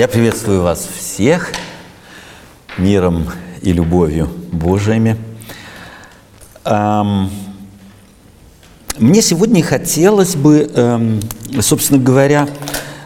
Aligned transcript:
Я 0.00 0.06
приветствую 0.06 0.62
вас 0.62 0.86
всех 0.96 1.52
миром 2.76 3.24
и 3.62 3.72
любовью 3.72 4.28
Божьими. 4.52 5.16
Мне 6.64 7.28
сегодня 9.22 9.60
хотелось 9.64 10.36
бы, 10.36 10.70
эм, 10.72 11.20
собственно 11.60 12.00
говоря, 12.00 12.46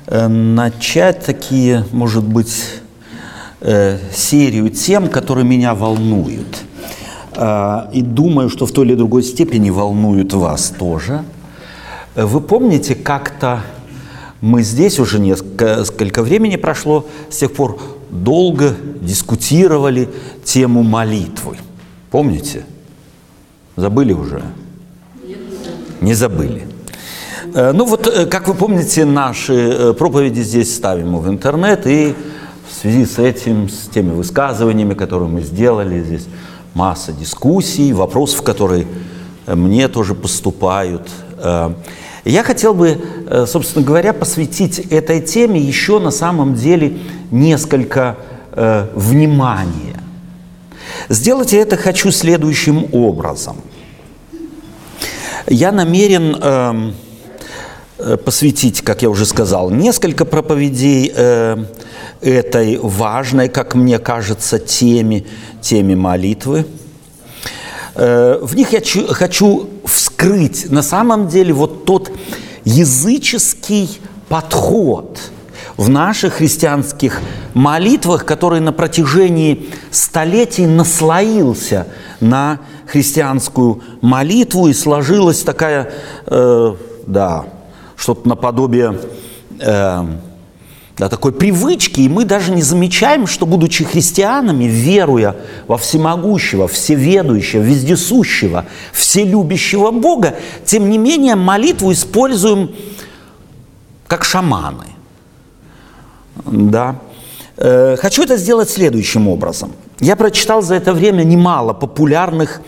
э, 0.06 0.28
начать 0.28 1.24
такие, 1.24 1.86
может 1.92 2.24
быть, 2.24 2.62
э, 3.62 3.98
серию 4.14 4.68
тем, 4.68 5.08
которые 5.08 5.46
меня 5.46 5.74
волнуют. 5.74 6.58
А, 7.34 7.88
и 7.94 8.02
думаю, 8.02 8.50
что 8.50 8.66
в 8.66 8.72
той 8.72 8.84
или 8.84 8.96
другой 8.96 9.22
степени 9.22 9.70
волнуют 9.70 10.34
вас 10.34 10.68
тоже. 10.78 11.24
Вы 12.14 12.42
помните, 12.42 12.94
как-то 12.94 13.62
мы 14.42 14.62
здесь 14.64 14.98
уже 14.98 15.20
несколько 15.20 16.22
времени 16.22 16.56
прошло, 16.56 17.06
с 17.30 17.36
тех 17.38 17.52
пор 17.52 17.80
долго 18.10 18.74
дискутировали 19.00 20.10
тему 20.44 20.82
молитвы. 20.82 21.56
Помните? 22.10 22.66
Забыли 23.76 24.12
уже? 24.12 24.42
Не 26.00 26.14
забыли. 26.14 26.66
Э, 27.54 27.70
ну 27.72 27.84
вот, 27.84 28.08
э, 28.08 28.26
как 28.26 28.48
вы 28.48 28.54
помните, 28.54 29.04
наши 29.04 29.54
э, 29.54 29.92
проповеди 29.92 30.40
здесь 30.40 30.74
ставим 30.74 31.16
в 31.18 31.28
интернет, 31.28 31.86
и 31.86 32.14
в 32.68 32.74
связи 32.74 33.06
с 33.06 33.20
этим, 33.20 33.68
с 33.68 33.88
теми 33.88 34.10
высказываниями, 34.10 34.94
которые 34.94 35.28
мы 35.28 35.42
сделали, 35.42 36.02
здесь 36.02 36.26
масса 36.74 37.12
дискуссий, 37.12 37.92
вопросов, 37.92 38.42
которые 38.42 38.86
мне 39.46 39.88
тоже 39.88 40.14
поступают. 40.14 41.08
Я 42.24 42.44
хотел 42.44 42.72
бы, 42.72 43.00
э, 43.28 43.46
собственно 43.46 43.84
говоря, 43.84 44.12
посвятить 44.12 44.78
этой 44.78 45.20
теме 45.20 45.60
еще 45.60 45.98
на 45.98 46.12
самом 46.12 46.54
деле 46.54 46.98
несколько 47.32 48.16
э, 48.52 48.88
внимания. 48.94 50.00
Сделать 51.08 51.52
это 51.52 51.76
хочу 51.76 52.12
следующим 52.12 52.86
образом. 52.92 53.56
Я 55.48 55.72
намерен 55.72 56.36
эм, 56.40 56.94
э, 57.98 58.16
посвятить, 58.18 58.82
как 58.82 59.02
я 59.02 59.10
уже 59.10 59.26
сказал, 59.26 59.70
несколько 59.70 60.24
проповедей 60.24 61.12
э, 61.12 61.56
этой 62.20 62.78
важной, 62.78 63.48
как 63.48 63.74
мне 63.74 63.98
кажется, 63.98 64.60
теме, 64.60 65.24
теме 65.60 65.96
молитвы– 65.96 66.66
Э, 67.94 68.38
в 68.40 68.54
них 68.56 68.72
я 68.72 68.80
хочу 69.12 69.68
вскрыть 70.22 70.70
на 70.70 70.82
самом 70.82 71.26
деле 71.28 71.52
вот 71.52 71.84
тот 71.84 72.12
языческий 72.64 74.00
подход 74.28 75.18
в 75.76 75.88
наших 75.88 76.34
христианских 76.34 77.20
молитвах, 77.54 78.24
который 78.24 78.60
на 78.60 78.72
протяжении 78.72 79.68
столетий 79.90 80.66
наслоился 80.66 81.88
на 82.20 82.60
христианскую 82.86 83.82
молитву 84.00 84.68
и 84.68 84.74
сложилась 84.74 85.42
такая, 85.42 85.92
э, 86.26 86.74
да, 87.06 87.46
что-то 87.96 88.28
наподобие 88.28 89.00
э, 89.58 90.04
да, 90.98 91.08
такой 91.08 91.32
привычки, 91.32 92.00
и 92.00 92.08
мы 92.08 92.24
даже 92.24 92.52
не 92.52 92.62
замечаем, 92.62 93.26
что, 93.26 93.46
будучи 93.46 93.84
христианами, 93.84 94.64
веруя 94.64 95.36
во 95.66 95.78
всемогущего, 95.78 96.68
всеведущего, 96.68 97.62
вездесущего, 97.62 98.66
вселюбящего 98.92 99.90
Бога, 99.90 100.36
тем 100.64 100.90
не 100.90 100.98
менее 100.98 101.34
молитву 101.34 101.92
используем 101.92 102.74
как 104.06 104.24
шаманы. 104.24 104.86
Да. 106.44 106.96
Э, 107.56 107.96
хочу 107.96 108.22
это 108.24 108.36
сделать 108.36 108.68
следующим 108.68 109.28
образом. 109.28 109.72
Я 110.00 110.16
прочитал 110.16 110.62
за 110.62 110.74
это 110.74 110.92
время 110.92 111.22
немало 111.22 111.72
популярных 111.72 112.60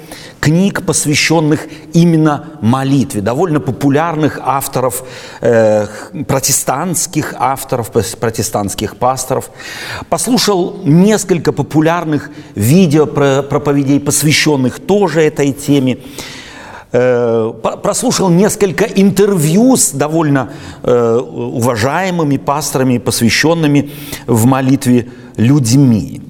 книг, 0.44 0.82
посвященных 0.84 1.66
именно 1.94 2.50
молитве, 2.60 3.22
довольно 3.22 3.60
популярных 3.60 4.38
авторов, 4.42 5.02
э, 5.40 5.86
протестантских 6.28 7.34
авторов, 7.38 7.90
протестантских 8.20 8.96
пасторов. 8.96 9.50
Послушал 10.10 10.80
несколько 10.84 11.52
популярных 11.52 12.30
видео 12.54 13.06
проповедей, 13.06 14.00
посвященных 14.00 14.80
тоже 14.80 15.22
этой 15.22 15.52
теме. 15.52 15.96
Э, 16.92 17.52
прослушал 17.82 18.28
несколько 18.28 18.84
интервью 18.84 19.76
с 19.76 19.92
довольно 19.92 20.50
э, 20.82 21.20
уважаемыми 21.56 22.36
пасторами, 22.36 22.98
посвященными 22.98 23.90
в 24.26 24.44
молитве 24.44 25.08
людьми. 25.38 26.20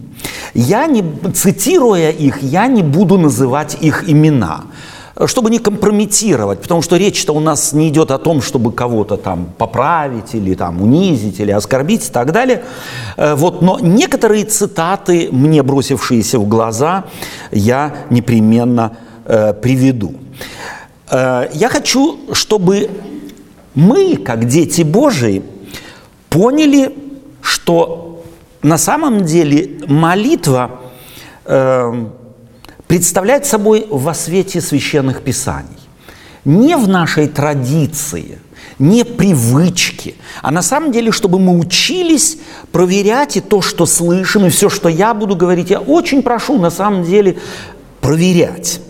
Я 0.54 0.86
не, 0.86 1.04
цитируя 1.34 2.10
их, 2.10 2.42
я 2.42 2.66
не 2.66 2.82
буду 2.82 3.18
называть 3.18 3.76
их 3.80 4.08
имена, 4.08 4.64
чтобы 5.26 5.50
не 5.50 5.58
компрометировать, 5.58 6.60
потому 6.60 6.82
что 6.82 6.96
речь-то 6.96 7.32
у 7.32 7.40
нас 7.40 7.72
не 7.72 7.88
идет 7.88 8.10
о 8.10 8.18
том, 8.18 8.42
чтобы 8.42 8.72
кого-то 8.72 9.16
там 9.16 9.48
поправить 9.58 10.34
или 10.34 10.54
там 10.54 10.82
унизить 10.82 11.40
или 11.40 11.52
оскорбить 11.52 12.08
и 12.08 12.12
так 12.12 12.32
далее. 12.32 12.62
Э, 13.16 13.34
вот, 13.34 13.62
но 13.62 13.78
некоторые 13.80 14.44
цитаты, 14.44 15.28
мне 15.30 15.62
бросившиеся 15.62 16.38
в 16.38 16.48
глаза, 16.48 17.04
я 17.50 17.94
непременно 18.10 18.96
э, 19.24 19.54
приведу. 19.54 20.14
Э, 21.10 21.48
я 21.52 21.68
хочу, 21.68 22.18
чтобы 22.32 22.90
мы, 23.74 24.16
как 24.16 24.46
дети 24.46 24.82
Божии, 24.82 25.42
поняли, 26.28 26.94
что 27.40 28.03
на 28.64 28.78
самом 28.78 29.24
деле 29.24 29.78
молитва 29.86 30.80
э, 31.44 32.06
представляет 32.86 33.44
собой 33.44 33.86
во 33.90 34.14
свете 34.14 34.62
священных 34.62 35.22
писаний. 35.22 35.68
Не 36.46 36.78
в 36.78 36.88
нашей 36.88 37.28
традиции, 37.28 38.38
не 38.78 39.04
привычке, 39.04 40.14
а 40.40 40.50
на 40.50 40.62
самом 40.62 40.92
деле, 40.92 41.12
чтобы 41.12 41.38
мы 41.38 41.58
учились 41.58 42.38
проверять 42.72 43.36
и 43.36 43.40
то, 43.42 43.60
что 43.60 43.84
слышим, 43.84 44.46
и 44.46 44.48
все, 44.48 44.70
что 44.70 44.88
я 44.88 45.12
буду 45.12 45.36
говорить, 45.36 45.68
я 45.68 45.80
очень 45.80 46.22
прошу 46.22 46.58
на 46.58 46.70
самом 46.70 47.04
деле 47.04 47.36
проверять. 48.00 48.80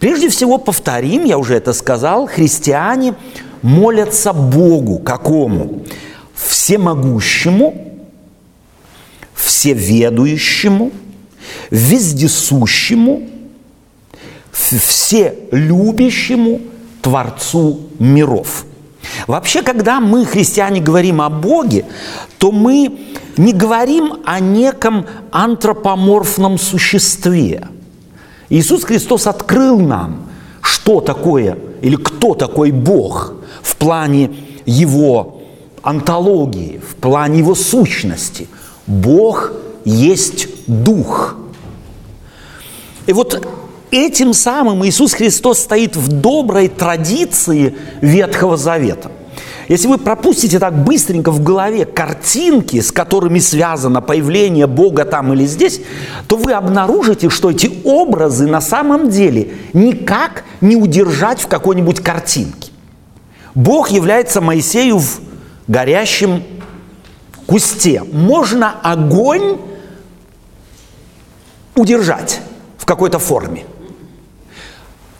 Прежде 0.00 0.30
всего, 0.30 0.56
повторим, 0.56 1.24
я 1.24 1.36
уже 1.36 1.54
это 1.54 1.74
сказал, 1.74 2.26
христиане 2.26 3.14
молятся 3.60 4.32
Богу 4.32 4.98
какому? 5.00 5.82
Всемогущему, 6.34 7.95
всеведущему, 9.36 10.90
вездесущему, 11.70 13.28
вселюбящему 14.50 16.60
Творцу 17.02 17.80
миров. 17.98 18.64
Вообще, 19.28 19.62
когда 19.62 20.00
мы, 20.00 20.24
христиане, 20.24 20.80
говорим 20.80 21.22
о 21.22 21.28
Боге, 21.28 21.84
то 22.38 22.50
мы 22.50 22.98
не 23.36 23.52
говорим 23.52 24.14
о 24.24 24.40
неком 24.40 25.06
антропоморфном 25.30 26.58
существе. 26.58 27.68
Иисус 28.48 28.82
Христос 28.84 29.28
открыл 29.28 29.78
нам, 29.78 30.28
что 30.60 31.00
такое 31.00 31.56
или 31.82 31.94
кто 31.96 32.34
такой 32.34 32.72
Бог 32.72 33.34
в 33.62 33.76
плане 33.76 34.34
Его 34.64 35.42
антологии, 35.82 36.78
в 36.78 36.96
плане 36.96 37.38
Его 37.38 37.54
сущности– 37.54 38.48
Бог 38.86 39.52
есть 39.84 40.48
Дух. 40.66 41.36
И 43.06 43.12
вот 43.12 43.46
этим 43.90 44.32
самым 44.32 44.84
Иисус 44.84 45.14
Христос 45.14 45.60
стоит 45.60 45.96
в 45.96 46.08
доброй 46.08 46.68
традиции 46.68 47.76
Ветхого 48.00 48.56
Завета. 48.56 49.10
Если 49.68 49.88
вы 49.88 49.98
пропустите 49.98 50.60
так 50.60 50.84
быстренько 50.84 51.32
в 51.32 51.42
голове 51.42 51.84
картинки, 51.86 52.80
с 52.80 52.92
которыми 52.92 53.40
связано 53.40 54.00
появление 54.00 54.68
Бога 54.68 55.04
там 55.04 55.32
или 55.32 55.44
здесь, 55.44 55.80
то 56.28 56.36
вы 56.36 56.52
обнаружите, 56.52 57.30
что 57.30 57.50
эти 57.50 57.70
образы 57.84 58.46
на 58.46 58.60
самом 58.60 59.10
деле 59.10 59.54
никак 59.72 60.44
не 60.60 60.76
удержать 60.76 61.40
в 61.40 61.48
какой-нибудь 61.48 62.00
картинке. 62.00 62.70
Бог 63.56 63.90
является 63.90 64.40
Моисею 64.40 64.98
в 64.98 65.20
горящем 65.66 66.44
кусте 67.46 68.02
можно 68.12 68.74
огонь 68.82 69.58
удержать 71.74 72.40
в 72.78 72.84
какой-то 72.84 73.18
форме. 73.18 73.64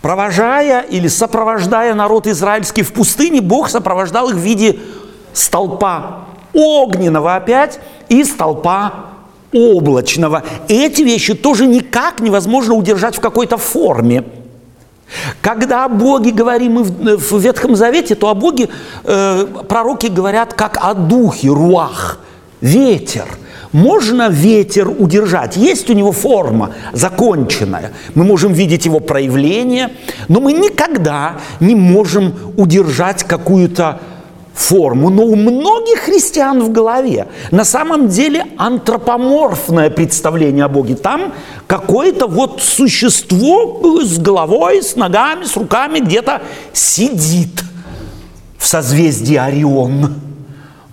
Провожая 0.02 0.82
или 0.82 1.08
сопровождая 1.08 1.94
народ 1.94 2.26
израильский 2.26 2.82
в 2.82 2.93
пустыне, 2.93 3.40
Бог 3.40 3.69
сопровождал 3.69 4.28
их 4.28 4.37
в 4.37 4.40
виде 4.40 4.78
столпа 5.32 6.26
огненного 6.52 7.34
опять 7.34 7.81
и 8.08 8.25
столпа 8.25 9.06
облачного. 9.52 10.43
Эти 10.69 11.02
вещи 11.02 11.34
тоже 11.34 11.67
никак 11.67 12.20
невозможно 12.20 12.75
удержать 12.75 13.17
в 13.17 13.20
какой-то 13.20 13.56
форме. 13.56 14.25
Когда 15.41 15.85
о 15.85 15.88
Боге 15.88 16.32
говорим 16.32 16.73
мы 16.73 17.17
в 17.17 17.38
Ветхом 17.38 17.76
Завете, 17.76 18.14
то 18.14 18.29
о 18.29 18.35
Боге 18.35 18.69
э, 19.05 19.47
пророки 19.69 20.06
говорят 20.06 20.55
как 20.55 20.79
о 20.81 20.94
духе, 20.94 21.49
руах, 21.49 22.19
ветер. 22.61 23.26
Можно 23.73 24.29
ветер 24.29 24.88
удержать. 24.88 25.56
Есть 25.56 25.91
у 25.91 25.93
него 25.93 26.12
форма 26.12 26.73
законченная. 26.93 27.93
Мы 28.14 28.25
можем 28.25 28.53
видеть 28.53 28.87
его 28.87 29.00
проявление, 29.00 29.91
но 30.29 30.41
мы 30.41 30.53
никогда 30.53 31.37
не 31.61 31.75
можем 31.75 32.35
удержать 32.56 33.25
какую-то 33.25 34.00
форму, 34.56 35.11
но 35.11 35.23
у 35.23 35.37
многих 35.37 36.00
христиан 36.00 36.62
в 36.62 36.73
голове 36.73 37.29
на 37.50 37.64
самом 37.64 38.08
деле 38.08 38.47
антропоморфное 38.56 39.91
представление 39.91 40.64
о 40.64 40.69
Боге. 40.69 40.97
Там 40.97 41.35
какое-то 41.67 42.26
вот 42.26 42.62
существо 42.62 44.00
с 44.03 44.19
головой, 44.19 44.82
с 44.82 44.97
ногами, 44.97 45.44
с 45.44 45.56
руками 45.56 45.99
где-то 45.99 46.41
сидит 46.73 47.62
в 48.56 48.67
созвездии 48.67 49.37
Орион 49.37 50.14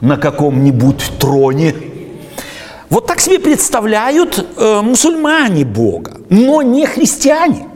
на 0.02 0.18
каком-нибудь 0.18 1.14
троне. 1.18 1.74
Вот 2.90 3.08
так 3.08 3.22
себе 3.22 3.40
представляют 3.40 4.46
э, 4.58 4.82
мусульмане 4.82 5.64
Бога, 5.64 6.18
но 6.30 6.62
не 6.62 6.86
христиане. 6.86 7.68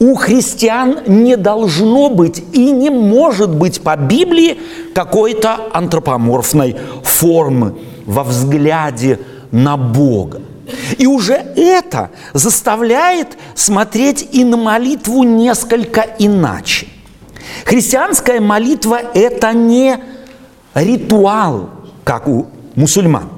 У 0.00 0.14
христиан 0.14 1.00
не 1.06 1.36
должно 1.36 2.08
быть 2.08 2.42
и 2.52 2.70
не 2.70 2.88
может 2.88 3.54
быть 3.54 3.82
по 3.82 3.96
Библии 3.96 4.58
какой-то 4.94 5.68
антропоморфной 5.74 6.74
формы 7.04 7.74
во 8.06 8.24
взгляде 8.24 9.20
на 9.50 9.76
Бога. 9.76 10.40
И 10.96 11.06
уже 11.06 11.34
это 11.34 12.08
заставляет 12.32 13.28
смотреть 13.54 14.26
и 14.32 14.42
на 14.42 14.56
молитву 14.56 15.22
несколько 15.22 16.06
иначе. 16.18 16.86
Христианская 17.66 18.40
молитва– 18.40 19.00
это 19.14 19.52
не 19.52 19.98
ритуал, 20.74 21.68
как 22.04 22.26
у 22.26 22.46
мусульман, 22.74 23.28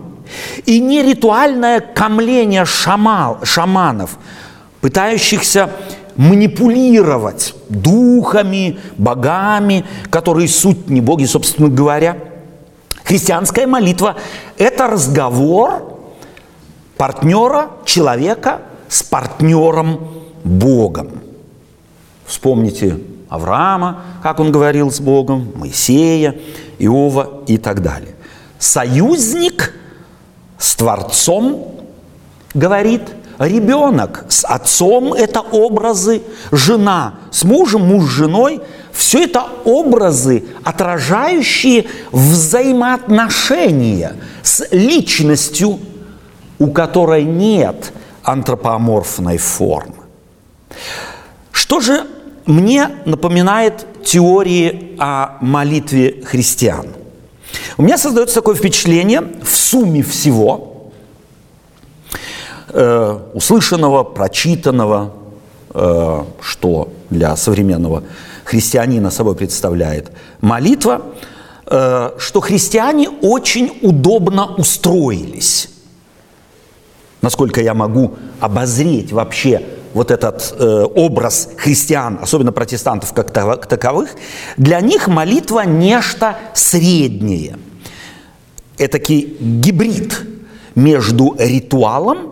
и 0.65 0.79
не 0.79 1.03
ритуальное 1.03 1.81
камление 1.81 2.65
шамал, 2.67 3.38
шаманов, 3.43 4.17
пытающихся 4.81 5.70
манипулировать 6.17 7.55
духами, 7.69 8.79
богами, 8.97 9.85
которые 10.11 10.49
суть 10.49 10.88
не 10.88 11.00
боги, 11.00 11.25
собственно 11.25 11.69
говоря. 11.69 12.19
Христианская 13.05 13.67
молитва– 13.67 14.17
это 14.59 14.87
разговор 14.87 16.00
партнера, 16.97 17.70
человека 17.85 18.62
с 18.88 19.03
партнером 19.03 20.09
Богом. 20.44 21.23
Вспомните 22.26 22.99
Авраама, 23.29 24.03
как 24.23 24.38
он 24.41 24.53
говорил 24.53 24.91
с 24.91 25.00
Богом, 25.00 25.53
Моисея, 25.56 26.37
Иова 26.79 27.43
и 27.47 27.58
так 27.58 27.82
далее. 27.82 28.15
Союзник 28.58 29.75
с 30.58 30.76
Творцом 30.76 31.75
говорит– 32.55 33.03
ребенок 33.47 34.25
с 34.29 34.44
отцом– 34.44 35.12
это 35.15 35.41
образы, 35.41 36.23
жена 36.50 37.15
с 37.31 37.44
мужем, 37.44 37.87
муж 37.87 38.05
с 38.05 38.09
женой– 38.09 38.61
все 38.93 39.25
это 39.25 39.47
образы, 39.65 40.44
отражающие 40.65 41.87
взаимоотношения 42.12 44.17
с 44.43 44.67
личностью, 44.71 45.81
у 46.59 46.71
которой 46.71 47.25
нет 47.25 47.93
антропоморфной 48.23 49.39
формы. 49.39 49.94
Что 51.50 51.81
же 51.81 52.06
мне 52.44 52.91
напоминает 53.06 53.87
теории 54.05 54.94
о 54.99 55.39
молитве 55.41 56.23
христиан? 56.25 56.89
У 57.79 57.83
меня 57.83 57.97
создается 57.97 58.35
такое 58.37 58.55
впечатление 58.55 59.23
в 59.43 59.56
сумме 59.56 60.03
всего– 60.03 60.69
э, 62.73 63.19
услышанного, 63.35 64.03
прочитанного, 64.05 65.13
э, 65.75 66.23
что 66.41 66.89
для 67.11 67.37
современного 67.37 68.03
христианина 68.45 69.11
собой 69.11 69.35
представляет 69.37 70.11
молитва, 70.41 71.03
э, 71.67 72.11
что 72.19 72.41
христиане 72.41 73.09
очень 73.09 73.79
удобно 73.83 74.55
устроились. 74.57 75.69
Насколько 77.21 77.61
я 77.61 77.75
могу 77.75 78.15
обозреть 78.41 79.13
вообще 79.13 79.63
вот 79.95 80.11
этот 80.11 80.55
э, 80.59 80.85
образ 80.95 81.51
христиан, 81.57 82.19
особенно 82.21 82.53
протестантов 82.53 83.13
как 83.13 83.31
таковых, 83.31 84.11
для 84.57 84.81
них 84.81 85.07
молитва 85.09 85.61
нечто 85.61 86.37
среднее. 86.55 87.57
Этакий 88.79 89.37
гибрид 89.39 90.21
между 90.75 91.37
ритуалом 91.39 92.31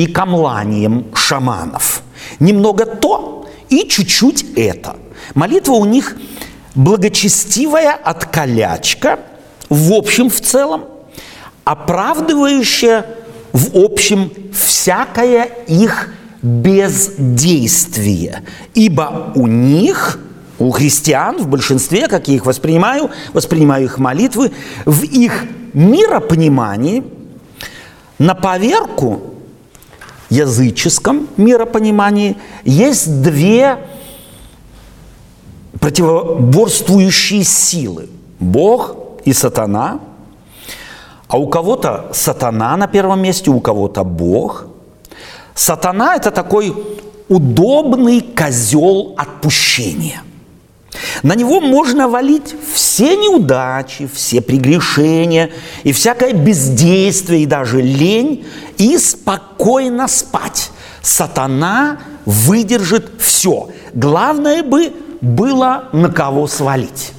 и 0.00 0.06
камланием 0.06 1.04
шаманов. 1.14 2.02
Немного 2.38 2.86
то 2.86 3.46
и 3.68 3.86
чуть-чуть 3.86 4.46
это. 4.56 4.96
Молитва 5.34 5.74
у 5.74 5.84
них 5.84 6.16
благочестивая 6.74 7.98
откалячка, 8.02 9.18
в 9.68 9.92
общем, 9.92 10.30
в 10.30 10.40
целом, 10.40 10.86
оправдывающая 11.64 13.04
в 13.52 13.76
общем 13.76 14.32
всякое 14.54 15.44
их 15.66 16.08
бездействие. 16.40 18.42
Ибо 18.72 19.32
у 19.34 19.46
них, 19.46 20.18
у 20.58 20.70
христиан 20.70 21.36
в 21.36 21.46
большинстве, 21.46 22.08
как 22.08 22.28
я 22.28 22.36
их 22.36 22.46
воспринимаю, 22.46 23.10
воспринимаю 23.34 23.84
их 23.84 23.98
молитвы, 23.98 24.50
в 24.86 25.02
их 25.02 25.44
миропонимании 25.74 27.04
на 28.18 28.34
поверку 28.34 29.29
языческом 30.30 31.28
миропонимании 31.36 32.36
есть 32.64 33.22
две 33.22 33.78
противоборствующие 35.78 37.44
силы. 37.44 38.08
Бог 38.38 38.96
и 39.24 39.32
сатана. 39.32 40.00
А 41.28 41.38
у 41.38 41.48
кого-то 41.48 42.10
сатана 42.12 42.76
на 42.76 42.86
первом 42.86 43.22
месте, 43.22 43.50
у 43.50 43.60
кого-то 43.60 44.04
Бог. 44.04 44.66
Сатана– 45.54 46.14
это 46.16 46.30
такой 46.30 46.74
удобный 47.28 48.20
козел 48.20 49.14
отпущения– 49.16 50.22
на 51.22 51.34
него 51.34 51.60
можно 51.60 52.08
валить 52.08 52.54
все 52.74 53.16
неудачи, 53.16 54.08
все 54.12 54.40
прегрешения 54.40 55.50
и 55.82 55.92
всякое 55.92 56.32
бездействие 56.32 57.42
и 57.42 57.46
даже 57.46 57.80
лень 57.80 58.46
и 58.78 58.96
спокойно 58.98 60.08
спать. 60.08 60.70
Сатана 61.02 61.98
выдержит 62.26 63.10
все. 63.18 63.68
Главное 63.94 64.62
бы 64.62 64.92
было 65.20 65.88
на 65.92 66.10
кого 66.10 66.46
свалить. 66.46 67.12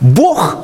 Бог, 0.00 0.56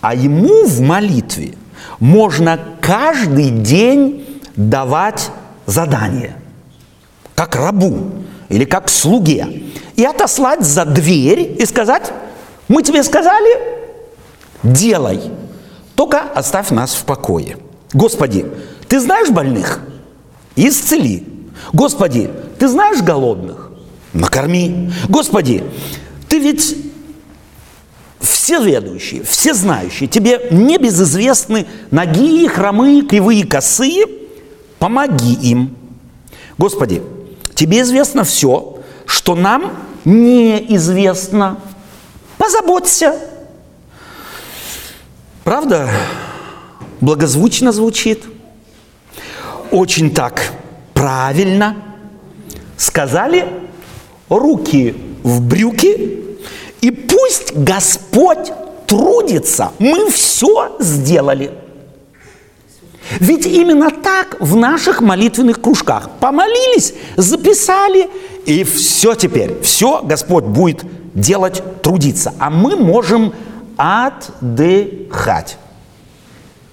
а 0.00 0.14
ему 0.14 0.66
в 0.66 0.80
молитве 0.80 1.54
можно 2.00 2.58
каждый 2.80 3.50
день 3.50 4.40
давать 4.56 5.30
задание, 5.66 6.36
как 7.34 7.56
рабу 7.56 8.12
или 8.54 8.64
как 8.64 8.88
слуге, 8.88 9.64
и 9.96 10.04
отослать 10.04 10.62
за 10.62 10.84
дверь 10.84 11.56
и 11.58 11.66
сказать, 11.66 12.12
мы 12.68 12.84
тебе 12.84 13.02
сказали, 13.02 13.58
делай, 14.62 15.20
только 15.96 16.20
оставь 16.20 16.70
нас 16.70 16.94
в 16.94 17.04
покое. 17.04 17.58
Господи, 17.92 18.46
ты 18.86 19.00
знаешь 19.00 19.28
больных? 19.30 19.80
Исцели. 20.54 21.26
Господи, 21.72 22.30
ты 22.60 22.68
знаешь 22.68 23.02
голодных? 23.02 23.72
Накорми. 24.12 24.92
Господи, 25.08 25.64
ты 26.28 26.38
ведь 26.38 26.76
все 28.20 28.62
ведущие, 28.62 29.24
все 29.24 29.52
знающие, 29.52 30.08
тебе 30.08 30.46
не 30.52 30.78
безызвестны 30.78 31.66
ноги, 31.90 32.46
хромые, 32.46 33.02
кривые, 33.02 33.44
косые, 33.44 34.06
помоги 34.78 35.34
им. 35.34 35.76
Господи, 36.56 37.02
Тебе 37.54 37.82
известно 37.82 38.24
все, 38.24 38.78
что 39.06 39.34
нам 39.34 39.72
неизвестно. 40.04 41.58
Позаботься. 42.38 43.18
Правда? 45.44 45.88
Благозвучно 47.00 47.72
звучит. 47.72 48.24
Очень 49.70 50.12
так 50.12 50.52
правильно. 50.94 51.76
Сказали 52.76 53.46
руки 54.28 54.96
в 55.22 55.40
брюки, 55.40 56.24
и 56.80 56.90
пусть 56.90 57.54
Господь 57.54 58.52
трудится. 58.86 59.72
Мы 59.78 60.10
все 60.10 60.76
сделали. 60.80 61.52
Ведь 63.20 63.46
именно 63.46 63.90
так 63.90 64.36
в 64.40 64.56
наших 64.56 65.00
молитвенных 65.00 65.60
кружках 65.60 66.10
помолились, 66.20 66.94
записали, 67.16 68.08
и 68.46 68.64
все 68.64 69.14
теперь, 69.14 69.60
все 69.60 70.02
Господь 70.02 70.44
будет 70.44 70.84
делать, 71.14 71.62
трудиться. 71.82 72.34
А 72.38 72.50
мы 72.50 72.76
можем 72.76 73.34
отдыхать. 73.76 75.58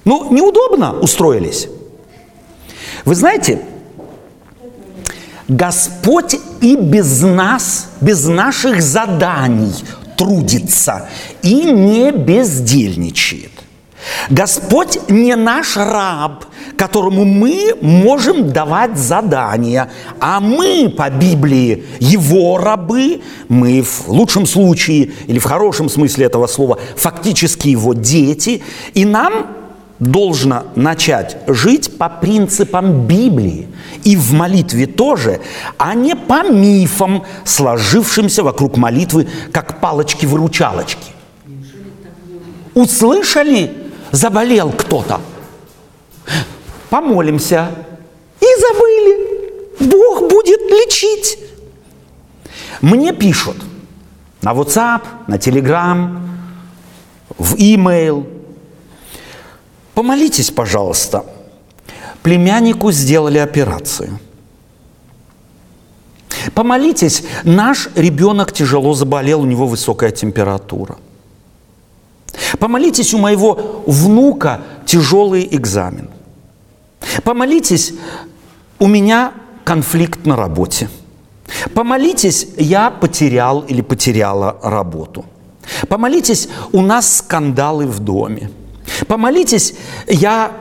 Ну, 0.06 0.32
неудобно 0.32 1.00
устроились. 1.00 1.68
Вы 3.06 3.16
знаете, 3.16 3.62
Господь 5.48 6.38
и 6.62 6.76
без 6.76 7.22
нас, 7.22 7.90
без 8.00 8.26
наших 8.26 8.82
заданий 8.82 9.74
трудится 10.18 11.10
и 11.42 11.72
не 11.72 12.12
бездельничает. 12.12 13.51
Господь 14.30 15.10
не 15.10 15.36
наш 15.36 15.78
раб, 15.78 16.46
которому 16.78 17.26
мы 17.26 17.76
можем 17.82 18.52
давать 18.52 18.98
задания, 18.98 19.90
а 20.20 20.40
мы 20.40 20.94
по 20.96 21.10
Библии 21.10 21.86
его 22.00 22.58
рабы, 22.58 23.22
мы 23.50 23.82
в 23.82 24.08
лучшем 24.10 24.46
случае 24.46 25.12
или 25.28 25.40
в 25.40 25.44
хорошем 25.44 25.90
смысле 25.90 26.26
этого 26.26 26.48
слова 26.48 26.80
фактически 26.96 27.68
его 27.68 27.94
дети, 27.94 28.64
и 28.94 29.06
нам 29.06 29.48
должно 30.00 30.64
начать 30.76 31.38
жить 31.46 31.98
по 31.98 32.10
принципам 32.10 33.06
Библии 33.06 33.68
и 34.04 34.16
в 34.16 34.34
молитве 34.34 34.88
тоже, 34.88 35.42
а 35.78 35.94
не 35.94 36.16
по 36.16 36.44
мифам, 36.50 37.24
сложившимся 37.46 38.44
вокруг 38.44 38.78
молитвы, 38.78 39.28
как 39.52 39.80
палочки-выручалочки. 39.80 41.12
Услышали? 42.74 43.81
Заболел 44.12 44.72
кто-то. 44.72 45.22
Помолимся. 46.90 47.70
И 48.40 48.46
забыли. 48.60 49.90
Бог 49.92 50.30
будет 50.30 50.62
лечить. 50.70 51.38
Мне 52.82 53.14
пишут 53.14 53.58
на 54.42 54.54
WhatsApp, 54.54 55.02
на 55.28 55.36
Telegram, 55.36 56.20
в 57.38 57.56
email– 57.56 58.28
Помолитесь, 59.94 60.52
пожалуйста. 60.52 61.26
Племяннику 62.24 62.92
сделали 62.92 63.38
операцию. 63.38 64.20
Помолитесь, 66.56 67.24
наш 67.44 67.90
ребенок 67.96 68.52
тяжело 68.52 68.94
заболел, 68.94 69.42
у 69.42 69.46
него 69.46 69.68
высокая 69.68 70.12
температура. 70.12 70.98
Помолитесь, 72.60 73.14
у 73.14 73.18
моего 73.18 73.84
внука 73.86 74.62
тяжелый 74.86 75.48
экзамен. 75.52 76.10
Помолитесь, 77.24 77.94
у 78.80 78.88
меня 78.88 79.34
конфликт 79.64 80.26
на 80.26 80.36
работе. 80.36 80.90
Помолитесь, 81.74 82.48
я 82.58 82.90
потерял 82.92 83.62
или 83.62 83.82
потеряла 83.82 84.58
работу. 84.64 85.26
Помолитесь, 85.88 86.50
у 86.72 86.82
нас 86.82 87.18
скандалы 87.18 87.86
в 87.86 88.00
доме. 88.00 88.50
Помолитесь, 89.08 89.74
я 90.08 90.52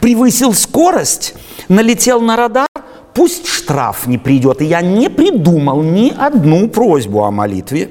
превысил 0.00 0.54
скорость, 0.54 1.34
налетел 1.68 2.20
на 2.20 2.36
радар, 2.36 2.68
пусть 3.14 3.46
штраф 3.46 4.06
не 4.06 4.18
придет. 4.18 4.62
И 4.62 4.66
я 4.66 4.80
не 4.82 5.08
придумал 5.08 5.82
ни 5.82 6.10
одну 6.10 6.68
просьбу 6.68 7.24
о 7.24 7.30
молитве. 7.30 7.90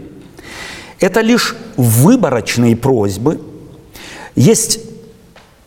Это 1.01 1.21
лишь 1.21 1.55
выборочные 1.77 2.75
просьбы. 2.75 3.41
Есть 4.35 4.79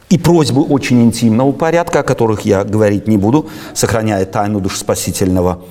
и 0.09 0.17
просьбы 0.17 0.63
очень 0.63 1.03
интимного 1.03 1.51
порядка, 1.51 2.01
о 2.01 2.03
которых 2.05 2.43
я 2.43 2.63
говорить 2.63 3.09
не 3.09 3.19
буду, 3.19 3.49
сохраняя 3.75 4.25
тайну 4.27 4.61
душеспасительного, 4.61 5.65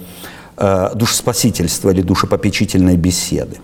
э, 0.58 0.90
душеспасительства 0.96 1.92
или 1.92 2.02
душепопечительной 2.02 2.98
беседы. 2.98 3.58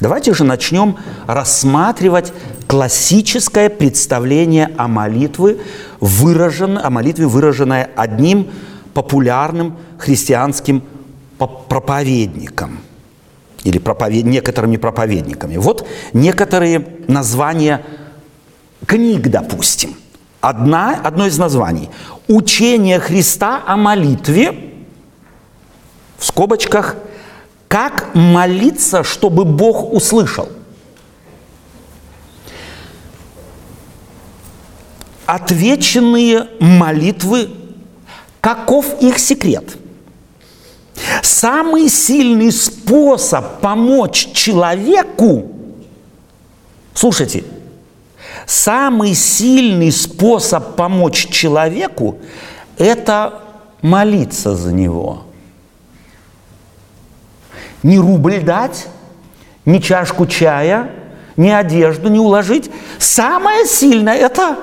Давайте 0.00 0.34
же 0.34 0.42
начнем 0.42 0.96
рассматривать 1.28 2.32
классическое 2.66 3.70
представление 3.70 4.70
о 4.76 4.88
молитве, 4.88 5.58
выражен, 6.00 6.76
о 6.76 6.90
молитве, 6.90 7.26
выраженное 7.26 7.88
одним 7.94 8.48
популярным 8.92 9.76
христианским 9.98 10.82
проповедником 11.38 12.80
или 13.66 13.78
проповед... 13.78 14.24
некоторыми 14.24 14.76
проповедниками. 14.76 15.56
Вот 15.56 15.86
некоторые 16.12 16.86
названия 17.08 17.84
книг, 18.86 19.28
допустим. 19.28 19.96
Одна, 20.40 21.00
одно 21.02 21.26
из 21.26 21.38
названий– 21.38 21.90
«Учение 22.28 22.98
Христа 22.98 23.62
о 23.66 23.76
молитве», 23.76 24.72
в 26.18 26.24
скобочках– 26.24 26.96
как 27.68 28.14
молиться, 28.14 29.02
чтобы 29.02 29.44
Бог 29.44 29.92
услышал? 29.92 30.48
Отвеченные 35.26 36.48
молитвы, 36.60 37.50
каков 38.40 39.02
их 39.02 39.18
секрет? 39.18 39.76
Самый 41.22 41.88
сильный 41.88 42.52
способ 42.52 43.60
помочь 43.60 44.32
человеку, 44.32 45.50
слушайте, 46.94 47.44
самый 48.46 49.14
сильный 49.14 49.92
способ 49.92 50.74
помочь 50.76 51.28
человеку– 51.28 52.18
это 52.78 53.42
молиться 53.82 54.56
за 54.56 54.72
него– 54.72 55.22
ни 57.86 57.98
рубль 57.98 58.40
дать, 58.40 58.88
ни 59.64 59.78
чашку 59.78 60.26
чая, 60.26 60.90
ни 61.36 61.48
одежду 61.48 62.08
не 62.08 62.18
уложить. 62.18 62.68
Самое 62.98 63.64
сильное– 63.64 64.14
это 64.16 64.58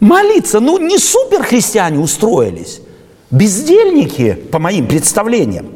молиться. 0.00 0.58
Ну, 0.58 0.78
не 0.78 0.98
супер 0.98 1.44
христиане 1.44 2.00
устроились. 2.00 2.80
Бездельники, 3.30 4.34
по 4.52 4.58
моим 4.58 4.86
представлениям. 4.86 5.66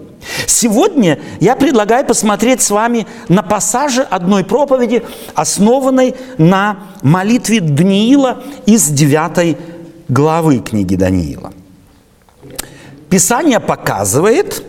Сегодня 0.47 1.19
я 1.41 1.57
предлагаю 1.57 2.07
посмотреть 2.07 2.61
с 2.61 2.71
вами 2.71 3.07
на 3.29 3.43
пассажи 3.43 4.03
одной 4.03 4.45
проповеди, 4.45 5.03
основанной 5.35 6.15
на 6.39 6.79
молитве 7.03 7.61
Даниила 7.61 8.43
из 8.67 8.89
9 8.89 9.57
главы 10.09 10.59
книги 10.59 10.95
Даниила. 10.95 11.53
Писание 13.09 13.59
показывает, 13.59 14.63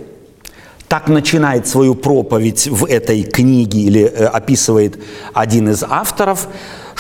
так 0.88 1.08
начинает 1.08 1.68
свою 1.68 1.96
проповедь 1.96 2.68
в 2.68 2.86
этой 2.86 3.24
книге 3.24 3.80
или 3.82 4.02
э, 4.02 4.26
описывает 4.26 5.00
один 5.34 5.70
из 5.70 5.84
авторов, 5.84 6.48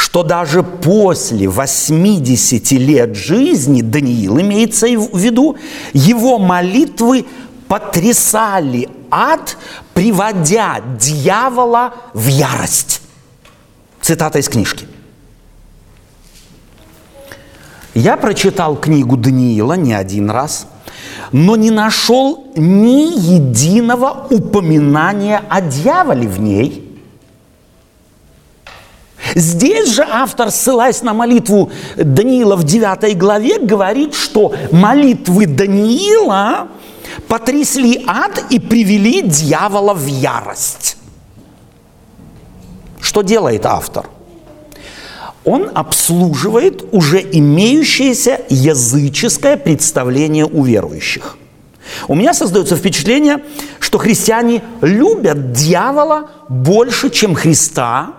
что 0.02 0.24
даже 0.24 0.64
после 0.64 1.48
80 1.48 2.72
лет 2.72 3.16
жизни, 3.16 3.84
Даниил 3.84 4.42
имеется 4.42 4.88
в 4.88 5.16
виду, 5.16 5.58
его 5.94 6.40
молитвы 6.40 7.26
потрясали 7.68 8.90
ад, 9.12 9.58
приводя 9.94 10.82
дьявола 11.00 11.94
в 12.16 12.28
ярость. 12.28 13.02
Цитата 14.02 14.40
из 14.40 14.50
книжки. 14.50 14.88
Я 17.94 18.18
прочитал 18.18 18.76
книгу 18.76 19.16
Даниила 19.18 19.74
не 19.74 19.94
один 19.94 20.32
раз– 20.32 20.68
но 21.32 21.56
не 21.56 21.72
нашел 21.72 22.52
ни 22.58 23.18
единого 23.18 24.28
упоминания 24.30 25.42
о 25.50 25.62
дьяволе 25.62 26.28
в 26.28 26.42
ней. 26.42 26.91
Здесь 29.36 29.90
же 29.90 30.06
автор, 30.10 30.52
ссылаясь 30.52 31.02
на 31.02 31.14
молитву 31.14 31.72
Даниила 31.96 32.56
в 32.56 32.64
9 32.64 33.18
главе, 33.18 33.60
говорит, 33.60 34.14
что 34.14 34.54
молитвы 34.72 35.46
Даниила 35.46 36.68
потрясли 37.28 38.04
ад 38.08 38.44
и 38.50 38.60
привели 38.60 39.22
дьявола 39.22 39.94
в 39.94 40.06
ярость. 40.06 40.98
Что 43.00 43.22
делает 43.22 43.66
автор? 43.66 44.06
он 45.44 45.72
обслуживает 45.74 46.84
уже 46.92 47.20
имеющееся 47.20 48.42
языческое 48.50 49.58
представление 49.58 50.46
у 50.46 50.64
верующих. 50.64 51.38
У 52.08 52.16
меня 52.16 52.34
создается 52.34 52.76
впечатление, 52.76 53.44
что 53.80 53.98
христиане 53.98 54.62
любят 54.82 55.52
дьявола 55.52 56.30
больше, 56.48 57.10
чем 57.10 57.34
Христа, 57.34 58.14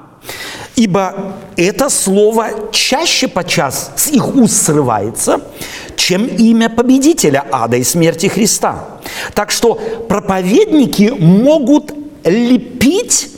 ибо 0.76 1.34
это 1.56 1.88
слово 1.88 2.70
чаще 2.72 3.28
подчас 3.28 3.90
с 3.96 4.08
их 4.08 4.34
уст 4.34 4.64
срывается, 4.64 5.40
чем 5.96 6.26
имя 6.26 6.68
победителя 6.68 7.44
ада 7.50 7.76
и 7.76 7.84
смерти 7.84 8.26
Христа. 8.26 9.00
Так 9.34 9.50
что 9.50 9.74
проповедники 10.08 11.12
могут 11.18 11.92
лепить 12.24 13.28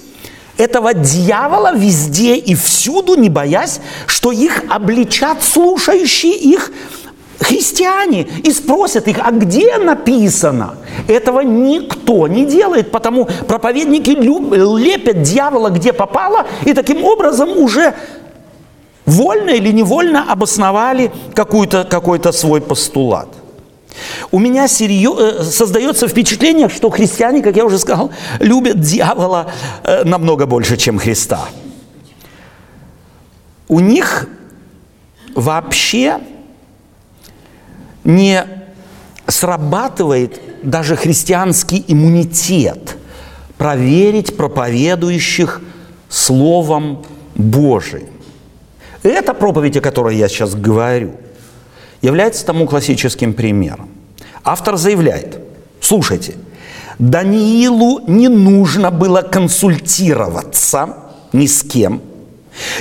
этого 0.56 0.94
дьявола 0.94 1.74
везде 1.74 2.36
и 2.36 2.54
всюду, 2.54 3.16
не 3.16 3.28
боясь, 3.28 3.80
что 4.06 4.30
их 4.30 4.62
обличат 4.70 5.42
слушающие 5.42 6.34
их 6.34 6.70
христиане 7.40 8.26
и 8.42 8.50
спросят 8.52 9.08
их, 9.08 9.18
а 9.22 9.30
где 9.30 9.78
написано? 9.78 10.76
Этого 11.08 11.40
никто 11.40 12.28
не 12.28 12.44
делает, 12.44 12.90
потому 12.90 13.26
проповедники 13.46 14.10
лепят 14.10 15.22
дьявола 15.22 15.70
где 15.70 15.92
попало, 15.92 16.46
и 16.64 16.72
таким 16.72 17.04
образом 17.04 17.56
уже 17.56 17.94
вольно 19.06 19.50
или 19.50 19.70
невольно 19.70 20.30
обосновали 20.30 21.12
какой-то 21.34 21.84
какой 21.84 22.20
свой 22.32 22.60
постулат. 22.60 23.28
У 24.30 24.38
меня 24.38 24.68
серьез... 24.68 25.14
Э, 25.18 25.42
создается 25.44 26.08
впечатление, 26.08 26.68
что 26.68 26.90
христиане, 26.90 27.42
как 27.42 27.56
я 27.56 27.64
уже 27.64 27.78
сказал, 27.78 28.10
любят 28.40 28.80
дьявола 28.80 29.52
э, 29.84 30.04
намного 30.04 30.46
больше, 30.46 30.76
чем 30.76 30.98
Христа. 30.98 31.48
У 33.68 33.80
них 33.80 34.28
вообще 35.34 36.20
не 38.04 38.44
срабатывает 39.26 40.40
даже 40.62 40.96
христианский 40.96 41.84
иммунитет 41.88 42.96
проверить 43.58 44.36
проповедующих 44.36 45.60
Словом 46.08 47.04
Божиим. 47.34 48.08
Эта 49.02 49.34
проповедь, 49.34 49.76
о 49.76 49.80
которой 49.80 50.16
я 50.16 50.28
сейчас 50.28 50.54
говорю, 50.54 51.12
является 52.02 52.44
тому 52.46 52.66
классическим 52.66 53.34
примером. 53.34 53.88
Автор 54.44 54.76
заявляет, 54.76 55.38
слушайте, 55.80 56.34
Даниилу 56.98 58.02
не 58.06 58.28
нужно 58.28 58.90
было 58.90 59.22
консультироваться 59.22 60.96
ни 61.32 61.46
с 61.46 61.62
кем, 61.62 62.00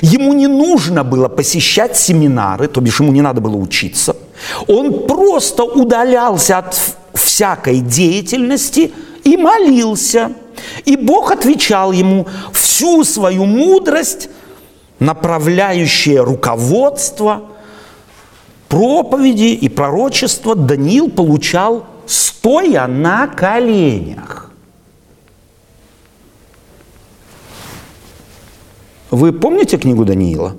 ему 0.01 0.33
не 0.33 0.47
нужно 0.47 1.03
было 1.03 1.29
посещать 1.29 1.97
семинары, 1.97 2.67
то 2.67 2.79
бишь 2.79 2.99
ему 2.99 3.11
не 3.11 3.21
надо 3.21 3.41
было 3.41 3.55
учиться– 3.55 4.15
он 4.67 5.07
просто 5.07 5.63
удалялся 5.63 6.59
от 6.59 6.79
всякой 7.13 7.79
деятельности 7.79 8.91
и 9.23 9.37
молился. 9.37 10.33
И 10.85 10.95
Бог 10.95 11.31
отвечал 11.31 11.91
ему 11.91 12.27
всю 12.53 13.03
свою 13.03 13.45
мудрость, 13.45 14.29
направляющее 14.99 16.21
руководство, 16.21 17.43
проповеди 18.69 19.53
и 19.53 19.69
пророчества 19.69 20.55
Даниил 20.55 21.09
получал 21.09 21.85
стоя 22.05 22.87
на 22.87 23.27
коленях. 23.27 24.51
Вы 29.11 29.31
помните 29.31 29.77
книгу 29.77 30.05
Даниила? 30.05 30.55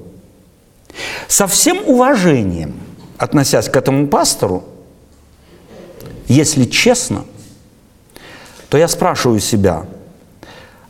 Со 1.26 1.47
всем 1.49 1.78
уважением– 1.87 2.75
относясь 3.25 3.71
к 3.71 3.76
этому 3.76 4.07
пастору, 4.07 4.64
если 6.26 6.64
честно, 6.66 7.25
то 8.69 8.76
я 8.76 8.87
спрашиваю 8.87 9.40
себя, 9.40 9.87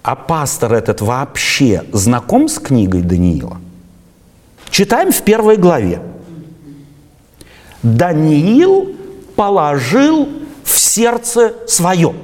а 0.03 0.17
пастор 0.17 0.75
этот 0.75 1.01
вообще 1.01 1.85
знаком 1.93 2.49
с 2.49 2.59
книгой 2.59 3.03
Даниила? 3.03 3.59
Читаем 4.71 5.13
в 5.13 5.23
первой 5.23 5.57
главе. 5.57 6.03
Даниил 7.85 8.97
положил 9.37 10.29
в 10.65 10.77
сердце 10.77 11.55
свое. 11.69 12.15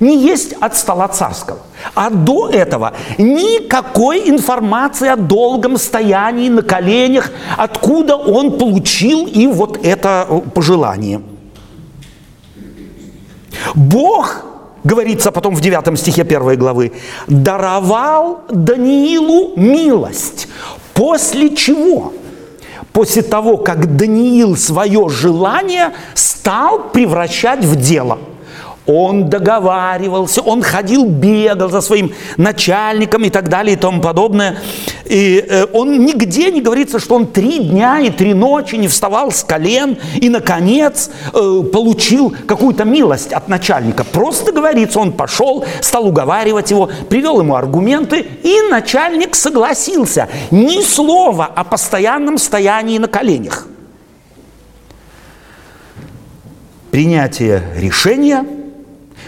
Не 0.00 0.16
есть 0.16 0.52
от 0.60 0.76
стола 0.76 1.08
царского. 1.08 1.58
А 1.94 2.10
до 2.10 2.48
этого 2.48 2.92
никакой 3.18 4.28
информации 4.28 5.08
о 5.08 5.16
долгом 5.16 5.78
стоянии 5.78 6.48
на 6.48 6.62
коленях, 6.62 7.30
откуда 7.56 8.16
он 8.16 8.58
получил 8.58 9.26
и 9.26 9.46
вот 9.46 9.84
это 9.84 10.26
э, 10.28 10.40
пожелание. 10.54 11.22
Бог, 13.74 14.44
говорится 14.84 15.32
потом 15.32 15.54
в 15.54 15.60
9 15.60 15.98
стихе 15.98 16.22
1 16.22 16.58
главы, 16.58 16.92
даровал 17.26 18.42
Даниилу 18.50 19.56
милость. 19.56 20.48
После 20.92 21.54
чего? 21.56 22.12
После 22.92 23.22
того, 23.22 23.56
как 23.56 23.96
Даниил 23.96 24.56
свое 24.56 25.08
желание 25.08 25.92
стал 26.14 26.90
превращать 26.90 27.64
в 27.64 27.76
дело– 27.76 28.18
он 28.86 29.28
договаривался, 29.28 30.40
он 30.42 30.62
ходил, 30.62 31.04
бегал 31.06 31.68
за 31.70 31.80
своим 31.80 32.12
начальником 32.36 33.24
и 33.24 33.30
так 33.30 33.48
далее 33.48 33.74
и 33.74 33.78
тому 33.78 34.00
подобное. 34.00 34.58
И 35.04 35.44
э, 35.46 35.66
он 35.72 36.04
нигде 36.04 36.50
не 36.52 36.60
говорится, 36.60 37.00
что 37.00 37.16
он 37.16 37.26
три 37.26 37.58
дня 37.58 37.98
и 37.98 38.10
три 38.10 38.32
ночи 38.32 38.76
не 38.76 38.86
вставал 38.88 39.32
с 39.32 39.42
колен 39.42 39.98
и, 40.14 40.28
наконец, 40.28 41.10
э, 41.32 41.62
получил 41.72 42.34
какую-то 42.46 42.84
милость 42.84 43.32
от 43.32 43.48
начальника. 43.48 44.04
Просто 44.04 44.52
говорится, 44.52 45.00
он 45.00 45.12
пошел, 45.12 45.64
стал 45.80 46.06
уговаривать 46.06 46.70
его, 46.70 46.88
привел 47.08 47.40
ему 47.40 47.56
аргументы, 47.56 48.24
и 48.42 48.60
начальник 48.70 49.34
согласился. 49.34 50.28
Ни 50.50 50.82
слова 50.82 51.46
о 51.46 51.64
постоянном 51.64 52.38
стоянии 52.38 52.98
на 52.98 53.08
коленях. 53.08 53.66
Принятие 56.92 57.62
решения– 57.76 58.44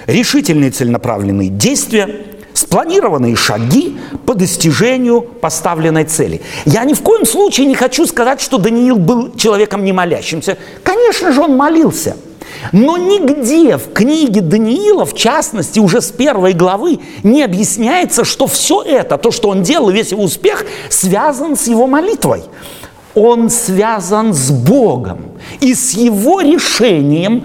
решительные 0.08 0.72
целенаправленные 0.72 1.50
действия, 1.50 2.26
спланированные 2.54 3.36
шаги 3.36 3.96
по 4.26 4.34
достижению 4.34 5.20
поставленной 5.20 6.04
цели. 6.04 6.40
Я 6.64 6.84
ни 6.84 6.94
в 6.94 7.02
коем 7.02 7.24
случае 7.24 7.66
не 7.66 7.76
хочу 7.76 8.04
сказать, 8.06 8.40
что 8.40 8.58
Даниил 8.58 8.96
был 8.96 9.36
человеком 9.36 9.84
не 9.84 9.92
молящимся. 9.92 10.58
Конечно 10.82 11.30
же, 11.30 11.42
он 11.42 11.56
молился. 11.56 12.16
Но 12.72 12.96
нигде 12.96 13.76
в 13.76 13.92
книге 13.92 14.40
Даниила, 14.40 15.04
в 15.04 15.14
частности, 15.14 15.78
уже 15.78 16.00
с 16.00 16.10
первой 16.10 16.54
главы, 16.54 16.98
не 17.22 17.44
объясняется, 17.44 18.24
что 18.24 18.48
все 18.48 18.82
это, 18.82 19.18
то, 19.18 19.30
что 19.30 19.50
он 19.50 19.62
делал, 19.62 19.90
весь 19.90 20.10
его 20.10 20.24
успех, 20.24 20.64
связан 20.88 21.56
с 21.56 21.68
его 21.68 21.86
молитвой. 21.86 22.42
Он 23.14 23.50
связан 23.50 24.32
с 24.32 24.50
Богом 24.50 25.32
и 25.60 25.74
с 25.74 25.92
его 25.92 26.40
решением, 26.40 27.44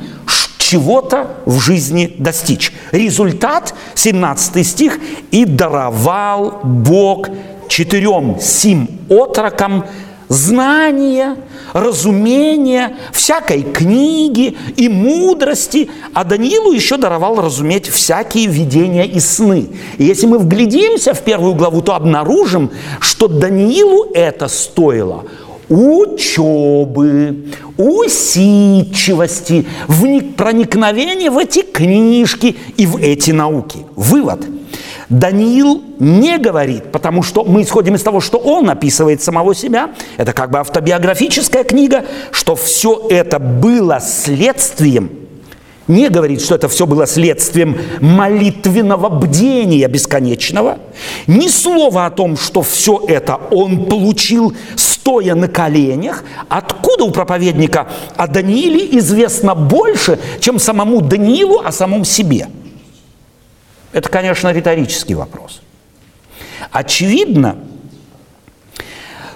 чего-то 0.73 1.27
в 1.45 1.59
жизни 1.59 2.15
достичь. 2.17 2.73
Результат, 2.91 3.75
17 3.93 4.65
стих, 4.65 4.99
«И 5.29 5.45
даровал 5.45 6.61
Бог 6.63 7.29
четырем 7.67 8.37
сим 8.41 8.87
отрокам 9.07 9.85
знания, 10.29 11.35
разумения, 11.73 12.97
всякой 13.11 13.61
книги 13.61 14.57
и 14.75 14.89
мудрости, 14.89 15.91
а 16.13 16.23
Даниилу 16.23 16.71
еще 16.71 16.97
даровал 16.97 17.39
разуметь 17.39 17.87
всякие 17.87 18.47
видения 18.47 19.05
и 19.05 19.19
сны. 19.19 19.67
И 19.99 20.05
если 20.05 20.25
мы 20.25 20.39
вглядимся 20.39 21.13
в 21.13 21.21
первую 21.21 21.53
главу, 21.53 21.81
то 21.81 21.93
обнаружим, 21.93 22.71
что 22.99 23.27
Даниилу 23.27 24.07
это 24.15 24.47
стоило– 24.47 25.25
учебы, 25.73 27.45
усидчивости, 27.77 29.65
проникновения 30.37 31.31
в 31.31 31.37
эти 31.37 31.63
книжки 31.63 32.55
и 32.77 32.85
в 32.85 32.97
эти 32.97 33.31
науки. 33.31 33.79
Вывод. 33.95 34.45
Даниил 35.09 35.83
не 35.99 36.37
говорит, 36.37 36.91
потому 36.91 37.23
что 37.23 37.43
мы 37.43 37.63
исходим 37.63 37.95
из 37.95 38.03
того, 38.03 38.19
что 38.19 38.37
он 38.37 38.69
описывает 38.69 39.21
самого 39.21 39.53
себя, 39.53 39.91
это 40.17 40.33
как 40.33 40.51
бы 40.51 40.59
автобиографическая 40.59 41.63
книга, 41.63 42.05
что 42.31 42.55
все 42.55 43.07
это 43.09 43.39
было 43.39 43.99
следствием– 43.99 45.11
не 45.87 46.09
говорит, 46.09 46.41
что 46.41 46.55
это 46.55 46.69
все 46.69 46.85
было 46.85 47.05
следствием 47.05 47.77
молитвенного 47.99 49.09
бдения 49.09 49.87
бесконечного. 49.87 50.79
Ни 51.27 51.47
слова 51.47 52.05
о 52.05 52.11
том, 52.11 52.37
что 52.37 52.61
все 52.61 53.03
это 53.07 53.35
он 53.51 53.85
получил, 53.85 54.55
стоя 54.75 55.35
на 55.35 55.47
коленях. 55.47 56.23
Откуда 56.47 57.03
у 57.03 57.11
проповедника 57.11 57.89
о 58.15 58.27
Данииле 58.27 58.97
известно 58.99 59.55
больше, 59.55 60.19
чем 60.39 60.59
самому 60.59 61.01
Даниилу 61.01 61.61
о 61.63 61.71
самом 61.71 62.05
себе? 62.05 62.47
Это, 63.91 64.09
конечно, 64.09 64.51
риторический 64.51 65.15
вопрос. 65.15 65.61
Очевидно, 66.71 67.57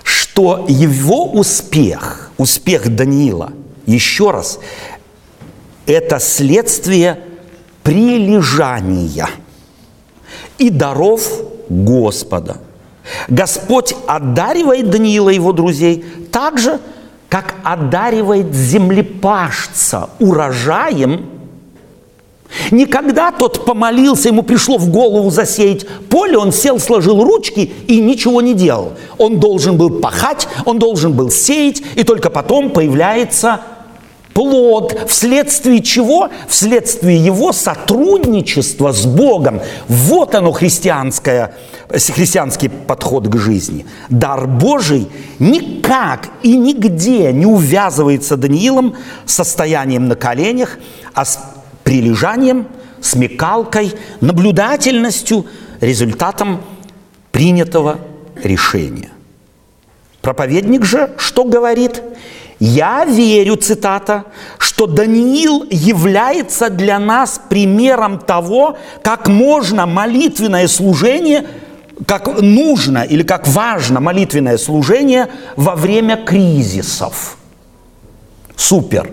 что 0.04 0.66
его 0.68 1.32
успех, 1.32 2.32
успех 2.38 2.96
Даниила, 2.96 3.52
еще 3.86 4.32
раз, 4.32 4.60
это 5.88 6.20
следствие 6.20 7.20
прилежания 7.82 9.30
и 10.58 10.70
даров 10.70 11.24
Господа. 11.70 12.58
Господь 13.30 13.96
одаривает 14.06 14.90
Даниила 14.90 15.30
и 15.30 15.36
его 15.36 15.54
друзей 15.54 16.04
так 16.32 16.60
же, 16.60 16.80
как 17.30 17.56
одаривает 17.64 18.54
землепашца 18.54 20.10
урожаем. 20.20 21.30
Никогда 22.72 23.32
тот 23.32 23.66
помолился, 23.66 24.30
ему 24.30 24.42
пришло 24.42 24.78
в 24.78 24.90
голову 24.90 25.30
засеять 25.30 25.86
поле, 26.10 26.38
он 26.38 26.54
сел, 26.54 26.80
сложил 26.80 27.24
ручки 27.24 27.72
и 27.88 28.00
ничего 28.00 28.42
не 28.42 28.54
делал. 28.54 28.94
Он 29.18 29.40
должен 29.40 29.78
был 29.78 30.00
пахать, 30.00 30.48
он 30.66 30.80
должен 30.80 31.14
был 31.14 31.30
сеять, 31.30 31.82
и 31.96 32.04
только 32.04 32.30
потом 32.30 32.70
появляется 32.70 33.62
плод, 34.38 34.96
вследствие 35.08 35.82
чего? 35.82 36.30
Вследствие 36.48 37.18
его 37.18 37.52
сотрудничества 37.52 38.92
с 38.92 39.08
Богом. 39.08 39.62
Вот 39.88 40.36
оно 40.36 40.52
христианское, 40.52 41.56
христианский 41.90 42.70
подход 42.70 43.28
к 43.28 43.36
жизни. 43.36 43.88
Дар 44.10 44.46
Божий 44.46 45.08
никак 45.40 46.30
и 46.44 46.56
нигде 46.56 47.34
не 47.34 47.48
увязывается 47.48 48.38
Даниилом 48.38 48.96
состоянием 49.26 50.08
на 50.08 50.16
коленях, 50.16 50.78
а 51.16 51.26
с 51.26 51.40
прилежанием, 51.84 52.68
смекалкой, 53.02 53.92
наблюдательностью, 54.22 55.48
результатом 55.82 56.62
принятого 57.32 58.02
решения. 58.44 59.10
Проповедник 60.22 60.86
же 60.86 61.10
что 61.18 61.44
говорит? 61.44 62.04
Я 62.60 63.06
верю, 63.06 63.56
цитата, 63.56 64.26
что 64.58 64.88
Даниил 64.88 65.66
является 65.70 66.70
для 66.70 66.98
нас 66.98 67.40
примером 67.50 68.20
того, 68.20 68.78
как 69.04 69.28
можно 69.28 69.86
молитвенное 69.86 70.68
служение, 70.68 71.46
как 72.08 72.42
нужно 72.42 73.04
или 73.04 73.22
как 73.24 73.48
важно 73.48 74.00
молитвенное 74.00 74.58
служение 74.58 75.28
во 75.56 75.76
время 75.76 76.18
кризисов. 76.18 77.38
Супер. 78.56 79.12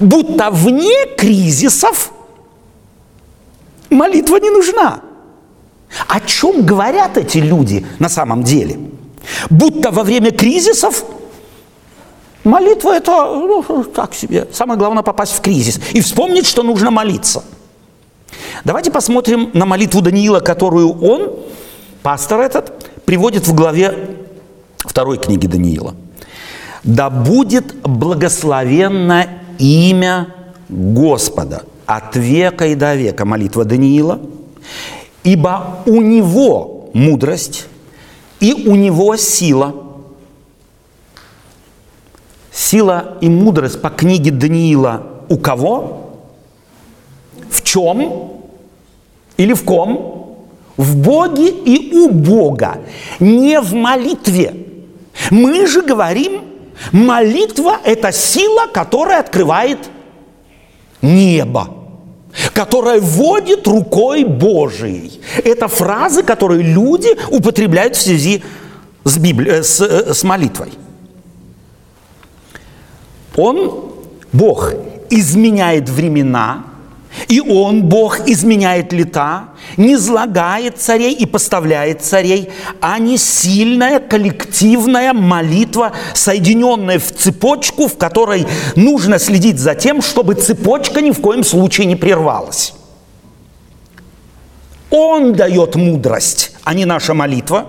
Будто 0.00 0.50
вне 0.50 1.06
кризисов 1.16 2.10
молитва 3.90 4.36
не 4.36 4.50
нужна. 4.50 5.02
О 6.06 6.20
чем 6.20 6.64
говорят 6.64 7.18
эти 7.18 7.38
люди 7.38 7.86
на 7.98 8.08
самом 8.08 8.42
деле? 8.42 8.78
Будто 9.50 9.90
во 9.90 10.04
время 10.04 10.30
кризисов 10.30 11.04
молитва 12.48 12.96
это 12.96 13.12
ну, 13.12 13.84
так 13.84 14.14
себе. 14.14 14.48
Самое 14.52 14.78
главное 14.78 15.02
попасть 15.02 15.32
в 15.32 15.40
кризис 15.40 15.80
и 15.92 16.00
вспомнить, 16.00 16.46
что 16.46 16.62
нужно 16.62 16.90
молиться. 16.90 17.44
Давайте 18.64 18.90
посмотрим 18.90 19.50
на 19.54 19.66
молитву 19.66 20.00
Даниила, 20.00 20.40
которую 20.40 21.00
он, 21.00 21.34
пастор 22.02 22.40
этот, 22.40 22.90
приводит 23.04 23.46
в 23.46 23.54
главе 23.54 24.16
второй 24.78 25.18
книги 25.18 25.46
Даниила. 25.46 25.94
«Да 26.84 27.10
будет 27.10 27.74
благословенно 27.82 29.26
имя 29.58 30.34
Господа 30.68 31.62
от 31.86 32.16
века 32.16 32.66
и 32.66 32.74
до 32.74 32.94
века» 32.94 33.24
молитва 33.24 33.64
Даниила– 33.64 34.20
ибо 35.24 35.80
у 35.86 36.00
него 36.00 36.90
мудрость 36.94 37.66
и 38.40 38.66
у 38.66 38.74
него 38.74 39.16
сила. 39.16 39.74
Сила 42.58 43.16
и 43.20 43.28
мудрость 43.28 43.80
по 43.80 43.88
книге 43.88 44.32
Даниила 44.32 45.06
у 45.28 45.36
кого? 45.36 46.18
В 47.48 47.62
чем? 47.62 48.32
Или 49.36 49.52
в 49.52 49.62
ком? 49.62 50.36
В 50.76 50.96
Боге 50.96 51.50
и 51.50 51.94
у 51.94 52.10
Бога, 52.10 52.80
не 53.20 53.60
в 53.60 53.74
молитве. 53.74 54.54
Мы 55.30 55.68
же 55.68 55.82
говорим, 55.82 56.42
молитва– 56.90 57.78
это 57.84 58.10
сила, 58.10 58.66
которая 58.72 59.20
открывает 59.20 59.78
небо 61.00 61.68
которая 62.52 63.00
вводит 63.00 63.66
рукой 63.66 64.24
Божией. 64.24 65.20
Это 65.44 65.66
фразы, 65.66 66.22
которые 66.22 66.62
люди 66.62 67.08
употребляют 67.30 67.96
в 67.96 68.02
связи 68.02 68.42
с, 69.04 69.16
Библи... 69.16 69.50
Э, 69.50 69.62
с, 69.62 69.80
э, 69.80 70.12
с 70.12 70.22
молитвой. 70.24 70.70
Он, 73.38 73.92
Бог, 74.32 74.74
изменяет 75.10 75.88
времена, 75.88 76.64
и 77.28 77.40
Он, 77.40 77.82
Бог, 77.82 78.28
изменяет 78.28 78.92
лета, 78.92 79.44
не 79.76 79.96
злагает 79.96 80.78
царей 80.78 81.14
и 81.14 81.24
поставляет 81.24 82.02
царей, 82.02 82.50
а 82.80 82.98
не 82.98 83.16
сильная 83.16 84.00
коллективная 84.00 85.12
молитва, 85.12 85.92
соединенная 86.14 86.98
в 86.98 87.12
цепочку, 87.12 87.86
в 87.86 87.96
которой 87.96 88.46
нужно 88.76 89.18
следить 89.18 89.58
за 89.58 89.74
тем, 89.74 90.02
чтобы 90.02 90.34
цепочка 90.34 91.00
ни 91.00 91.12
в 91.12 91.20
коем 91.20 91.44
случае 91.44 91.86
не 91.86 91.96
прервалась. 91.96 92.74
Он 94.90 95.32
дает 95.32 95.76
мудрость, 95.76 96.52
а 96.64 96.74
не 96.74 96.84
наша 96.84 97.14
молитва. 97.14 97.66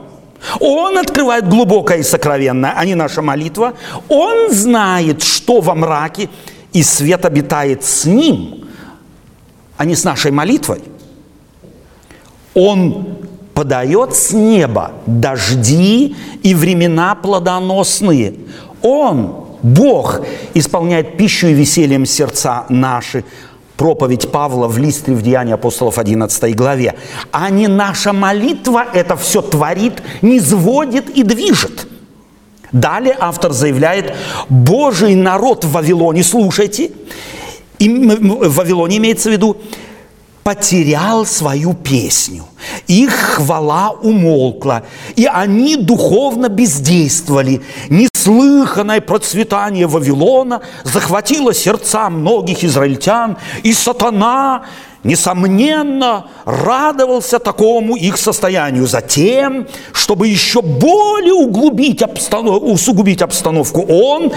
Он 0.60 0.98
открывает 0.98 1.48
глубокое 1.48 1.98
и 1.98 2.04
сокровенное, 2.04 2.74
а 2.76 2.86
не 2.86 2.96
наша 2.96 3.22
молитва. 3.22 3.74
Он 4.08 4.52
знает, 4.52 5.22
что 5.24 5.62
во 5.62 5.76
мраке, 5.76 6.30
и 6.74 6.84
свет 6.84 7.26
обитает 7.26 7.84
с 7.84 8.06
ним– 8.06 8.56
а 9.80 9.86
не 9.86 9.96
с 9.96 10.04
нашей 10.04 10.32
молитвой. 10.32 10.82
Он 12.54 13.18
подает 13.54 14.14
с 14.14 14.34
неба 14.34 14.92
дожди 15.06 16.18
и 16.44 16.54
времена 16.54 17.16
плодоносные. 17.16 18.34
Он, 18.82 19.46
Бог, 19.64 20.20
исполняет 20.54 21.16
пищу 21.16 21.48
и 21.48 21.54
весельем 21.54 22.06
сердца 22.06 22.66
наши. 22.68 23.24
Проповедь 23.80 24.30
Павла 24.30 24.68
в 24.68 24.78
листе 24.78 25.14
в 25.14 25.22
Деянии 25.22 25.54
апостолов 25.54 26.00
11 26.00 26.54
главе. 26.54 26.96
А 27.32 27.50
не 27.50 27.70
наша 27.70 28.12
молитва 28.12 28.86
это 28.94 29.16
все 29.16 29.42
творит, 29.42 30.04
не 30.22 30.42
сводит 30.42 31.10
и 31.10 31.24
движет. 31.24 31.88
Далее 32.74 33.16
автор 33.18 33.54
заявляет, 33.54 34.14
Божий 34.50 35.16
народ 35.16 35.64
в 35.64 35.72
Вавилоне, 35.72 36.24
слушайте, 36.26 36.92
и 37.80 37.88
в 37.88 38.54
Вавилоне 38.54 38.98
имеется 38.98 39.30
в 39.30 39.32
виду, 39.32 39.56
потерял 40.50 41.28
свою 41.28 41.76
песню. 41.76 42.44
Их 42.88 43.12
хвала 43.12 43.92
умолкла, 43.92 44.82
и 45.16 45.28
они 45.28 45.76
духовно 45.76 46.50
бездействовали. 46.50 47.62
Неслыханное 47.90 49.00
процветание 49.00 49.86
Вавилона 49.86 50.62
захватило 50.84 51.54
сердца 51.54 52.10
многих 52.10 52.64
израильтян, 52.64 53.38
и 53.62 53.74
сатана, 53.74 54.64
несомненно, 55.04 56.26
радовался 56.46 57.38
такому 57.38 57.96
их 57.96 58.18
состоянию. 58.18 58.88
Затем, 58.88 59.68
чтобы 59.94 60.30
еще 60.30 60.64
более 60.64 61.34
углубить 61.34 62.02
обстанов... 62.02 62.64
усугубить 62.64 63.22
обстановку, 63.22 63.86
он 63.88 64.32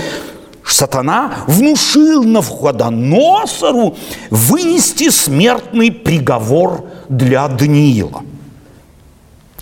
сатана 0.65 1.45
внушил 1.47 2.25
Навходоносору 2.25 3.97
вынести 4.31 5.11
смертный 5.11 5.91
приговор 5.91 6.85
для 7.09 7.49
Даниила. 7.49 8.23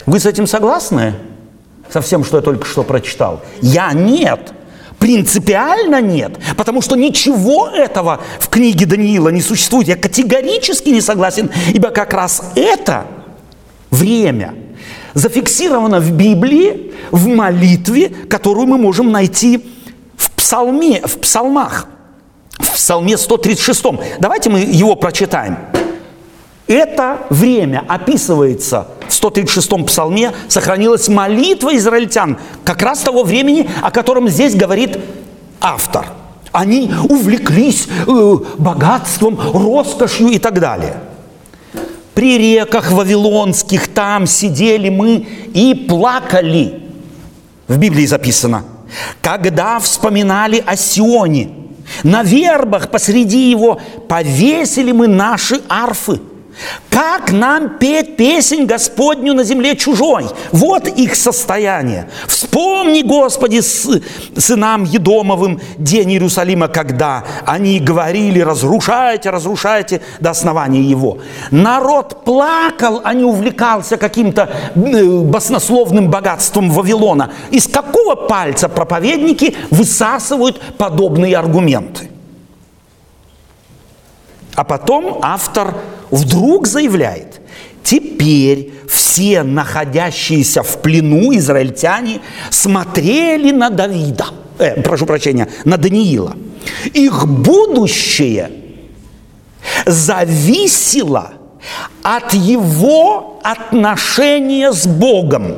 Вы 0.07 0.19
с 0.19 0.27
этим 0.27 0.47
согласны? 0.47 1.15
Со 1.91 2.01
всем, 2.01 2.25
что 2.25 2.37
я 2.37 2.43
только 2.43 2.67
что 2.67 2.83
прочитал? 2.83 3.41
Я 3.61 3.93
нет. 3.93 4.53
Принципиально 4.99 6.03
нет, 6.03 6.39
потому 6.59 6.83
что 6.83 6.95
ничего 6.95 7.69
этого 7.69 8.21
в 8.39 8.51
книге 8.51 8.85
Даниила 8.85 9.31
не 9.31 9.41
существует. 9.41 9.89
Я 9.89 9.97
категорически 9.97 10.91
не 10.91 11.01
согласен, 11.01 11.51
ибо 11.73 11.89
как 11.89 12.13
раз 12.13 12.53
это 12.55 13.07
время 13.91 14.55
зафиксировано 15.15 16.01
в 16.01 16.13
Библии, 16.13 16.93
в 17.11 17.27
молитве, 17.29 18.11
которую 18.29 18.67
мы 18.67 18.77
можем 18.77 19.11
найти 19.11 19.65
псалме, 20.51 21.01
в 21.05 21.19
псалмах, 21.19 21.87
в 22.59 22.75
псалме 22.75 23.17
136. 23.17 23.85
Давайте 24.19 24.51
мы 24.51 24.59
его 24.59 24.97
прочитаем. 24.97 25.57
Это 26.67 27.19
время 27.31 27.85
описывается 27.87 28.89
в 29.09 29.13
136-м 29.13 29.85
псалме, 29.85 30.33
сохранилась 30.49 31.09
молитва 31.09 31.77
израильтян, 31.77 32.37
как 32.65 32.83
раз 32.83 32.99
того 32.99 33.23
времени, 33.23 33.71
о 33.81 33.93
котором 33.93 34.29
здесь 34.29 34.57
говорит 34.57 34.99
автор. 35.61 36.07
Они 36.51 36.91
увлеклись 37.09 37.87
э, 38.09 38.37
богатством, 38.59 39.39
роскошью 39.55 40.31
и 40.31 40.39
так 40.39 40.59
далее. 40.59 40.97
При 42.15 42.39
реках 42.39 42.91
вавилонских 42.91 43.87
там 43.87 44.27
сидели 44.27 44.89
мы 44.89 45.29
и 45.55 45.87
плакали. 45.89 46.83
В 47.69 47.79
Библии 47.79 48.07
записано– 48.07 48.65
когда 49.23 49.79
вспоминали 49.79 50.63
о 50.65 50.77
Сионе, 50.77 51.51
на 52.03 52.23
вербах 52.23 52.91
посреди 52.91 53.51
его 53.51 53.81
повесили 54.09 54.93
мы 54.93 55.09
наши 55.09 55.61
арфы– 55.69 56.21
как 56.91 57.33
нам 57.33 57.79
петь 57.79 58.17
песнь 58.17 58.65
Господню 58.65 59.33
на 59.33 59.45
земле 59.45 59.77
чужой? 59.77 60.27
Вот 60.53 60.89
их 60.89 61.15
состояние. 61.17 62.09
Вспомни, 62.27 63.03
Господи, 63.03 63.61
с, 63.61 64.01
сынам 64.37 64.85
Едомовым 64.85 65.61
день 65.79 66.13
Иерусалима, 66.13 66.69
когда 66.69 67.25
они 67.47 67.79
говорили, 67.81 68.41
разрушайте, 68.41 69.31
разрушайте 69.31 70.03
до 70.21 70.31
основания 70.31 70.83
его. 70.83 71.19
Народ 71.51 72.25
плакал, 72.25 73.01
а 73.05 73.15
не 73.15 73.25
увлекался 73.25 73.97
каким-то 73.97 74.51
э, 74.75 75.21
баснословным 75.21 76.11
богатством 76.11 76.71
Вавилона. 76.71 77.33
Из 77.51 77.67
какого 77.67 78.15
пальца 78.15 78.69
проповедники 78.69 79.57
высасывают 79.71 80.61
подобные 80.77 81.37
аргументы? 81.37 82.11
А 84.55 84.65
потом 84.65 85.19
автор 85.23 85.75
вдруг 86.11 86.67
заявляет, 86.67 87.41
теперь 87.83 88.73
все 88.89 89.43
находящиеся 89.43 90.63
в 90.63 90.83
плену 90.83 91.33
израильтяне 91.35 92.21
смотрели 92.51 93.53
на 93.53 93.71
Давида, 93.71 94.27
э, 94.59 94.83
прошу 94.83 95.07
прощения, 95.07 95.49
на 95.65 95.77
Даниила. 95.77 96.37
Их 96.93 97.27
будущее 97.27 98.51
зависело 99.87 101.33
от 102.03 102.35
его 102.35 103.41
отношения 103.43 104.73
с 104.73 104.87
Богом. 104.87 105.57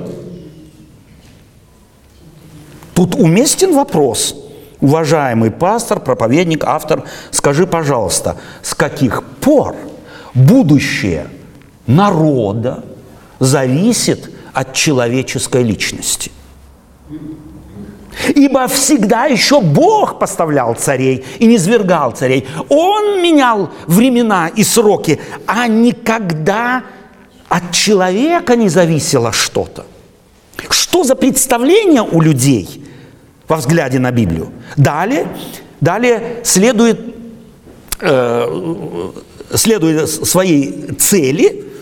Тут 2.95 3.15
уместен 3.15 3.75
вопрос, 3.75 4.35
уважаемый 4.83 5.51
пастор, 5.51 6.01
проповедник, 6.01 6.65
автор, 6.65 7.05
скажи, 7.31 7.67
пожалуйста, 7.67 8.37
с 8.63 8.75
каких 8.75 9.23
пор 9.41 9.77
будущее 10.35 11.29
народа 11.87 12.85
зависит 13.39 14.31
от 14.53 14.75
человеческой 14.75 15.63
личности? 15.63 16.31
Ибо 18.35 18.67
всегда 18.67 19.25
еще 19.25 19.61
Бог 19.61 20.19
поставлял 20.19 20.75
царей 20.75 21.25
и 21.39 21.47
не 21.47 21.59
свергал 21.59 22.13
царей. 22.13 22.47
Он 22.69 23.23
менял 23.23 23.71
времена 23.87 24.49
и 24.49 24.65
сроки, 24.65 25.19
а 25.47 25.67
никогда 25.67 26.83
от 27.49 27.73
человека 27.73 28.55
не 28.55 28.69
зависело 28.69 29.33
что-то. 29.33 29.87
Что 30.69 31.05
за 31.05 31.15
представление 31.15 32.03
у 32.03 32.21
людей 32.21 32.83
во 33.49 33.57
взгляде 33.57 33.99
на 33.99 34.11
Библию? 34.11 34.51
Далее, 34.77 35.27
далее 35.81 36.41
следует, 36.45 37.01
э, 38.01 39.11
следует 39.55 40.09
своей 40.09 40.93
цели– 40.99 41.67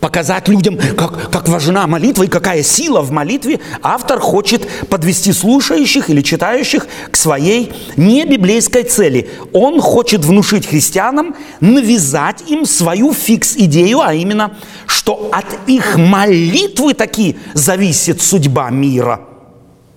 показать 0.00 0.48
людям, 0.48 0.78
как, 0.96 1.30
как 1.30 1.48
важна 1.48 1.86
молитва 1.86 2.24
и 2.24 2.28
какая 2.28 2.62
сила 2.62 3.02
в 3.02 3.12
молитве, 3.12 3.60
автор 3.82 4.18
хочет 4.18 4.66
подвести 4.88 5.32
слушающих 5.32 6.10
или 6.10 6.22
читающих 6.22 6.86
к 7.10 7.16
своей 7.16 7.72
небиблейской 7.96 8.82
цели. 8.82 9.30
Он 9.52 9.80
хочет 9.80 10.24
внушить 10.24 10.66
христианам, 10.66 11.36
навязать 11.60 12.42
им 12.48 12.64
свою 12.64 13.12
фикс-идею, 13.12 14.00
а 14.00 14.14
именно, 14.14 14.56
что 14.86 15.30
от 15.32 15.46
их 15.68 15.96
молитвы 15.96 16.94
таки 16.94 17.36
зависит 17.54 18.22
судьба 18.22 18.70
мира. 18.70 19.20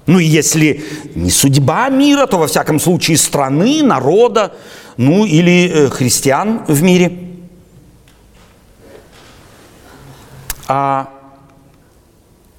Ну 0.05 0.19
и 0.19 0.25
если 0.25 0.83
не 1.15 1.31
судьба 1.31 1.89
мира, 1.89 2.25
то 2.25 2.37
во 2.37 2.47
всяком 2.47 2.79
случае 2.79 3.17
страны, 3.17 3.81
народа, 3.83 4.53
ну 4.97 5.25
или 5.25 5.69
э, 5.69 5.89
христиан 5.89 6.63
в 6.67 6.81
мире– 6.83 7.19
а 10.67 11.09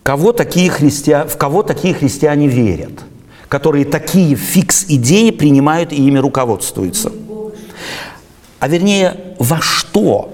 кого 0.03 0.33
такие 0.33 0.71
христиане, 0.71 1.29
в 1.29 1.37
кого 1.37 1.63
такие 1.63 1.95
христиане 1.95 2.47
верят, 2.47 3.01
которые 3.49 3.85
такие 3.85 4.37
фикс-идеи 4.37 5.31
принимают 5.31 5.93
и 5.93 5.97
ими 5.97 6.19
руководствуются. 6.19 7.13
А 8.61 8.69
вернее, 8.69 9.35
во 9.39 9.61
что? 9.61 10.33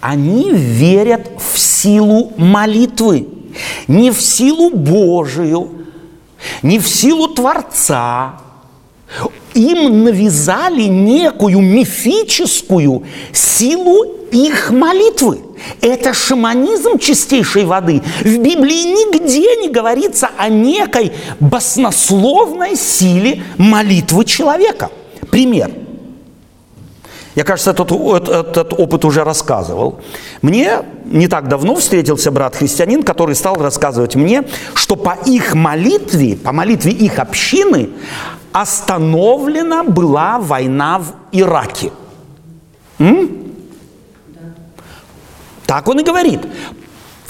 Они 0.00 0.50
верят 0.50 1.30
в 1.38 1.58
силу 1.58 2.32
молитвы, 2.36 3.28
не 3.86 4.10
в 4.10 4.20
силу 4.20 4.70
Божию, 4.70 5.79
не 6.62 6.78
в 6.78 6.88
силу 6.88 7.28
Творца. 7.28 8.40
Им 9.54 10.04
навязали 10.04 10.84
некую 10.84 11.60
мифическую 11.60 13.04
силу 13.32 14.04
их 14.30 14.70
молитвы– 14.70 15.40
это 15.80 16.12
шаманизм 16.14 16.98
чистейшей 16.98 17.64
воды. 17.64 18.02
В 18.20 18.38
Библии 18.38 18.92
нигде 18.92 19.56
не 19.56 19.68
говорится 19.68 20.30
о 20.36 20.48
некой 20.48 21.12
баснословной 21.38 22.76
силе 22.76 23.42
молитвы 23.56 24.24
человека. 24.24 24.90
Пример. 25.30 25.70
Я, 27.34 27.44
кажется, 27.44 27.70
этот, 27.70 27.92
этот 27.92 28.72
опыт 28.72 29.04
уже 29.04 29.22
рассказывал. 29.22 30.00
Мне 30.42 30.82
не 31.10 31.26
так 31.26 31.48
давно 31.48 31.74
встретился 31.74 32.30
брат-христианин, 32.30 33.02
который 33.02 33.34
стал 33.34 33.56
рассказывать 33.56 34.14
мне, 34.14 34.44
что 34.74 34.96
по 34.96 35.16
их 35.26 35.54
молитве, 35.54 36.36
по 36.36 36.52
молитве 36.52 36.92
их 36.92 37.18
общины, 37.18 37.90
остановлена 38.52 39.82
была 39.82 40.38
война 40.38 41.00
в 41.00 41.12
Ираке. 41.32 41.92
М? 42.98 43.52
Так 45.66 45.88
он 45.88 46.00
и 46.00 46.04
говорит. 46.04 46.40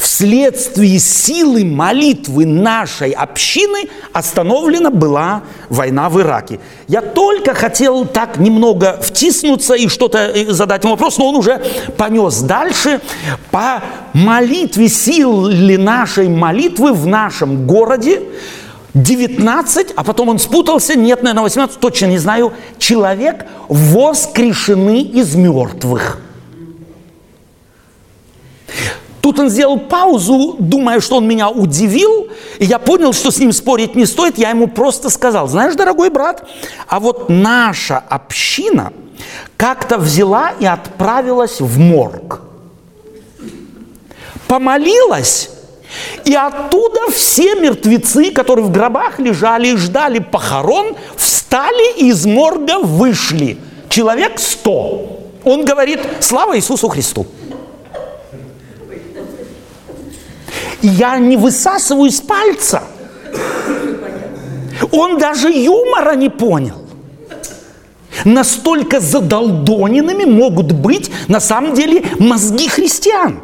Вследствие 0.00 0.98
силы 0.98 1.62
молитвы 1.62 2.46
нашей 2.46 3.10
общины 3.10 3.90
остановлена 4.14 4.88
была 4.88 5.42
война 5.68 6.08
в 6.08 6.18
Ираке. 6.18 6.58
Я 6.88 7.02
только 7.02 7.52
хотел 7.52 8.06
так 8.06 8.38
немного 8.38 8.98
втиснуться 9.02 9.74
и 9.74 9.88
что-то 9.88 10.18
э, 10.18 10.52
задать 10.52 10.84
ему 10.84 10.94
вопрос, 10.94 11.18
но 11.18 11.28
он 11.28 11.36
уже 11.36 11.62
понес 11.98 12.40
дальше. 12.40 13.02
По 13.50 13.82
молитве, 14.14 14.88
силы 14.88 15.76
нашей 15.76 16.30
молитвы 16.30 16.94
в 16.94 17.06
нашем 17.06 17.66
городе 17.66 18.22
19, 18.94 19.92
а 19.96 20.02
потом 20.02 20.30
он 20.30 20.38
спутался, 20.38 20.94
нет, 20.98 21.22
наверное, 21.22 21.42
18, 21.42 21.78
точно 21.78 22.06
не 22.06 22.18
знаю, 22.18 22.54
человек 22.78 23.44
воскрешены 23.68 25.02
из 25.02 25.34
мертвых. 25.34 26.22
Тут 29.20 29.29
он 29.40 29.50
сделал 29.50 29.78
паузу, 29.78 30.56
думая, 30.58 31.00
что 31.00 31.16
он 31.16 31.26
меня 31.26 31.48
удивил, 31.48 32.28
и 32.58 32.64
я 32.64 32.78
понял, 32.78 33.12
что 33.12 33.30
с 33.30 33.38
ним 33.38 33.52
спорить 33.52 33.94
не 33.94 34.06
стоит. 34.06 34.38
Я 34.38 34.50
ему 34.50 34.68
просто 34.68 35.10
сказал, 35.10 35.48
знаешь, 35.48 35.74
дорогой 35.74 36.10
брат, 36.10 36.48
а 36.88 37.00
вот 37.00 37.28
наша 37.28 37.98
община 37.98 38.92
как-то 39.56 39.98
взяла 39.98 40.52
и 40.58 40.66
отправилась 40.66 41.60
в 41.60 41.78
морг. 41.78 42.40
Помолилась, 44.46 45.50
и 46.24 46.34
оттуда 46.34 47.10
все 47.12 47.54
мертвецы, 47.54 48.30
которые 48.30 48.64
в 48.64 48.70
гробах 48.70 49.18
лежали 49.18 49.68
и 49.68 49.76
ждали 49.76 50.18
похорон, 50.18 50.96
встали 51.16 51.98
и 51.98 52.08
из 52.08 52.26
морга 52.26 52.78
вышли. 52.78 53.58
Человек 53.88 54.38
сто. 54.38 55.20
Он 55.44 55.64
говорит, 55.64 56.00
слава 56.20 56.56
Иисусу 56.56 56.88
Христу. 56.88 57.26
Я 60.82 61.18
не 61.18 61.36
высасываю 61.36 62.08
из 62.08 62.20
пальца. 62.20 62.82
Он 64.92 65.18
даже 65.18 65.50
юмора 65.50 66.14
не 66.14 66.28
понял. 66.28 66.76
Настолько 68.24 69.00
задолдоненными 69.00 70.24
могут 70.24 70.72
быть 70.72 71.10
на 71.28 71.40
самом 71.40 71.74
деле 71.74 72.04
мозги 72.18 72.68
христиан. 72.68 73.40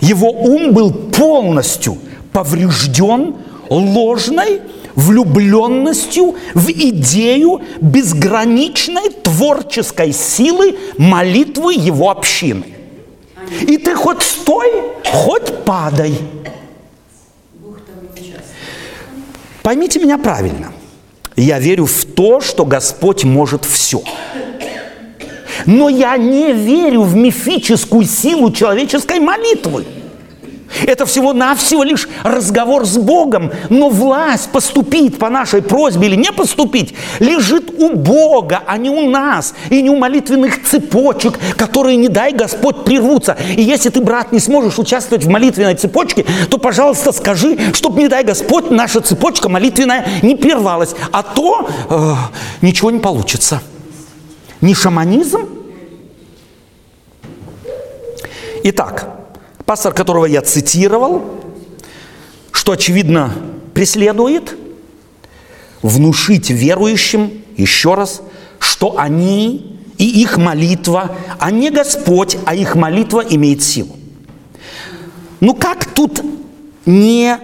Его 0.00 0.30
ум 0.30 0.72
был 0.72 0.92
полностью 0.92 1.98
поврежден 2.32 3.36
ложной 3.70 4.60
влюбленностью 4.94 6.34
в 6.54 6.70
идею 6.70 7.62
безграничной 7.80 9.10
творческой 9.10 10.12
силы 10.12 10.76
молитвы 10.98 11.74
его 11.74 12.10
общины. 12.10 12.73
И 13.62 13.76
ты 13.78 13.94
хоть 13.94 14.22
стой, 14.22 14.70
хоть 15.04 15.64
падай. 15.64 16.18
Поймите 19.62 19.98
меня 19.98 20.18
правильно. 20.18 20.72
Я 21.36 21.58
верю 21.58 21.86
в 21.86 22.04
то, 22.04 22.40
что 22.40 22.64
Господь 22.64 23.24
может 23.24 23.64
все. 23.64 24.02
Но 25.66 25.88
я 25.88 26.16
не 26.16 26.52
верю 26.52 27.02
в 27.02 27.16
мифическую 27.16 28.04
силу 28.04 28.52
человеческой 28.52 29.20
молитвы. 29.20 29.86
Это 30.86 31.06
всего-навсего 31.06 31.82
лишь 31.82 32.08
разговор 32.22 32.84
с 32.84 32.96
Богом, 32.96 33.52
но 33.70 33.88
власть 33.88 34.50
поступить 34.50 35.18
по 35.18 35.30
нашей 35.30 35.62
просьбе 35.62 36.08
или 36.08 36.16
не 36.16 36.32
поступить 36.32 36.94
лежит 37.20 37.72
у 37.78 37.94
Бога, 37.94 38.62
а 38.66 38.76
не 38.76 38.90
у 38.90 39.10
нас, 39.10 39.54
и 39.70 39.82
не 39.82 39.90
у 39.90 39.96
молитвенных 39.96 40.64
цепочек, 40.64 41.38
которые, 41.56 41.96
не 41.96 42.08
дай 42.08 42.32
Господь, 42.32 42.84
прервутся. 42.84 43.36
И 43.56 43.62
если 43.62 43.90
ты, 43.90 44.00
брат, 44.00 44.32
не 44.32 44.40
сможешь 44.40 44.78
участвовать 44.78 45.24
в 45.24 45.28
молитвенной 45.28 45.74
цепочке, 45.74 46.24
то, 46.50 46.58
пожалуйста, 46.58 47.12
скажи, 47.12 47.58
чтобы, 47.72 48.00
не 48.00 48.08
дай 48.08 48.24
Господь, 48.24 48.70
наша 48.70 49.00
цепочка 49.00 49.48
молитвенная 49.48 50.06
не 50.22 50.36
прервалась, 50.36 50.94
а 51.12 51.22
то 51.22 51.68
э, 51.88 52.14
ничего 52.62 52.90
не 52.90 53.00
получится. 53.00 53.62
Не 54.60 54.74
шаманизм? 54.74 55.48
Итак, 58.64 59.23
Пастор, 59.66 59.94
которого 59.94 60.26
я 60.26 60.42
цитировал, 60.42 61.40
что, 62.52 62.72
очевидно, 62.72 63.32
преследует, 63.72 64.56
внушить 65.82 66.50
верующим, 66.50 67.44
еще 67.56 67.94
раз, 67.94 68.22
что 68.58 68.98
они 68.98 69.80
и 69.98 70.22
их 70.22 70.38
молитва, 70.38 71.16
а 71.38 71.50
не 71.50 71.70
Господь, 71.70 72.36
а 72.46 72.54
их 72.54 72.74
молитва 72.74 73.20
имеет 73.20 73.62
силу. 73.62 73.96
Ну 75.40 75.54
как 75.54 75.84
тут 75.94 76.22
не 76.86 77.38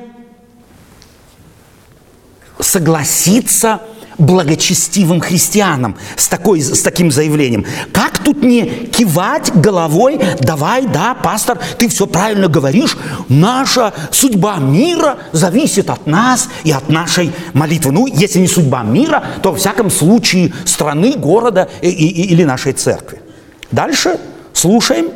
согласиться 2.58 3.82
благочестивым 4.20 5.20
христианам 5.20 5.96
с, 6.16 6.28
такой, 6.28 6.60
с 6.60 6.82
таким 6.82 7.10
заявлением. 7.10 7.66
Как 7.92 8.18
тут 8.18 8.42
не 8.42 8.66
кивать 8.66 9.52
головой, 9.54 10.20
давай, 10.40 10.86
да, 10.86 11.14
пастор, 11.14 11.58
ты 11.78 11.88
все 11.88 12.06
правильно 12.06 12.48
говоришь, 12.48 12.96
наша 13.28 13.92
судьба 14.12 14.56
мира 14.58 15.18
зависит 15.32 15.90
от 15.90 16.06
нас 16.06 16.48
и 16.64 16.70
от 16.70 16.88
нашей 16.88 17.32
молитвы. 17.54 17.92
Ну, 17.92 18.06
если 18.06 18.38
не 18.38 18.48
судьба 18.48 18.82
мира, 18.82 19.24
то, 19.42 19.50
во 19.50 19.56
всяком 19.56 19.90
случае, 19.90 20.52
страны, 20.64 21.14
города 21.16 21.68
и, 21.80 21.88
и, 21.88 22.32
или 22.32 22.44
нашей 22.44 22.72
церкви. 22.72 23.20
Дальше 23.70 24.18
слушаем 24.52 25.08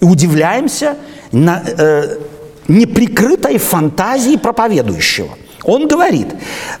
и 0.00 0.04
удивляемся 0.04 0.96
на 1.32 1.62
э, 1.66 2.18
неприкрытой 2.68 3.58
фантазии 3.58 4.36
проповедующего. 4.36 5.30
Он 5.64 5.86
говорит, 5.86 6.26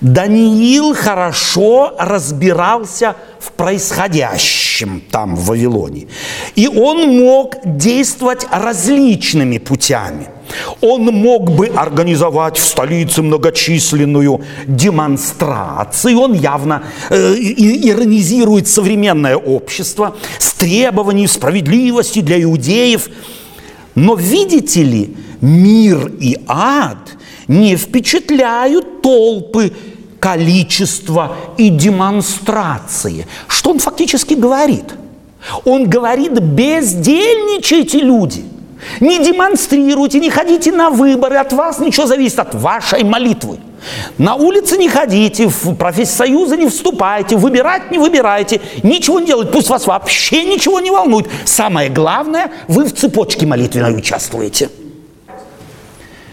Даниил 0.00 0.94
хорошо 0.94 1.94
разбирался 1.98 3.16
в 3.38 3.52
происходящем 3.52 5.02
там 5.10 5.36
в 5.36 5.46
Вавилоне. 5.46 6.08
И 6.56 6.66
он 6.66 7.18
мог 7.18 7.56
действовать 7.64 8.46
различными 8.50 9.58
путями. 9.58 10.26
Он 10.80 11.04
мог 11.04 11.50
бы 11.52 11.68
организовать 11.68 12.58
в 12.58 12.64
столице 12.64 13.22
многочисленную 13.22 14.42
демонстрацию. 14.66 16.18
Он 16.18 16.34
явно 16.34 16.82
э, 17.08 17.34
иронизирует 17.36 18.66
современное 18.66 19.36
общество 19.36 20.16
с 20.38 20.52
требованием 20.54 21.28
справедливости 21.28 22.20
для 22.20 22.42
иудеев. 22.42 23.08
Но 23.94 24.16
видите 24.16 24.82
ли, 24.82 25.16
мир 25.40 26.10
и 26.20 26.36
ад– 26.48 26.98
не 27.52 27.76
впечатляют 27.76 29.02
толпы 29.02 29.72
количества 30.18 31.36
и 31.58 31.68
демонстрации. 31.68 33.26
Что 33.46 33.70
он 33.70 33.78
фактически 33.78 34.34
говорит? 34.34 34.94
Он 35.64 35.88
говорит, 35.88 36.32
бездельничайте, 36.32 37.98
люди. 37.98 38.44
Не 39.00 39.18
демонстрируйте, 39.24 40.18
не 40.18 40.30
ходите 40.30 40.72
на 40.72 40.90
выборы, 40.90 41.36
от 41.36 41.52
вас 41.52 41.78
ничего 41.78 42.06
зависит, 42.06 42.38
от 42.38 42.54
вашей 42.54 43.04
молитвы. 43.04 43.58
На 44.16 44.36
улице 44.36 44.78
не 44.78 44.88
ходите, 44.88 45.48
в 45.48 45.74
профсоюзы 45.74 46.56
не 46.56 46.68
вступайте, 46.68 47.36
выбирать 47.36 47.90
не 47.90 47.98
выбирайте, 47.98 48.60
ничего 48.82 49.20
не 49.20 49.26
делайте, 49.26 49.52
пусть 49.52 49.68
вас 49.68 49.86
вообще 49.86 50.44
ничего 50.44 50.80
не 50.80 50.90
волнует. 50.90 51.28
Самое 51.44 51.90
главное, 51.90 52.50
вы 52.68 52.84
в 52.84 52.94
цепочке 52.94 53.44
молитвенной 53.44 53.96
участвуете– 53.96 54.70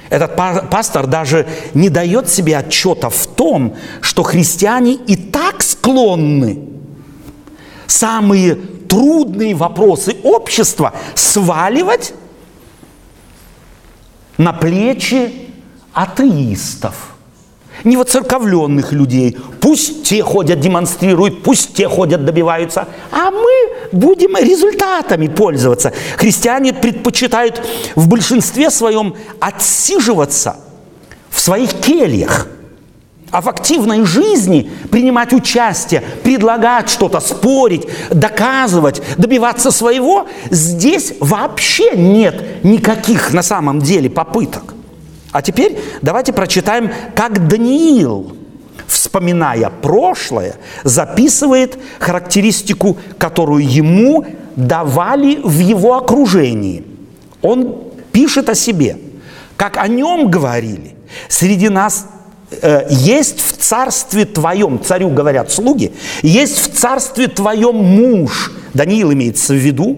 этот 0.10 0.36
пастор 0.36 1.08
даже 1.08 1.48
не 1.74 1.90
дает 1.90 2.30
себе 2.30 2.58
отчета 2.58 3.10
в 3.10 3.28
том, 3.28 3.76
что 4.02 4.24
христиане 4.24 4.94
и 4.94 5.16
так 5.16 5.62
склонны. 5.62 6.68
Самые 7.88 8.56
трудные 8.56 9.56
вопросы 9.56 10.18
общества 10.24 10.94
сваливать 11.16 12.14
на 14.38 14.54
плечи 14.54 15.50
атеистов 15.94 17.09
не 17.84 17.98
воцерковленных 17.98 18.92
людей. 18.92 19.38
Пусть 19.62 20.04
те 20.04 20.24
ходят, 20.24 20.60
демонстрируют, 20.60 21.44
пусть 21.44 21.74
те 21.74 21.88
ходят, 21.88 22.26
добиваются, 22.26 22.88
а 23.12 23.32
мы 23.32 23.90
будем 23.92 24.36
результатами 24.38 25.28
пользоваться. 25.28 25.94
Христиане 26.18 26.74
предпочитают 26.74 27.62
в 27.96 28.08
большинстве 28.08 28.70
своем 28.70 29.16
отсиживаться 29.40 30.58
в 31.30 31.40
своих 31.40 31.74
кельях, 31.74 32.48
а 33.32 33.42
в 33.42 33.50
активной 33.50 34.06
жизни 34.06 34.72
принимать 34.90 35.34
участие, 35.34 36.02
предлагать 36.24 36.90
что-то, 36.90 37.20
спорить, 37.20 37.88
доказывать, 38.10 39.02
добиваться 39.18 39.72
своего, 39.72 40.28
здесь 40.50 41.14
вообще 41.20 41.92
нет 41.96 42.64
никаких 42.64 43.34
на 43.34 43.44
самом 43.44 43.80
деле 43.80 44.10
попыток. 44.10 44.74
А 45.32 45.42
теперь 45.42 45.78
давайте 46.02 46.34
прочитаем, 46.34 46.92
как 47.16 47.48
Даниил, 47.48 48.36
вспоминая 48.88 49.70
прошлое, 49.70 50.56
записывает 50.84 51.78
характеристику, 52.00 52.98
которую 53.18 53.68
ему 53.68 54.26
давали 54.56 55.40
в 55.44 55.60
его 55.60 55.98
окружении. 55.98 56.84
Он 57.42 57.84
пишет 58.12 58.50
о 58.50 58.56
себе, 58.56 58.98
как 59.56 59.78
о 59.78 59.88
нем 59.88 60.30
говорили. 60.30 60.96
Среди 61.28 61.70
нас 61.70 62.08
э, 62.62 62.88
есть 62.90 63.40
в 63.40 63.58
царстве 63.58 64.26
твоем, 64.26 64.82
царю 64.84 65.10
говорят 65.10 65.52
слуги, 65.52 65.92
есть 66.24 66.58
в 66.58 66.76
царстве 66.76 67.28
твоем 67.28 67.76
муж, 67.76 68.52
Даниил 68.74 69.14
имеется 69.14 69.54
в 69.54 69.58
виду, 69.58 69.98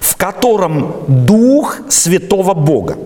в 0.00 0.16
котором 0.16 0.94
дух 1.06 1.78
святого 1.88 2.54
Бога. 2.54 2.96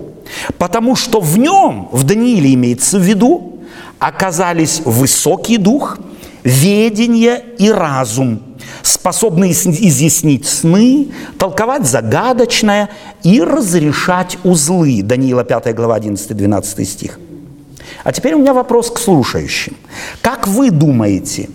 Потому 0.59 0.97
что 0.97 1.21
в 1.21 1.39
нем, 1.39 1.89
в 1.93 2.05
Данииле 2.05 2.55
имеется 2.55 2.99
в 2.99 3.03
виду, 3.03 3.61
оказались 3.99 4.83
высокий 4.85 5.59
дух, 5.59 5.99
ведение 6.45 7.45
и 7.59 7.71
разум, 7.71 8.41
способные 8.83 9.53
изъяснить 9.53 10.47
сны, 10.47 11.09
толковать 11.39 11.87
загадочное 11.87 12.91
и 13.23 13.41
разрешать 13.41 14.39
узлы. 14.45 15.03
Даниила 15.03 15.45
5 15.45 15.75
глава 15.75 15.99
11-12 15.99 16.85
стих. 16.85 17.19
А 18.05 18.12
теперь 18.12 18.35
у 18.35 18.39
меня 18.39 18.55
вопрос 18.55 18.91
к 18.91 18.99
слушающим. 18.99 19.77
Как 20.21 20.47
вы 20.47 20.71
думаете, 20.71 21.49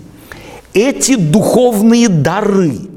эти 0.74 1.16
духовные 1.16 2.10
дары– 2.10 2.80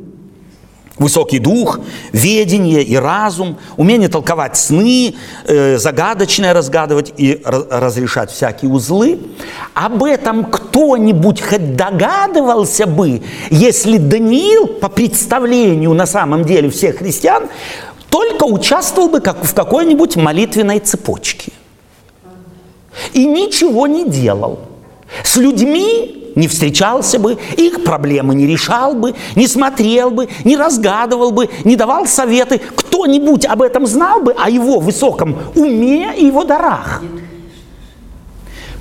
Высокий 0.96 1.40
дух, 1.40 1.80
ведение 2.12 2.85
и 2.85 2.94
разум, 2.94 3.59
умение 3.76 4.09
толковать 4.09 4.57
сны, 4.57 5.16
э, 5.44 5.76
загадочное 5.76 6.52
разгадывать 6.54 7.12
и 7.16 7.42
разрешать 7.44 8.30
всякие 8.30 8.70
узлы. 8.70 9.18
Об 9.74 10.04
этом 10.04 10.44
кто-нибудь 10.44 11.40
хоть 11.40 11.74
догадывался 11.74 12.87
бы, 12.87 13.22
если 13.50 13.98
Даниил, 13.98 14.68
по 14.68 14.88
представлению 14.88 15.94
на 15.94 16.07
самом 16.07 16.44
деле 16.44 16.70
всех 16.70 16.98
христиан, 16.98 17.48
только 18.09 18.44
участвовал 18.44 19.09
бы 19.09 19.20
как 19.20 19.44
в 19.44 19.52
какой-нибудь 19.52 20.14
молитвенной 20.14 20.78
цепочке. 20.78 21.50
И 23.12 23.26
ничего 23.26 23.88
не 23.88 24.09
делал. 24.09 24.61
С 25.24 25.37
людьми 25.37 26.23
не 26.34 26.48
встречался 26.48 27.18
бы, 27.18 27.38
их 27.56 27.84
проблемы 27.84 28.34
не 28.34 28.46
решал 28.46 28.94
бы, 28.94 29.14
не 29.34 29.46
смотрел 29.46 30.10
бы, 30.10 30.28
не 30.44 30.56
разгадывал 30.56 31.30
бы, 31.30 31.48
не 31.64 31.76
давал 31.76 32.06
советы. 32.06 32.60
Кто-нибудь 32.74 33.44
об 33.46 33.62
этом 33.62 33.86
знал 33.86 34.20
бы, 34.20 34.32
о 34.32 34.50
его 34.50 34.78
высоком 34.80 35.36
уме 35.54 36.14
и 36.16 36.26
его 36.26 36.44
дарах. 36.44 37.02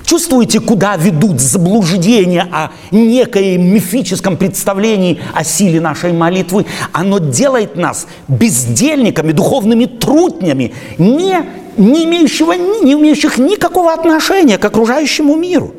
Чувствуете, 0.04 0.60
куда 0.60 0.96
ведут 0.96 1.40
заблуждения 1.40 2.46
о 2.52 2.70
некоем 2.90 3.74
мифическом 3.74 4.36
представлении 4.36 5.18
о 5.32 5.44
силе 5.44 5.80
нашей 5.80 6.12
молитвы? 6.12 6.66
Оно 6.92 7.18
делает 7.18 7.76
нас 7.76 8.06
бездельниками, 8.28 9.32
духовными 9.32 9.86
трутнями, 9.86 10.74
не, 10.98 11.38
не, 11.78 12.04
имеющего, 12.04 12.52
не 12.52 12.92
имеющих 12.92 13.38
никакого 13.38 13.94
отношения 13.94 14.58
к 14.58 14.64
окружающему 14.64 15.36
миру. 15.36 15.74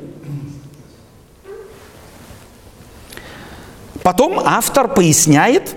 Потом 4.06 4.40
автор 4.46 4.88
поясняет, 4.88 5.76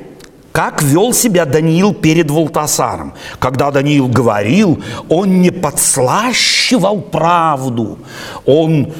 как 0.53 0.83
вел 0.83 1.15
себя 1.15 1.47
Даниил 1.47 1.95
перед 1.95 2.31
Волтасаром. 2.31 3.15
Когда 3.39 3.71
Даниил 3.71 4.07
говорил, 4.07 4.83
он 5.09 5.41
не 5.41 5.51
подслащивал 5.51 7.01
правду, 7.01 8.01
он 8.45 8.93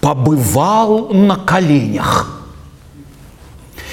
побывал 0.00 1.10
на 1.10 1.36
коленях. 1.36 2.42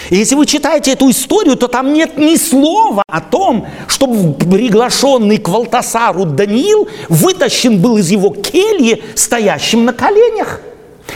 И 0.09 0.15
если 0.15 0.35
вы 0.35 0.45
читаете 0.45 0.93
эту 0.93 1.09
историю, 1.09 1.57
то 1.57 1.67
там 1.67 1.91
нет 1.91 2.17
ни 2.17 2.37
слова 2.37 3.03
о 3.07 3.19
том, 3.19 3.67
чтобы 3.87 4.35
приглашенный 4.35 5.37
к 5.37 5.49
Валтасару 5.49 6.23
Даниил 6.23 6.87
вытащен 7.09 7.81
был 7.81 7.97
из 7.97 8.09
его 8.09 8.29
кельи, 8.29 9.03
стоящим 9.15 9.83
на 9.83 9.91
коленях. 9.91 10.61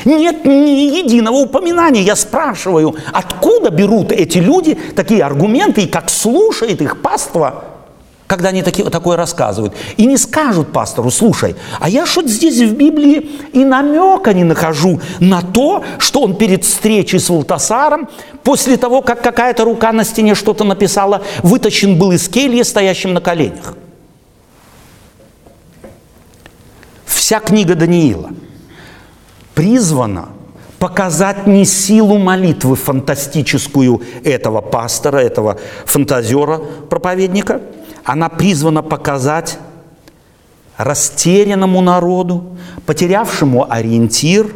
Нет 0.03 0.45
ни 0.45 0.97
единого 0.97 1.35
упоминания. 1.35 2.01
Я 2.01 2.15
спрашиваю, 2.15 2.95
откуда 3.13 3.69
берут 3.69 4.11
эти 4.11 4.39
люди 4.39 4.77
такие 4.95 5.23
аргументы, 5.23 5.81
и 5.81 5.87
как 5.87 6.09
слушает 6.09 6.81
их 6.81 7.01
паства 7.01 7.63
когда 8.27 8.49
они 8.49 8.63
таки, 8.63 8.83
такое 8.83 9.17
рассказывают. 9.17 9.73
И 9.97 10.05
не 10.05 10.17
скажут 10.17 10.71
пастору, 10.71 11.11
слушай, 11.11 11.55
а 11.79 11.89
я 11.89 12.05
что-то 12.05 12.27
здесь 12.27 12.59
в 12.59 12.75
Библии 12.75 13.29
и 13.53 13.63
намека 13.63 14.33
не 14.33 14.43
нахожу 14.43 14.99
на 15.19 15.41
то, 15.41 15.83
что 15.99 16.21
он 16.21 16.35
перед 16.35 16.63
встречей 16.63 17.19
с 17.19 17.29
Валтасаром, 17.29 18.09
после 18.43 18.77
того, 18.77 19.01
как 19.01 19.21
какая-то 19.21 19.63
рука 19.63 19.91
на 19.91 20.03
стене 20.03 20.33
что-то 20.33 20.63
написала, 20.63 21.21
вытащен 21.43 21.99
был 21.99 22.11
из 22.11 22.27
кельи, 22.27 22.63
стоящим 22.63 23.13
на 23.13 23.21
коленях. 23.21 23.75
Вся 27.05 27.39
книга 27.39 27.75
Даниила 27.75 28.31
призвана 29.55 30.29
показать 30.77 31.47
не 31.47 31.65
силу 31.65 32.17
молитвы 32.19 32.75
фантастическую 32.75 34.01
этого 34.23 34.61
пастора, 34.61 35.17
этого 35.17 35.57
фантазера, 35.85 36.59
проповедника– 36.89 37.61
она 38.05 38.29
призвана 38.29 38.83
показать 38.83 39.57
растерянному 40.77 41.81
народу, 41.81 42.55
потерявшему 42.85 43.69
ориентир, 43.69 44.47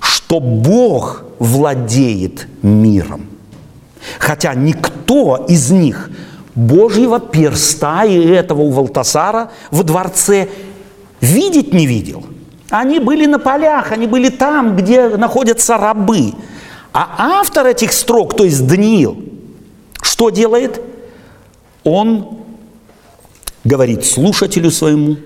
что 0.00 0.40
Бог 0.40 1.24
владеет 1.38 2.48
миром. 2.62 3.26
Хотя 4.18 4.54
никто 4.54 5.44
из 5.48 5.70
них 5.70 6.10
Божьего 6.54 7.20
перста 7.20 8.04
и 8.04 8.18
этого 8.18 8.62
у 8.62 8.70
Валтасара 8.70 9.50
в 9.70 9.82
дворце 9.82 10.48
видеть 11.20 11.74
не 11.74 11.86
видел. 11.86 12.24
Они 12.74 12.98
были 12.98 13.26
на 13.26 13.38
полях, 13.38 13.92
они 13.92 14.08
были 14.08 14.30
там, 14.30 14.74
где 14.74 15.08
находятся 15.10 15.76
рабы. 15.76 16.34
А 16.92 17.38
автор 17.38 17.68
этих 17.68 17.92
строк, 17.92 18.36
то 18.36 18.42
есть 18.42 18.66
Даниил, 18.66 19.16
что 20.02 20.30
делает? 20.30 20.82
Он 21.84 22.40
говорит 23.62 24.04
слушателю 24.04 24.72
своему, 24.72 25.18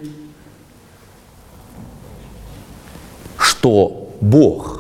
что 3.39 4.11
Бог 4.21 4.78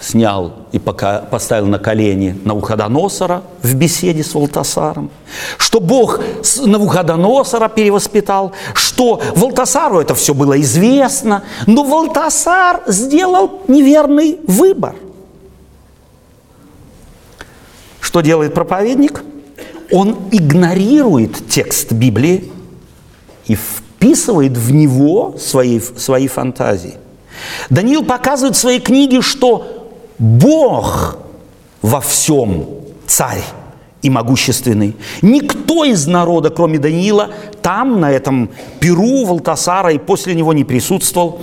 снял 0.00 0.52
и 0.72 0.78
пока 0.78 1.18
поставил 1.18 1.66
на 1.66 1.78
колени 1.78 2.38
Навуходоносора 2.44 3.42
в 3.62 3.74
беседе 3.74 4.22
с 4.22 4.34
Валтасаром, 4.34 5.10
что 5.56 5.80
Бог 5.80 6.20
Навуходоносора 6.64 7.68
перевоспитал, 7.68 8.52
что 8.74 9.20
Валтасару 9.34 10.00
это 10.00 10.14
все 10.14 10.34
было 10.34 10.60
известно, 10.60 11.42
но 11.66 11.82
Валтасар 11.82 12.82
сделал 12.86 13.62
неверный 13.68 14.38
выбор. 14.46 14.94
Что 18.00 18.20
делает 18.20 18.54
проповедник? 18.54 19.22
он 19.90 20.16
игнорирует 20.30 21.48
текст 21.48 21.92
Библии 21.92 22.50
и 23.46 23.54
вписывает 23.54 24.56
в 24.56 24.72
него 24.72 25.36
свои, 25.38 25.80
свои 25.80 26.28
фантазии. 26.28 26.96
Даниил 27.70 28.04
показывает 28.04 28.56
в 28.56 28.58
своей 28.58 28.80
книге, 28.80 29.22
что 29.22 29.77
Бог 30.18 31.18
во 31.82 32.00
всем 32.00 32.66
царь 33.06 33.42
и 34.02 34.10
могущественный. 34.10 34.96
Никто 35.22 35.84
из 35.84 36.06
народа, 36.06 36.50
кроме 36.50 36.78
Даниила, 36.78 37.30
там, 37.62 38.00
на 38.00 38.10
этом 38.10 38.50
Перу 38.80 39.24
Валтасара 39.24 39.92
и 39.92 39.98
после 39.98 40.34
него 40.34 40.52
не 40.52 40.64
присутствовал. 40.64 41.40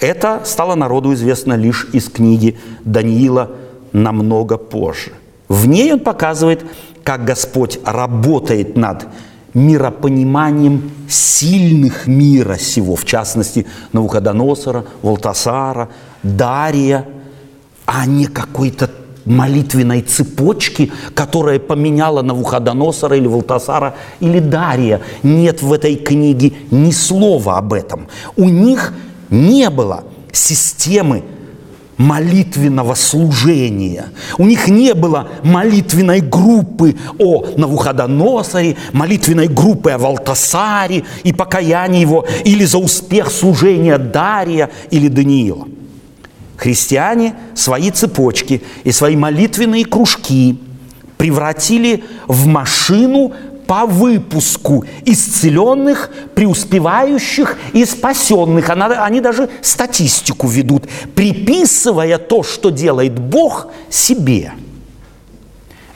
Это 0.00 0.42
стало 0.44 0.74
народу 0.74 1.12
известно 1.14 1.54
лишь 1.54 1.88
из 1.92 2.08
книги 2.08 2.58
Даниила 2.84 3.50
намного 3.92 4.56
позже. 4.58 5.12
В 5.48 5.66
ней 5.66 5.92
он 5.92 6.00
показывает, 6.00 6.64
как 7.04 7.24
Господь 7.24 7.78
работает 7.84 8.76
над 8.76 9.06
миропониманием 9.54 10.90
сильных 11.08 12.06
мира 12.06 12.56
сего, 12.56 12.96
в 12.96 13.04
частности, 13.04 13.66
Навуходоносора, 13.92 14.86
Волтасара, 15.02 15.90
Дария, 16.22 17.06
а 17.86 18.06
не 18.06 18.26
какой-то 18.26 18.90
молитвенной 19.24 20.02
цепочки, 20.02 20.90
которая 21.14 21.58
поменяла 21.58 22.22
Навуходоносора 22.22 23.16
или 23.16 23.26
Волтасара 23.26 23.94
или 24.20 24.40
Дария. 24.40 25.00
Нет 25.22 25.62
в 25.62 25.72
этой 25.72 25.96
книге 25.96 26.52
ни 26.70 26.90
слова 26.90 27.58
об 27.58 27.72
этом. 27.72 28.08
У 28.36 28.48
них 28.48 28.92
не 29.30 29.70
было 29.70 30.04
системы 30.32 31.22
молитвенного 31.98 32.94
служения. 32.94 34.06
У 34.38 34.46
них 34.46 34.66
не 34.68 34.94
было 34.94 35.28
молитвенной 35.44 36.20
группы 36.20 36.96
о 37.18 37.44
Навуходоносоре, 37.56 38.76
молитвенной 38.92 39.46
группы 39.46 39.90
о 39.90 39.98
Валтасаре 39.98 41.04
и 41.22 41.32
покаянии 41.32 42.00
его, 42.00 42.26
или 42.44 42.64
за 42.64 42.78
успех 42.78 43.30
служения 43.30 43.98
Дария 43.98 44.70
или 44.90 45.08
Даниила. 45.08 45.68
Христиане 46.62 47.34
свои 47.56 47.90
цепочки 47.90 48.62
и 48.84 48.92
свои 48.92 49.16
молитвенные 49.16 49.84
кружки 49.84 50.60
превратили 51.16 52.04
в 52.28 52.46
машину 52.46 53.32
по 53.66 53.84
выпуску 53.84 54.84
исцеленных, 55.04 56.12
преуспевающих 56.36 57.58
и 57.72 57.84
спасенных. 57.84 58.70
Она, 58.70 59.04
они 59.04 59.20
даже 59.20 59.50
статистику 59.60 60.46
ведут, 60.46 60.84
приписывая 61.16 62.16
то, 62.18 62.44
что 62.44 62.70
делает 62.70 63.18
Бог, 63.18 63.66
себе. 63.90 64.52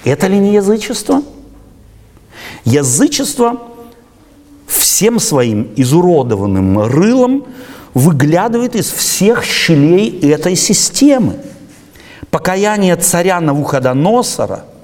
Это 0.03 0.27
ли 0.27 0.37
не 0.37 0.55
язычество? 0.55 1.23
Язычество 2.65 3.63
всем 4.67 5.21
своим 5.21 5.71
изуродованным 5.77 6.81
рылом 6.81 7.45
выглядывает 7.97 8.77
из 8.77 8.91
всех 8.91 9.45
щелей 9.45 10.21
этой 10.31 10.55
системы. 10.55 11.35
Покаяние 12.31 12.95
царя 12.97 13.41
Навуходоносора– 13.41 14.65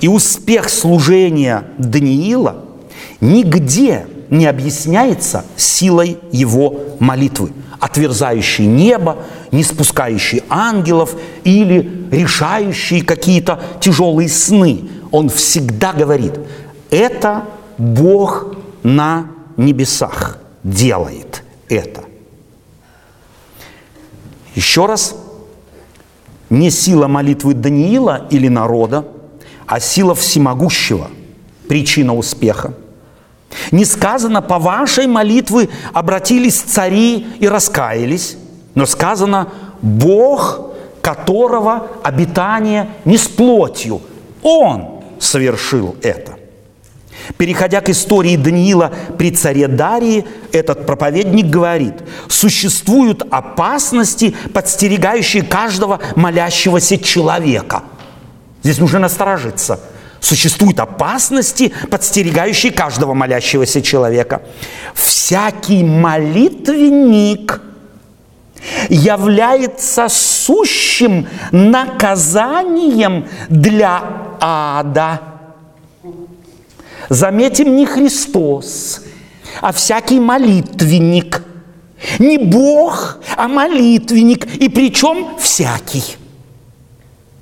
и 0.00 0.08
успех 0.08 0.68
служения 0.68 1.64
Даниила 1.78 2.64
нигде 3.20 4.06
не 4.30 4.46
объясняется 4.46 5.44
силой 5.56 6.18
его 6.32 6.80
молитвы, 6.98 7.52
отверзающей 7.78 8.64
небо, 8.64 9.18
не 9.50 9.62
спускающей 9.62 10.42
ангелов 10.48 11.14
или 11.44 12.06
решающей 12.10 13.02
какие-то 13.02 13.60
тяжелые 13.80 14.28
сны. 14.28 14.88
Он 15.10 15.28
всегда 15.28 15.92
говорит, 15.92 16.34
это 16.90 17.44
Бог 17.76 18.56
на 18.82 19.26
небесах 19.56 20.38
делает 20.62 21.42
это. 21.68 22.04
Еще 24.54 24.86
раз, 24.86 25.14
не 26.48 26.70
сила 26.70 27.06
молитвы 27.06 27.54
Даниила 27.54 28.26
или 28.30 28.48
народа– 28.48 29.06
а 29.70 29.78
сила 29.78 30.16
всемогущего– 30.16 31.12
причина 31.68 32.16
успеха. 32.16 32.74
Не 33.70 33.84
сказано, 33.84 34.42
по 34.42 34.58
вашей 34.58 35.06
молитве 35.06 35.68
обратились 35.92 36.60
цари 36.60 37.24
и 37.38 37.46
раскаялись, 37.46 38.36
но 38.74 38.84
сказано, 38.84 39.52
Бог, 39.80 40.72
которого 41.00 41.86
обитание 42.02 42.90
не 43.04 43.16
с 43.16 43.28
плотью, 43.28 44.00
Он 44.42 45.02
совершил 45.20 45.94
это. 46.02 46.36
Переходя 47.38 47.80
к 47.80 47.88
истории 47.88 48.36
Даниила 48.36 48.92
при 49.18 49.30
царе 49.30 49.68
Дарии, 49.68 50.24
этот 50.52 50.86
проповедник 50.86 51.46
говорит, 51.46 51.94
существуют 52.28 53.22
опасности, 53.30 54.34
подстерегающие 54.52 55.42
каждого 55.42 56.00
молящегося 56.16 56.98
человека– 56.98 57.84
Здесь 58.62 58.78
нужно 58.78 58.98
насторожиться. 58.98 59.80
Существуют 60.20 60.80
опасности, 60.80 61.72
подстерегающие 61.90 62.72
каждого 62.72 63.14
молящегося 63.14 63.80
человека. 63.80 64.42
Всякий 64.94 65.82
молитвенник 65.82 67.62
является 68.90 70.08
сущим 70.10 71.26
наказанием 71.52 73.26
для 73.48 74.02
ада. 74.40 75.20
Заметим, 77.08 77.76
не 77.76 77.86
Христос, 77.86 79.02
а 79.60 79.72
всякий 79.72 80.20
молитвенник. 80.20 81.42
Не 82.18 82.38
Бог, 82.38 83.18
а 83.36 83.48
молитвенник. 83.48 84.46
И 84.56 84.68
причем 84.68 85.36
всякий. 85.38 86.16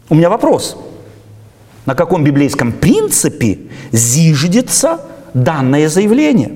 У 0.09 0.15
меня 0.15 0.29
вопрос– 0.31 0.77
на 1.89 1.95
каком 1.95 2.23
библейском 2.23 2.73
принципе 2.73 3.61
зиждется 3.93 5.01
данное 5.33 5.89
заявление? 5.89 6.51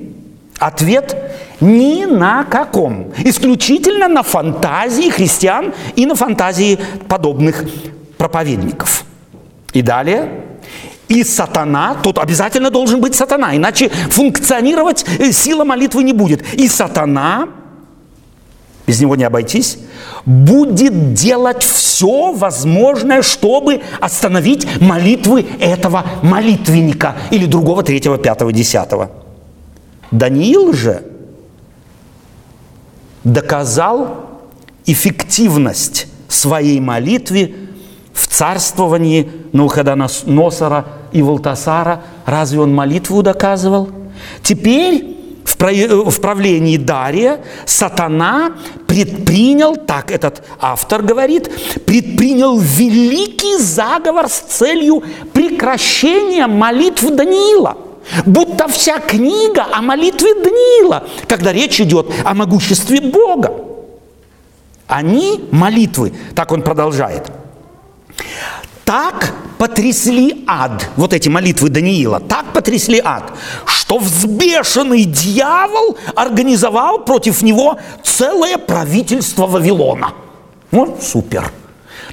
Ответ– 0.59 1.17
ни 1.63 2.05
на 2.05 2.45
каком. 2.45 3.15
Исключительно 3.17 4.09
на 4.09 4.23
фантазии 4.23 5.09
христиан 5.09 5.73
и 5.97 6.05
на 6.05 6.17
фантазии 6.17 6.79
подобных 7.09 7.65
проповедников. 8.19 9.05
И 9.73 9.81
далее. 9.81 10.45
И 11.13 11.25
сатана, 11.25 11.95
тут 12.03 12.17
обязательно 12.17 12.71
должен 12.71 13.03
быть 13.03 13.15
сатана, 13.15 13.55
иначе 13.55 13.91
функционировать 13.91 15.05
э, 15.19 15.31
сила 15.31 15.63
молитвы 15.63 16.05
не 16.05 16.15
будет. 16.15 16.43
И 16.55 16.69
сатана, 16.69 17.51
без 18.87 18.99
него 18.99 19.15
не 19.15 19.25
обойтись, 19.25 19.77
будет 20.25 21.13
делать 21.13 21.63
все 21.65 22.33
возможное, 22.33 23.21
чтобы 23.21 23.83
остановить 24.01 24.67
молитвы 24.81 25.45
этого 25.61 26.07
молитвенника 26.23 27.15
или 27.31 27.45
другого, 27.45 27.83
третьего, 27.83 28.17
пятого, 28.17 28.51
десятого. 28.51 29.11
Даниил 30.13 30.73
же 30.73 31.03
доказал 33.23 34.31
эффективность 34.87 36.07
своей 36.29 36.81
молитве 36.81 37.55
в 38.15 38.29
царствовании 38.29 39.31
Навуходоносора 39.53 40.87
и 41.13 41.23
Валтасара. 41.23 42.03
Разве 42.27 42.61
он 42.61 42.75
молитву 42.75 43.23
доказывал? 43.23 43.91
Теперь 44.43 45.13
в 45.45 46.21
правлении 46.21 46.77
Дария 46.77 47.41
сатана 47.67 48.53
предпринял, 48.87 49.77
так 49.77 50.11
этот 50.11 50.43
автор 50.61 51.03
говорит, 51.03 51.51
предпринял 51.85 52.59
великий 52.59 53.59
заговор 53.59 54.29
с 54.29 54.39
целью 54.41 55.03
прекращения 55.33 56.47
молитв 56.47 57.03
Даниила. 57.03 57.77
Будто 58.27 58.67
вся 58.67 58.99
книга 58.99 59.67
о 59.73 59.81
молитве 59.81 60.35
Даниила, 60.35 61.07
когда 61.29 61.53
речь 61.53 61.81
идет 61.81 62.11
о 62.25 62.35
могуществе 62.35 63.01
Бога. 63.01 63.53
Они, 64.89 65.45
молитвы, 65.53 66.13
так 66.35 66.51
он 66.51 66.63
продолжает, 66.63 67.31
так 68.85 69.33
потрясли 69.59 70.45
ад, 70.47 70.89
вот 70.97 71.13
эти 71.13 71.29
молитвы 71.29 71.69
Даниила, 71.69 72.21
так 72.21 72.53
потрясли 72.53 73.01
ад, 73.05 73.33
что 73.65 73.99
взбешенный 73.99 75.05
дьявол 75.05 75.97
организовал 76.15 76.99
против 77.05 77.43
него 77.43 77.79
целое 78.03 78.59
правительство 78.59 79.47
Вавилона. 79.47 80.13
Вот 80.71 81.03
супер. 81.03 81.53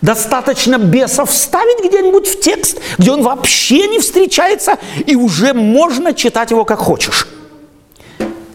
Достаточно 0.01 0.77
бесов 0.77 1.29
вставить 1.31 1.83
где-нибудь 1.83 2.27
в 2.27 2.39
текст, 2.39 2.79
где 2.97 3.11
он 3.11 3.23
вообще 3.23 3.87
не 3.87 3.99
встречается, 3.99 4.77
и 5.05 5.15
уже 5.15 5.53
можно 5.53 6.13
читать 6.13 6.51
его 6.51 6.65
как 6.65 6.79
хочешь. 6.79 7.27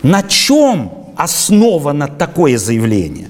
На 0.03 0.23
чем 0.23 0.93
основано 1.17 2.09
такое 2.09 2.59
заявление? 2.59 3.29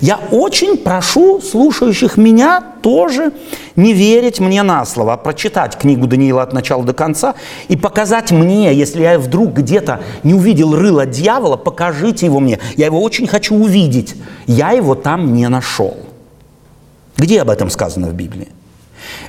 Я 0.00 0.18
очень 0.30 0.76
прошу 0.76 1.40
слушающих 1.40 2.16
меня 2.16 2.60
тоже 2.82 3.32
не 3.76 3.92
верить 3.92 4.40
мне 4.40 4.62
на 4.62 4.84
слово, 4.84 5.14
а 5.14 5.16
прочитать 5.16 5.76
книгу 5.76 6.06
Даниила 6.06 6.42
от 6.42 6.52
начала 6.52 6.84
до 6.84 6.92
конца 6.92 7.34
и 7.68 7.76
показать 7.76 8.30
мне, 8.30 8.74
если 8.74 9.02
я 9.02 9.18
вдруг 9.18 9.52
где-то 9.54 10.00
не 10.22 10.34
увидел 10.34 10.74
рыла 10.74 11.06
дьявола, 11.06 11.56
покажите 11.56 12.26
его 12.26 12.40
мне. 12.40 12.58
Я 12.76 12.86
его 12.86 13.00
очень 13.00 13.26
хочу 13.26 13.54
увидеть. 13.54 14.14
Я 14.46 14.72
его 14.72 14.94
там 14.94 15.34
не 15.34 15.48
нашел. 15.48 15.96
Где 17.16 17.42
об 17.42 17.50
этом 17.50 17.70
сказано 17.70 18.08
в 18.08 18.14
Библии? 18.14 18.48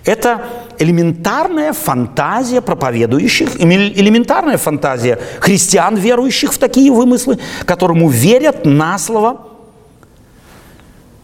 Это 0.05 0.41
элементарная 0.77 1.73
фантазия 1.73 2.61
проповедующих, 2.61 3.57
элементарная 3.59 4.57
фантазия 4.57 5.19
христиан, 5.39 5.95
верующих 5.95 6.53
в 6.53 6.57
такие 6.57 6.91
вымыслы, 6.91 7.39
которому 7.65 8.09
верят 8.09 8.65
на 8.65 8.97
слово 8.97 9.48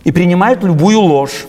и 0.05 0.11
принимают 0.11 0.63
любую 0.63 1.01
ложь, 1.01 1.47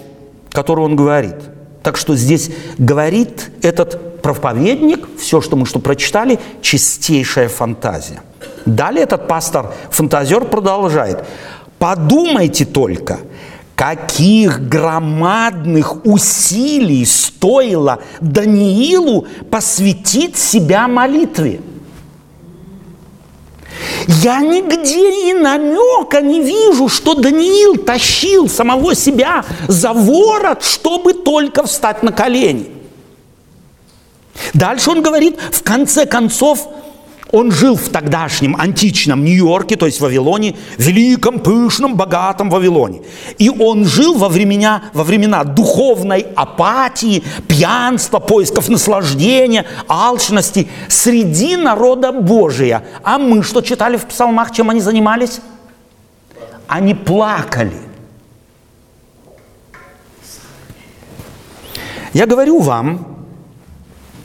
которую 0.50 0.86
он 0.86 0.96
говорит. 0.96 1.36
Так 1.84 1.96
что 1.96 2.16
здесь 2.16 2.50
говорит 2.78 3.52
этот 3.62 4.22
проповедник, 4.22 5.06
все, 5.20 5.40
что 5.40 5.54
мы 5.54 5.66
что 5.66 5.78
прочитали, 5.78 6.40
чистейшая 6.62 7.48
фантазия. 7.48 8.22
Далее 8.64 9.04
этот 9.04 9.28
пастор-фантазер 9.28 10.46
продолжает. 10.46 11.24
Подумайте 11.78 12.64
только, 12.64 13.20
каких 13.76 14.68
громадных 14.68 16.04
усилий 16.04 17.04
стоило 17.04 18.00
Даниилу 18.20 19.26
посвятить 19.50 20.36
себя 20.36 20.88
молитве– 20.88 21.60
я 24.06 24.40
нигде 24.40 25.30
и 25.30 25.32
намека 25.32 26.20
не 26.20 26.40
вижу, 26.40 26.88
что 26.88 27.14
Даниил 27.14 27.76
тащил 27.76 28.48
самого 28.48 28.94
себя 28.94 29.44
за 29.68 29.92
ворот, 29.92 30.62
чтобы 30.62 31.12
только 31.12 31.64
встать 31.64 32.02
на 32.02 32.12
колени. 32.12 32.70
Дальше 34.54 34.90
он 34.90 35.02
говорит, 35.02 35.38
в 35.52 35.62
конце 35.62 36.06
концов, 36.06 36.68
он 37.32 37.50
жил 37.50 37.76
в 37.76 37.88
тогдашнем 37.88 38.56
античном 38.56 39.24
Нью-Йорке, 39.24 39.76
то 39.76 39.86
есть 39.86 39.98
в 39.98 40.02
Вавилоне, 40.02 40.56
великом, 40.78 41.40
пышном, 41.40 41.96
богатом 41.96 42.50
Вавилоне. 42.50 43.02
И 43.38 43.50
он 43.50 43.84
жил 43.84 44.16
во 44.16 44.28
времена, 44.28 44.84
во 44.92 45.02
времена 45.02 45.42
духовной 45.42 46.26
апатии, 46.36 47.24
пьянства, 47.48 48.20
поисков 48.20 48.68
наслаждения, 48.68 49.66
алчности 49.88 50.68
среди 50.88 51.56
народа 51.56 52.12
Божия. 52.12 52.84
А 53.02 53.18
мы 53.18 53.42
что 53.42 53.60
читали 53.60 53.96
в 53.96 54.06
псалмах, 54.06 54.52
чем 54.52 54.70
они 54.70 54.80
занимались? 54.80 55.40
Они 56.68 56.94
плакали. 56.94 57.72
Я 62.12 62.26
говорю 62.26 62.60
вам, 62.60 63.26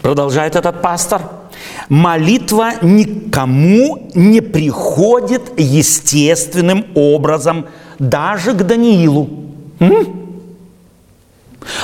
продолжает 0.02 0.56
этот 0.56 0.82
пастор– 0.82 1.22
Молитва 1.92 2.76
никому 2.82 4.10
не 4.16 4.40
приходит 4.40 5.52
естественным 5.58 6.86
образом, 6.96 7.66
даже 8.00 8.54
к 8.54 8.64
Даниилу. 8.64 9.30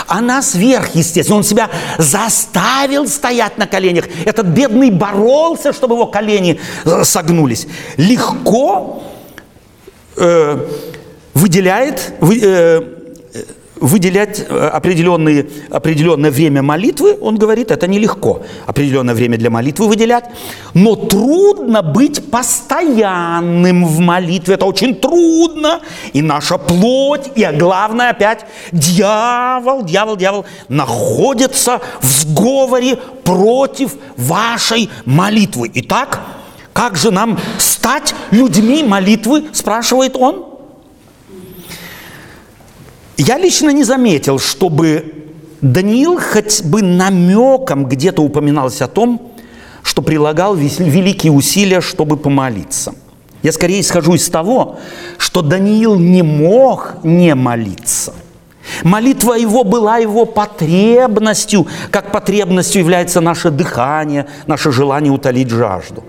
Она 0.08 0.41
сверхъестественна. 0.41 1.36
Он 1.36 1.43
себя 1.43 1.70
заставил 1.97 3.05
стоять 3.10 3.58
на 3.58 3.68
коленях. 3.68 4.05
Этот 4.24 4.47
бедный 4.47 4.91
боролся, 4.91 5.74
чтобы 5.74 5.95
его 5.95 6.05
колени 6.05 6.58
э, 6.86 7.03
согнулись. 7.03 7.68
Легко 7.97 9.03
э, 10.16 10.68
выделяет, 11.34 12.14
вы, 12.22 12.39
э, 12.41 12.82
выделять 13.80 14.45
э, 14.47 14.67
определенные, 14.67 15.47
определенное 15.69 16.32
время 16.32 16.61
молитвы, 16.61 17.17
он 17.19 17.38
говорит, 17.38 17.71
это 17.71 17.88
нелегко. 17.88 18.43
Определенное 18.65 19.15
время 19.15 19.38
для 19.38 19.49
молитвы 19.49 19.88
выделять. 19.88 20.25
Но 20.73 20.95
трудно 20.95 21.82
быть 21.82 22.30
постоянным 22.30 23.86
в 23.86 23.99
молитве. 23.99 24.55
Это 24.55 24.65
очень 24.65 24.95
трудно. 24.95 25.82
И 26.13 26.21
наша 26.21 26.57
плоть, 26.57 27.32
и 27.36 27.45
главное 27.57 28.11
опять, 28.11 28.45
дьявол, 28.71 29.84
дьявол, 29.84 30.17
дьявол 30.17 30.45
находится 30.69 31.82
в 32.01 32.05
сговоре 32.05 32.97
против 33.23 33.95
вашей 34.15 34.89
молитвы. 35.05 35.71
Итак, 35.73 36.21
как 36.73 36.95
же 36.95 37.11
нам 37.11 37.39
стать 37.57 38.13
людьми 38.32 38.84
молитвы, 38.84 39.45
спрашивает 39.53 40.15
он. 40.15 40.57
Я 43.18 43.38
лично 43.38 43.72
не 43.72 43.84
заметил, 43.84 44.39
чтобы 44.39 45.13
Даниил 45.61 46.20
хоть 46.20 46.63
бы 46.63 46.84
намеком 46.84 47.86
где-то 47.86 48.22
упоминалось 48.22 48.82
о 48.82 48.88
том, 48.88 49.32
что 49.82 50.01
прилагал 50.01 50.53
великие 50.55 51.32
усилия, 51.32 51.82
чтобы 51.82 52.18
помолиться. 52.18 52.93
Я 53.41 53.51
скорее 53.51 53.82
исхожу 53.82 54.15
из 54.15 54.30
того, 54.30 54.78
что 55.18 55.41
Даниил 55.41 55.95
не 55.95 56.22
мог 56.22 56.97
не 57.03 57.34
молиться. 57.34 58.13
Молитва 58.84 59.34
его 59.34 59.63
была 59.63 59.97
его 59.97 60.26
потребностью, 60.26 61.68
как 61.89 62.11
потребностью 62.11 62.82
является 62.82 63.22
наше 63.22 63.49
дыхание, 63.49 64.28
наше 64.45 64.72
желание 64.72 65.11
утолить 65.11 65.49
жажду. 65.49 66.03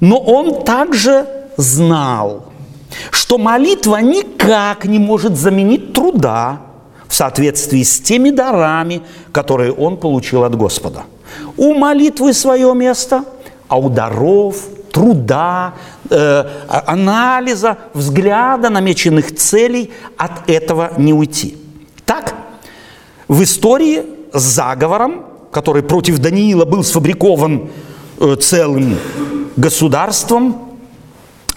Но 0.00 0.18
он 0.18 0.64
также 0.64 1.26
знал, 1.56 2.51
что 3.10 3.38
молитва 3.38 3.98
никак 3.98 4.84
не 4.84 4.98
может 4.98 5.36
заменить 5.36 5.92
труда 5.92 6.60
в 7.08 7.14
соответствии 7.14 7.82
с 7.82 8.00
теми 8.00 8.30
дарами, 8.30 9.02
которые 9.32 9.72
он 9.72 9.96
получил 9.96 10.44
от 10.44 10.56
Господа. 10.56 11.02
У 11.56 11.74
молитвы 11.74 12.32
свое 12.32 12.74
место, 12.74 13.24
а 13.68 13.78
у 13.78 13.88
даров, 13.90 14.56
труда, 14.92 15.74
э, 16.10 16.44
анализа, 16.68 17.78
взгляда 17.94 18.70
намеченных 18.70 19.34
целей 19.34 19.90
от 20.16 20.48
этого 20.48 20.92
не 20.98 21.12
уйти. 21.12 21.56
Так, 22.04 22.34
в 23.28 23.42
истории 23.42 24.04
с 24.32 24.42
заговором, 24.42 25.24
который 25.50 25.82
против 25.82 26.18
Даниила 26.18 26.64
был 26.64 26.84
сфабрикован 26.84 27.70
э, 28.20 28.36
целым 28.36 28.98
государством, 29.56 30.71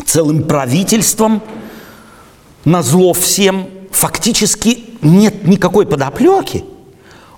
целым 0.05 0.43
правительством, 0.43 1.41
на 2.65 2.81
зло 2.81 3.13
всем, 3.13 3.67
фактически 3.91 4.85
нет 5.01 5.47
никакой 5.47 5.85
подоплеки. 5.85 6.65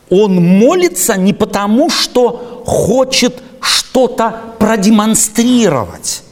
Он 0.09 0.35
молится 0.35 1.17
не 1.17 1.33
потому, 1.33 1.89
что 1.89 2.63
хочет 2.65 3.41
что-то 3.59 4.41
продемонстрировать, 4.57 6.23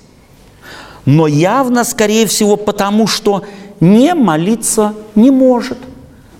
но 1.05 1.27
явно, 1.27 1.83
скорее 1.83 2.25
всего, 2.25 2.55
потому, 2.55 3.05
что 3.05 3.43
не 3.79 4.13
молиться 4.13 4.93
не 5.13 5.29
может, 5.29 5.77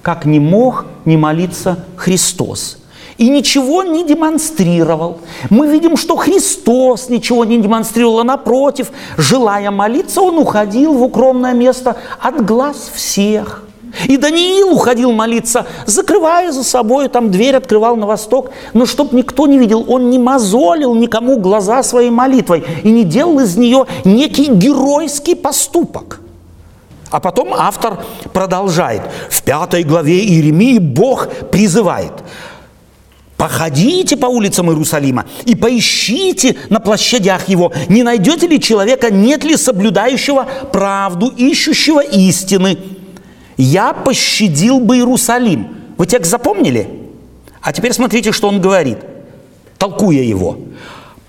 как 0.01 0.25
не 0.25 0.39
мог 0.39 0.85
не 1.03 1.17
молиться 1.17 1.83
Христос. 1.97 2.77
И 3.17 3.29
ничего 3.29 3.83
не 3.83 4.03
демонстрировал. 4.03 5.19
Мы 5.49 5.67
видим, 5.67 5.95
что 5.95 6.17
Христос 6.17 7.07
ничего 7.09 7.45
не 7.45 7.57
демонстрировал, 7.57 8.19
а 8.19 8.23
напротив, 8.23 8.91
желая 9.17 9.71
молиться, 9.71 10.21
он 10.21 10.37
уходил 10.37 10.93
в 10.93 11.03
укромное 11.03 11.53
место 11.53 11.95
от 12.19 12.45
глаз 12.45 12.91
всех. 12.93 13.63
И 14.07 14.17
Даниил 14.17 14.73
уходил 14.73 15.13
молиться, 15.13 15.65
закрывая 15.85 16.51
за 16.51 16.65
собой, 16.65 17.07
там 17.07 17.31
дверь 17.31 17.55
открывал 17.55 17.95
на 17.95 18.05
восток, 18.05 18.51
но 18.73 18.85
чтоб 18.85 19.13
никто 19.13 19.47
не 19.47 19.57
видел, 19.57 19.85
он 19.87 20.09
не 20.09 20.19
мозолил 20.19 20.93
никому 20.93 21.39
глаза 21.39 21.81
своей 21.83 22.09
молитвой 22.09 22.65
и 22.83 22.91
не 22.91 23.05
делал 23.05 23.39
из 23.39 23.55
нее 23.55 23.85
некий 24.03 24.51
геройский 24.51 25.37
поступок– 25.37 26.19
а 27.15 27.21
потом 27.21 27.53
автор 27.53 27.99
продолжает. 28.33 29.01
В 29.29 29.41
пятой 29.41 29.83
главе 29.83 30.19
Иеремии 30.19 30.79
Бог 30.79 31.29
призывает. 31.49 32.11
Походите 33.37 34.15
по 34.15 34.27
улицам 34.27 34.69
Иерусалима 34.69 35.25
и 35.45 35.55
поищите 35.55 36.55
на 36.69 36.79
площадях 36.79 37.49
его, 37.49 37.73
не 37.89 38.01
найдете 38.01 38.47
ли 38.47 38.61
человека, 38.61 39.11
нет 39.11 39.43
ли 39.43 39.57
соблюдающего 39.57 40.47
правду, 40.71 41.27
ищущего 41.27 41.99
истины. 41.99 42.77
Я 43.57 43.93
пощадил 43.93 44.79
бы 44.79 44.97
Иерусалим. 44.97 45.67
Вы 45.97 46.07
текст 46.07 46.31
запомнили? 46.31 46.87
А 47.61 47.73
теперь 47.73 47.93
смотрите, 47.93 48.31
что 48.31 48.47
он 48.47 48.61
говорит, 48.61 48.99
толкуя 49.77 50.21
его 50.21 50.57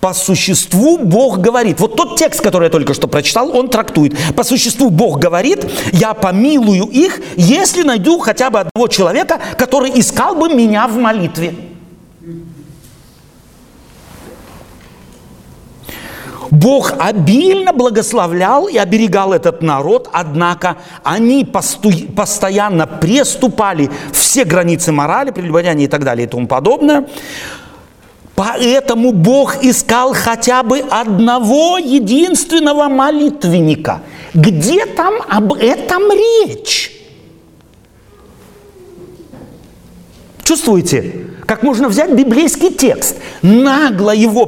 по 0.01 0.13
существу 0.15 0.99
Бог 0.99 1.39
говорит. 1.39 1.81
Вот 1.81 1.97
тот 1.97 2.17
текст, 2.17 2.41
который 2.41 2.67
я 2.67 2.71
только 2.71 2.95
что 2.95 3.09
прочитал, 3.09 3.57
он 3.57 3.69
трактует. 3.69 4.17
По 4.37 4.45
существу 4.45 4.91
Бог 4.91 5.19
говорит, 5.19 5.67
я 5.93 6.15
помилую 6.15 6.85
их, 6.85 7.21
если 7.37 7.83
найду 7.83 8.21
хотя 8.21 8.51
бы 8.51 8.61
одного 8.61 8.87
человека, 8.87 9.41
который 9.59 9.91
искал 9.99 10.37
бы 10.37 10.49
меня 10.49 10.87
в 10.87 10.97
молитве. 10.97 11.57
Бог 16.61 16.95
обильно 16.99 17.73
благословлял 17.73 18.67
и 18.67 18.79
оберегал 18.79 19.33
этот 19.35 19.63
народ, 19.63 20.09
однако 20.13 20.79
они 21.03 21.45
посту- 21.45 22.13
постоянно 22.15 22.87
преступали 22.87 23.91
все 24.13 24.45
границы 24.45 24.91
морали, 24.91 25.33
прелюбодяния 25.33 25.85
и 25.85 25.89
так 25.89 26.05
далее 26.05 26.27
и 26.27 26.31
тому 26.31 26.47
подобное. 26.47 27.07
Поэтому 28.35 29.13
Бог 29.13 29.63
искал 29.63 30.15
хотя 30.15 30.63
бы 30.63 30.79
одного 30.79 31.79
единственного 31.79 32.89
молитвенника. 32.89 34.01
Где 34.33 34.87
там 34.87 35.15
об 35.29 35.53
этом 35.55 36.11
речь? 36.13 36.93
Чувствуете, 40.45 41.27
как 41.47 41.63
можно 41.63 41.89
взять 41.89 42.13
библейский 42.13 42.71
текст, 42.71 43.17
нагло 43.43 44.15
его 44.15 44.47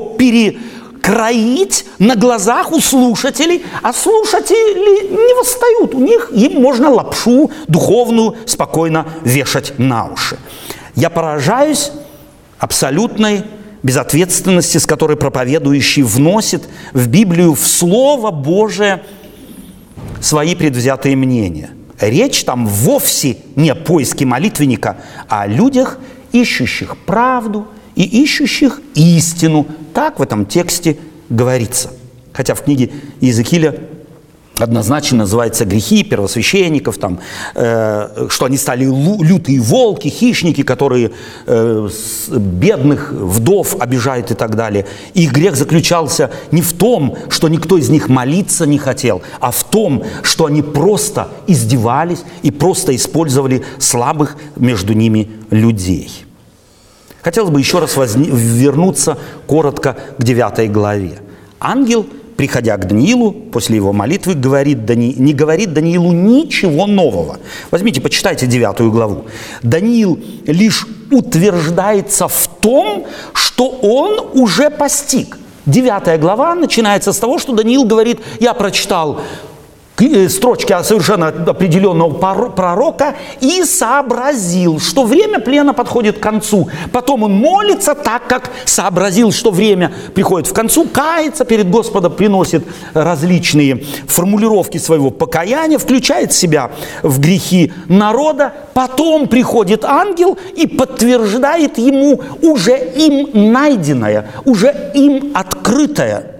перекроить 0.99 1.85
на 1.99 2.17
глазах 2.17 2.73
у 2.73 2.81
слушателей, 2.81 3.65
а 3.83 3.93
слушатели 3.93 5.09
не 5.11 5.35
восстают, 5.39 5.95
у 5.95 6.01
них 6.01 6.31
им 6.33 6.61
можно 6.61 6.91
лапшу 6.91 7.51
духовную 7.67 8.37
спокойно 8.47 9.07
вешать 9.25 9.79
на 9.79 10.07
уши. 10.07 10.39
Я 10.95 11.11
поражаюсь 11.11 11.93
абсолютной 12.59 13.45
безответственности, 13.83 14.79
с 14.79 14.87
которой 14.87 15.17
проповедующий 15.17 16.03
вносит 16.03 16.69
в 16.93 17.07
Библию, 17.09 17.55
в 17.55 17.67
Слово 17.67 18.31
Божие 18.31 19.05
свои 20.21 20.55
предвзятые 20.55 21.17
мнения. 21.17 21.71
Речь 22.01 22.45
там 22.45 22.67
вовсе 22.67 23.39
не 23.57 23.71
о 23.71 23.75
поиске 23.75 24.25
молитвенника, 24.25 24.99
а 25.29 25.43
о 25.43 25.47
людях, 25.47 25.99
ищущих 26.33 26.97
правду 26.99 27.67
и 27.99 28.23
ищущих 28.23 28.81
истину. 28.95 29.67
Так 29.93 30.21
в 30.21 30.23
этом 30.23 30.47
тексте 30.47 30.97
говорится. 31.29 31.91
Хотя 32.33 32.55
в 32.55 32.63
книге 32.63 32.91
Иезекииля 33.21 33.75
однозначно 34.57 35.19
называется 35.19 35.65
грехи 35.65 36.05
первосвященников, 36.05 36.99
там, 36.99 37.19
э, 37.57 38.29
что 38.29 38.45
они 38.45 38.57
стали 38.57 38.85
лютые 38.85 39.61
волки, 39.61 40.09
хищники, 40.09 40.63
которые 40.63 41.11
э, 41.47 41.89
бедных 42.29 43.13
вдов 43.13 43.75
обижают 43.81 44.31
и 44.31 44.35
так 44.35 44.55
далее. 44.55 44.87
Их 45.15 45.33
грех 45.33 45.57
заключался 45.57 46.31
не 46.53 46.63
в 46.63 46.75
том, 46.75 47.17
что 47.29 47.49
никто 47.49 47.77
из 47.77 47.89
них 47.89 48.09
молиться 48.09 48.65
не 48.65 48.79
хотел, 48.79 49.23
а 49.41 49.51
в 49.51 49.65
том, 49.65 50.05
что 50.23 50.47
они 50.47 50.63
просто 50.63 51.29
издевались 51.49 52.23
и 52.43 52.53
просто 52.53 52.95
использовали 52.95 53.65
слабых 53.79 54.37
между 54.57 54.93
ними 54.93 55.31
людей. 55.51 56.28
Хотелось 57.23 57.51
бы 57.51 57.61
еще 57.61 57.79
раз 57.79 57.97
вернуться 57.97 59.19
коротко 59.47 59.97
к 60.19 60.23
9 60.23 60.71
главе. 60.71 61.19
Ангел– 61.61 62.07
приходя 62.39 62.77
к 62.77 62.87
Даниилу, 62.87 63.33
после 63.33 63.77
его 63.77 63.93
молитвы, 63.93 64.35
говорит 64.35 64.87
Дани... 64.87 65.13
не 65.19 65.35
говорит 65.35 65.73
Даниилу 65.73 66.13
ничего 66.13 66.87
нового. 66.87 67.39
Возьмите, 67.73 68.01
почитайте 68.01 68.47
девятую 68.47 68.93
главу. 68.93 69.25
Даниил 69.63 70.21
лишь 70.47 70.87
утверждается 71.11 72.29
в 72.29 72.49
том, 72.61 73.07
что 73.35 73.69
он 73.69 74.41
уже 74.41 74.71
постиг. 74.71 75.37
Девятая 75.67 76.17
глава 76.17 76.55
начинается 76.55 77.13
с 77.13 77.19
того, 77.19 77.41
что 77.41 77.53
Даниил 77.53 77.85
говорит, 77.85 78.21
я 78.39 78.55
прочитал 78.55 79.21
строчки 80.29 80.75
совершенно 80.83 81.29
определенного 81.29 82.11
пророка 82.49 83.17
и 83.41 83.65
сообразил, 83.65 84.81
что 84.81 85.05
время 85.05 85.41
плена 85.41 85.75
подходит 85.75 86.19
к 86.19 86.23
концу. 86.23 86.69
Потом 86.93 87.25
он 87.25 87.33
молится 87.33 87.95
так, 87.95 88.27
как 88.27 88.51
сообразил, 88.65 89.33
что 89.33 89.51
время 89.51 89.93
приходит 90.15 90.49
к 90.51 90.55
концу, 90.55 90.87
кается 90.87 91.45
перед 91.45 91.71
Господом, 91.71 92.13
приносит 92.13 92.65
различные 92.95 93.85
формулировки 94.07 94.79
своего 94.79 95.11
покаяния, 95.11 95.79
включает 95.79 96.33
себя 96.33 96.71
в 97.03 97.21
грехи 97.21 97.73
народа. 97.89 98.53
Потом 98.75 99.29
приходит 99.29 99.85
ангел 99.85 100.39
и 100.57 100.67
подтверждает 100.67 101.79
ему 101.79 102.23
уже 102.43 102.79
им 102.79 103.31
найденное, 103.53 104.31
уже 104.45 104.93
им 104.95 105.33
открытое 105.35 106.38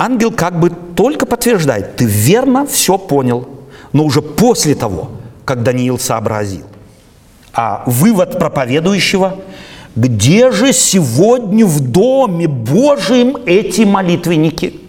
ангел 0.00 0.32
как 0.32 0.58
бы 0.58 0.70
только 0.70 1.26
подтверждает, 1.26 1.96
ты 1.96 2.06
верно 2.06 2.66
все 2.66 2.96
понял, 2.96 3.48
но 3.92 4.04
уже 4.04 4.22
после 4.22 4.74
того, 4.74 5.10
как 5.44 5.62
Даниил 5.62 5.98
сообразил. 5.98 6.64
А 7.52 7.82
вывод 7.86 8.38
проповедующего, 8.38 9.36
где 9.94 10.50
же 10.50 10.72
сегодня 10.72 11.66
в 11.66 11.80
доме 11.80 12.48
Божьем 12.48 13.36
эти 13.44 13.82
молитвенники? 13.82 14.80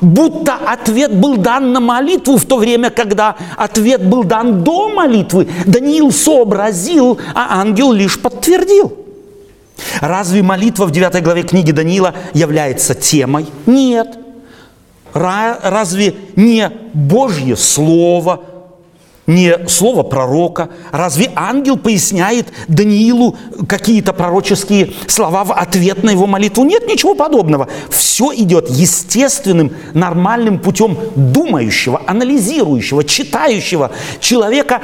Будто 0.00 0.54
ответ 0.54 1.14
был 1.14 1.36
дан 1.36 1.72
на 1.72 1.80
молитву 1.80 2.38
в 2.38 2.46
то 2.46 2.56
время, 2.56 2.90
когда 2.90 3.36
ответ 3.58 4.06
был 4.06 4.24
дан 4.24 4.62
до 4.62 4.88
молитвы. 4.88 5.48
Даниил 5.66 6.10
сообразил, 6.12 7.18
а 7.34 7.60
ангел 7.60 7.92
лишь 7.92 8.18
подтвердил. 8.18 8.96
Разве 10.00 10.42
молитва 10.42 10.86
в 10.86 10.92
9 10.92 11.22
главе 11.22 11.42
книги 11.42 11.72
Даниила 11.72 12.14
является 12.32 12.94
темой? 12.94 13.46
Нет 13.66 14.23
разве 15.14 16.14
не 16.36 16.70
Божье 16.92 17.56
Слово, 17.56 18.40
не 19.26 19.68
слово 19.68 20.02
пророка. 20.02 20.68
Разве 20.92 21.30
ангел 21.34 21.76
поясняет 21.76 22.48
Даниилу 22.68 23.36
какие-то 23.68 24.12
пророческие 24.12 24.92
слова 25.06 25.44
в 25.44 25.52
ответ 25.52 26.02
на 26.02 26.10
его 26.10 26.26
молитву? 26.26 26.64
Нет 26.64 26.86
ничего 26.86 27.14
подобного. 27.14 27.68
Все 27.90 28.34
идет 28.34 28.68
естественным, 28.68 29.72
нормальным 29.94 30.58
путем 30.58 30.98
думающего, 31.16 32.02
анализирующего, 32.06 33.04
читающего 33.04 33.92
человека, 34.20 34.82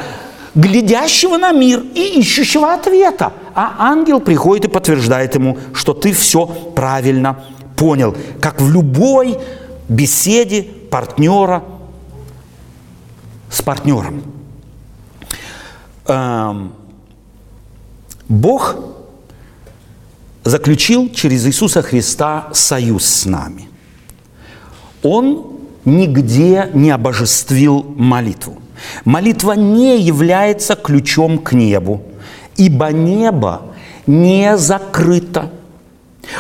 глядящего 0.55 1.37
на 1.37 1.53
мир 1.53 1.83
и 1.95 2.19
ищущего 2.21 2.73
ответа. 2.73 3.33
А 3.55 3.75
ангел 3.79 4.21
приходит 4.21 4.65
и 4.65 4.69
подтверждает 4.69 5.35
ему, 5.35 5.59
что 5.75 5.93
ты 5.93 6.13
все 6.13 6.47
правильно 6.47 7.41
понял. 7.77 8.17
Как 8.41 8.61
в 8.61 8.71
любой 8.71 9.37
беседе 9.91 10.63
партнера 10.63 11.63
с 13.51 13.61
партнером. 13.61 14.23
Эм, 16.07 16.73
Бог 18.29 18.77
заключил 20.45 21.11
через 21.11 21.47
Иисуса 21.47 21.83
Христа 21.83 22.49
союз 22.53 23.05
с 23.05 23.27
нами. 23.27 23.69
Он 25.03 25.59
нигде 25.85 26.71
не 26.73 26.91
обожествил 26.91 27.83
молитву. 27.97 28.63
Молитва 29.05 29.53
не 29.53 30.01
является 30.01 30.75
ключом 30.77 31.39
к 31.39 31.53
небу. 31.53 32.03
ибо 32.57 32.93
небо 32.93 33.63
не 34.07 34.57
закрыто. 34.59 35.51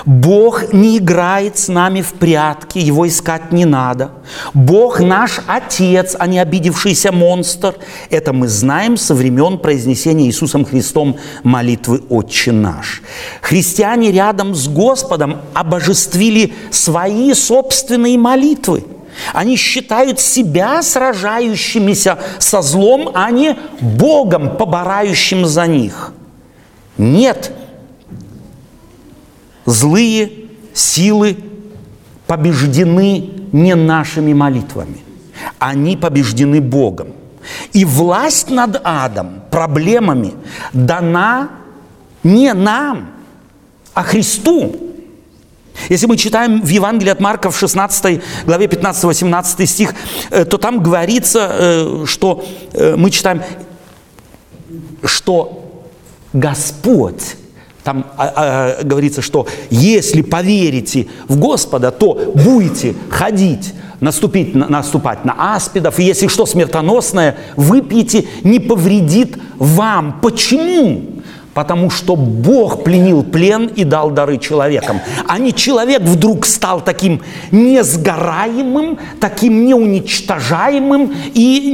Бог 0.05 0.73
не 0.73 0.99
играет 0.99 1.59
с 1.59 1.69
нами 1.69 2.03
в 2.03 2.15
прятки, 2.15 2.79
его 2.79 3.07
искать 3.07 3.53
не 3.53 3.65
надо. 3.65 4.11
Бог 4.55 5.01
наш 5.01 5.41
Отец, 5.47 6.17
а 6.19 6.27
не 6.27 6.39
обидевшийся 6.39 7.13
монстр. 7.13 7.75
Это 8.11 8.33
мы 8.33 8.49
знаем 8.49 8.97
со 8.97 9.15
времен 9.15 9.59
произнесения 9.59 10.27
Иисусом 10.27 10.65
Христом 10.65 11.17
молитвы 11.43 12.03
«Отче 12.09 12.53
наш». 12.53 13.03
Христиане 13.41 14.13
рядом 14.13 14.55
с 14.55 14.69
Господом 14.69 15.39
обожествили 15.55 16.55
свои 16.71 17.35
собственные 17.35 18.19
молитвы. 18.19 18.85
Они 19.33 19.57
считают 19.57 20.21
себя 20.21 20.83
сражающимися 20.83 22.19
со 22.39 22.63
злом, 22.63 23.11
а 23.15 23.31
не 23.31 23.57
Богом, 23.81 24.57
поборающим 24.57 25.45
за 25.47 25.67
них. 25.67 26.13
Нет, 26.97 27.53
злые 29.67 30.31
силы 30.75 31.37
побеждены 32.27 33.31
не 33.53 33.75
нашими 33.75 34.33
молитвами. 34.33 34.99
Они 35.59 35.97
побеждены 35.97 36.61
Богом. 36.61 37.09
И 37.73 37.85
власть 37.85 38.51
над 38.51 38.81
адом, 38.85 39.43
проблемами 39.51 40.35
дана 40.73 41.51
не 42.23 42.53
нам, 42.53 43.11
а 43.95 44.03
Христу. 44.03 44.77
Если 45.89 46.07
мы 46.07 46.17
читаем 46.17 46.61
в 46.61 46.69
Евангелии 46.69 47.11
от 47.11 47.21
Марка 47.21 47.51
в 47.51 47.59
16 47.59 48.23
главе 48.45 48.67
15-18 48.67 49.67
стих, 49.67 49.95
э, 50.31 50.45
то 50.45 50.59
там 50.59 50.83
говорится, 50.83 51.49
э, 51.51 52.05
что 52.07 52.45
э, 52.73 52.97
мы 52.97 53.11
читаем, 53.11 53.43
что 55.05 55.83
Господь 56.33 57.37
там 57.85 58.07
а, 58.17 58.77
а, 58.81 58.85
говорится, 58.85 59.23
что 59.23 59.47
если 59.71 60.23
поверите 60.23 61.07
в 61.29 61.39
Господа, 61.39 61.91
то 61.91 62.33
будете 62.35 62.95
ходить, 63.09 63.73
наступить, 64.01 64.55
наступать 64.55 65.25
на 65.25 65.55
аспидов, 65.55 65.99
и 65.99 66.05
если 66.05 66.29
что 66.29 66.47
смертоносное 66.47 67.37
выпьете, 67.57 68.27
не 68.43 68.59
повредит 68.59 69.37
вам. 69.59 70.21
Почему? 70.21 71.03
Потому 71.55 71.91
что 71.91 72.17
Бог 72.17 72.85
пленил 72.85 73.25
плен 73.25 73.67
и 73.67 73.85
дал 73.85 74.11
дары 74.11 74.39
человекам. 74.39 75.01
А 75.27 75.39
не 75.39 75.53
человек 75.53 76.03
вдруг 76.03 76.47
стал 76.47 76.81
таким 76.81 77.23
несгораемым, 77.51 78.99
таким 79.21 79.67
неуничтожаемым 79.67 81.13
и 81.35 81.73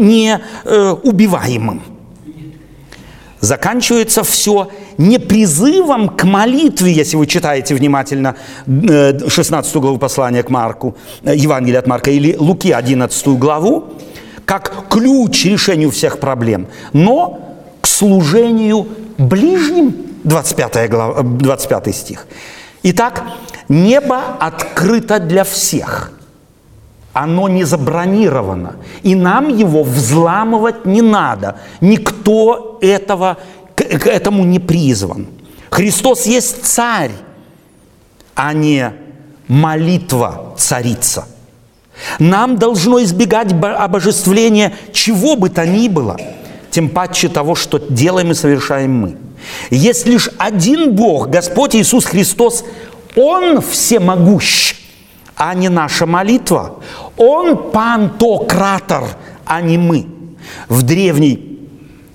неубиваемым. 0.64 1.82
Э, 1.86 1.95
Заканчивается 3.46 4.24
все 4.24 4.70
не 4.98 5.18
призывом 5.18 6.08
к 6.08 6.24
молитве, 6.24 6.90
если 6.90 7.16
вы 7.16 7.28
читаете 7.28 7.76
внимательно 7.76 8.34
16 8.66 9.76
э, 9.76 9.78
главу 9.78 9.98
послания 9.98 10.42
к 10.42 10.50
Марку, 10.50 10.96
э, 11.22 11.36
Евангелие 11.36 11.78
от 11.78 11.86
Марка, 11.86 12.10
или 12.10 12.34
Луки 12.36 12.72
11 12.72 13.38
главу, 13.38 13.84
как 14.44 14.88
ключ 14.90 15.44
решению 15.44 15.92
всех 15.92 16.18
проблем, 16.18 16.66
но 16.92 17.38
к 17.80 17.86
служению 17.86 18.88
ближним, 19.16 19.94
25, 20.24 20.90
глава, 20.90 21.22
25 21.22 21.94
стих. 21.94 22.26
Итак, 22.82 23.22
небо 23.68 24.22
открыто 24.40 25.20
для 25.20 25.44
всех– 25.44 26.12
оно 27.16 27.48
не 27.48 27.64
забронировано. 27.64 28.76
И 29.02 29.14
нам 29.14 29.48
его 29.48 29.82
взламывать 29.82 30.84
не 30.84 31.00
надо. 31.00 31.56
Никто 31.80 32.78
этого, 32.82 33.38
к, 33.74 33.82
к 33.82 34.06
этому 34.06 34.44
не 34.44 34.58
призван. 34.58 35.26
Христос 35.70 36.26
есть 36.26 36.62
царь, 36.66 37.12
а 38.34 38.52
не 38.52 38.92
молитва 39.48 40.54
царица. 40.58 41.26
Нам 42.18 42.58
должно 42.58 43.02
избегать 43.02 43.50
обожествления 43.52 44.74
чего 44.92 45.36
бы 45.36 45.48
то 45.48 45.66
ни 45.66 45.88
было, 45.88 46.18
тем 46.70 46.90
паче 46.90 47.28
того, 47.28 47.54
что 47.54 47.78
делаем 47.78 48.32
и 48.32 48.34
совершаем 48.34 48.92
мы. 48.92 49.16
Есть 49.70 50.04
лишь 50.06 50.28
один 50.36 50.94
Бог, 50.94 51.30
Господь 51.30 51.74
Иисус 51.76 52.04
Христос, 52.04 52.62
Он 53.14 53.62
всемогущ 53.62 54.85
а 55.36 55.54
не 55.54 55.68
наша 55.68 56.06
молитва. 56.06 56.76
Он 57.16 57.70
пантократор, 57.70 59.04
а 59.44 59.60
не 59.60 59.78
мы. 59.78 60.06
В 60.68 60.82
древней 60.82 61.58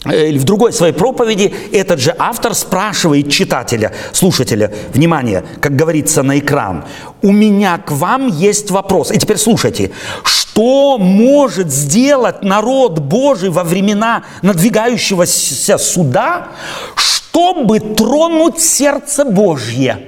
э, 0.06 0.30
или 0.30 0.40
в 0.40 0.44
другой 0.44 0.74
своей 0.74 0.94
проповеди 0.94 1.54
этот 1.72 2.00
же 2.00 2.16
автор 2.18 2.56
спрашивает 2.56 3.30
читателя, 3.30 3.94
слушателя, 4.12 4.74
внимание, 4.94 5.44
как 5.60 5.76
говорится 5.76 6.24
на 6.24 6.40
экран, 6.40 6.86
у 7.22 7.32
меня 7.32 7.78
к 7.78 7.92
вам 7.92 8.28
есть 8.28 8.72
вопрос. 8.72 9.12
И 9.12 9.20
теперь 9.20 9.38
слушайте, 9.38 9.92
что 10.24 10.98
может 10.98 11.72
сделать 11.72 12.44
народ 12.44 13.00
Божий 13.00 13.50
во 13.50 13.64
времена 13.64 14.24
надвигающегося 14.42 15.78
суда, 15.78 16.48
чтобы 16.96 17.80
тронуть 17.80 18.60
сердце 18.60 19.26
Божье? 19.26 20.08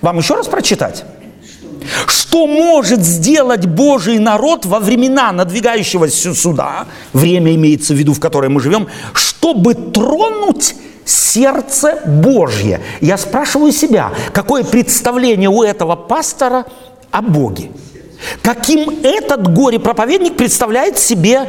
Вам 0.00 0.18
еще 0.18 0.34
раз 0.34 0.48
прочитать? 0.48 1.04
Что 2.06 2.46
может 2.46 3.00
сделать 3.00 3.66
Божий 3.66 4.18
народ 4.18 4.66
во 4.66 4.80
времена 4.80 5.32
надвигающегося 5.32 6.34
суда, 6.34 6.86
время 7.12 7.54
имеется 7.54 7.94
в 7.94 7.96
виду, 7.96 8.14
в 8.14 8.20
которое 8.20 8.48
мы 8.48 8.60
живем, 8.60 8.88
чтобы 9.12 9.74
тронуть 9.74 10.74
сердце 11.04 12.00
Божье. 12.06 12.80
Я 13.00 13.18
спрашиваю 13.18 13.72
себя, 13.72 14.12
какое 14.32 14.64
представление 14.64 15.48
у 15.48 15.62
этого 15.62 15.96
пастора 15.96 16.66
о 17.10 17.22
Боге? 17.22 17.70
Каким 18.42 18.90
этот 19.02 19.52
горе-проповедник 19.52 20.36
представляет 20.36 20.98
себе 20.98 21.46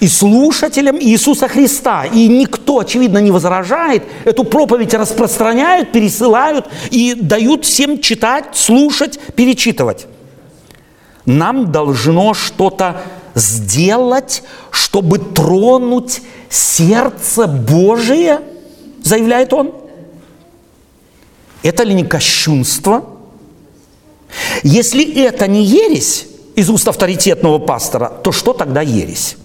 и 0.00 0.08
слушателям 0.08 0.98
Иисуса 0.98 1.46
Христа. 1.46 2.06
И 2.06 2.26
никто, 2.26 2.80
очевидно, 2.80 3.18
не 3.18 3.30
возражает. 3.30 4.02
Эту 4.24 4.44
проповедь 4.44 4.94
распространяют, 4.94 5.92
пересылают 5.92 6.66
и 6.90 7.14
дают 7.14 7.64
всем 7.64 8.00
читать, 8.00 8.46
слушать, 8.54 9.20
перечитывать. 9.36 10.06
Нам 11.26 11.70
должно 11.70 12.34
что-то 12.34 13.02
сделать, 13.34 14.42
чтобы 14.70 15.18
тронуть 15.18 16.22
сердце 16.48 17.46
Божие, 17.46 18.40
заявляет 19.04 19.52
он. 19.52 19.74
Это 21.62 21.82
ли 21.82 21.94
не 21.94 22.04
кощунство? 22.04 23.04
Если 24.62 25.22
это 25.22 25.46
не 25.46 25.62
ересь 25.62 26.26
из 26.56 26.70
уст 26.70 26.88
авторитетного 26.88 27.58
пастора, 27.58 28.10
то 28.22 28.32
что 28.32 28.54
тогда 28.54 28.80
ересь? 28.80 29.36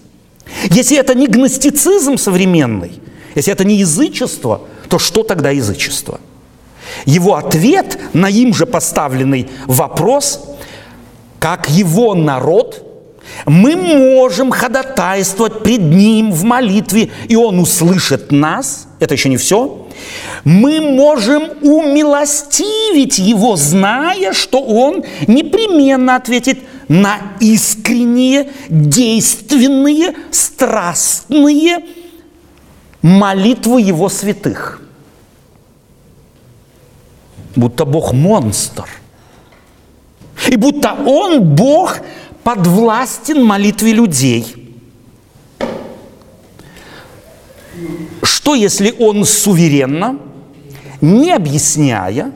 Если 0.70 0.96
это 0.96 1.14
не 1.14 1.26
гностицизм 1.26 2.16
современный, 2.16 3.00
если 3.34 3.52
это 3.52 3.64
не 3.64 3.76
язычество, 3.76 4.62
то 4.88 4.98
что 4.98 5.22
тогда 5.22 5.50
язычество? 5.50 6.20
Его 7.04 7.34
ответ 7.34 7.98
на 8.12 8.28
им 8.28 8.54
же 8.54 8.64
поставленный 8.64 9.48
вопрос, 9.66 10.40
как 11.38 11.68
его 11.68 12.14
народ, 12.14 12.82
мы 13.44 13.76
можем 13.76 14.50
ходатайствовать 14.50 15.62
пред 15.62 15.80
Ним 15.80 16.32
в 16.32 16.44
молитве, 16.44 17.10
и 17.28 17.36
Он 17.36 17.58
услышит 17.58 18.30
нас. 18.30 18.86
Это 19.00 19.14
еще 19.14 19.28
не 19.28 19.36
все. 19.36 19.88
Мы 20.44 20.80
можем 20.80 21.42
умилостивить 21.60 23.18
Его, 23.18 23.56
зная, 23.56 24.32
что 24.32 24.62
Он 24.62 25.04
непременно 25.26 26.16
ответит– 26.16 26.60
на 26.88 27.18
искренние, 27.40 28.50
действенные, 28.68 30.14
страстные 30.30 31.84
молитвы 33.02 33.80
его 33.80 34.08
святых. 34.08 34.80
Будто 37.56 37.84
Бог 37.84 38.12
монстр. 38.12 38.88
И 40.48 40.56
будто 40.56 40.92
Он, 41.06 41.42
Бог, 41.42 41.98
подвластен 42.44 43.44
молитве 43.44 43.92
людей. 43.92 44.74
Что 48.22 48.54
если 48.54 48.94
Он 48.98 49.24
суверенно, 49.24 50.18
не 51.00 51.32
объясняя, 51.32 52.32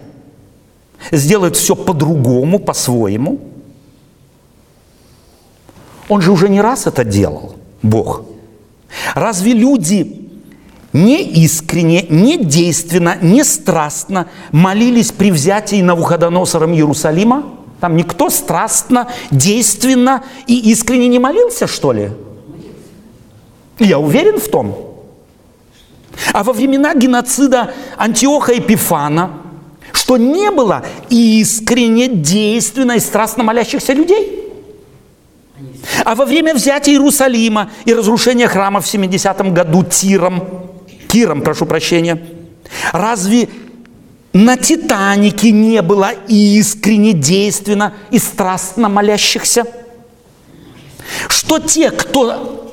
сделает 1.13 1.57
все 1.57 1.77
по-другому, 1.77 2.59
по-своему– 2.59 3.41
он 6.11 6.21
же 6.21 6.33
уже 6.33 6.49
не 6.49 6.61
раз 6.61 6.89
это 6.89 7.05
делал, 7.05 7.55
Бог. 7.83 8.23
Разве 9.15 9.53
люди 9.53 10.29
не 10.93 11.23
искренне, 11.23 12.05
не 12.11 12.37
действенно, 12.37 13.17
не 13.23 13.45
страстно 13.45 14.27
молились 14.51 15.13
при 15.13 15.31
взятии 15.31 15.81
Навуходоносором 15.81 16.75
Иерусалима? 16.75 17.45
Там 17.81 17.97
никто 17.97 18.29
страстно, 18.29 19.07
действенно 19.31 20.25
и 20.49 20.59
искренне 20.73 21.07
не 21.07 21.21
молился, 21.21 21.69
что 21.69 21.93
ли? 21.93 22.11
Я 23.79 24.01
уверен 24.01 24.41
в 24.41 24.49
том. 24.49 24.77
А 26.33 26.43
во 26.43 26.53
времена 26.53 26.93
геноцида 26.93 27.73
Антиоха 27.97 28.59
Эпифана, 28.59 29.31
что 29.93 30.17
не 30.17 30.51
было 30.51 30.85
искренне, 31.09 32.09
действенно 32.09 32.93
и 32.93 33.01
страстно 33.01 33.45
молящихся 33.45 33.93
людей. 33.93 34.40
А 36.05 36.15
во 36.15 36.25
время 36.25 36.55
взятия 36.55 36.93
Иерусалима 36.93 37.71
и 37.85 37.95
разрушения 37.95 38.49
храма 38.49 38.81
в 38.81 38.87
70 38.87 39.53
году 39.53 39.85
Тиром, 39.85 40.43
Киром, 41.09 41.43
прошу 41.43 41.67
прощения, 41.67 42.23
разве 42.93 43.49
на 44.33 44.57
Титанике 44.57 45.51
не 45.51 45.83
было 45.83 46.11
искренне, 46.29 47.13
действенно 47.13 47.95
и 48.11 48.19
страстно 48.19 48.89
молящихся? 48.89 49.65
Что 51.29 51.59
те, 51.59 51.91
кто 51.91 52.73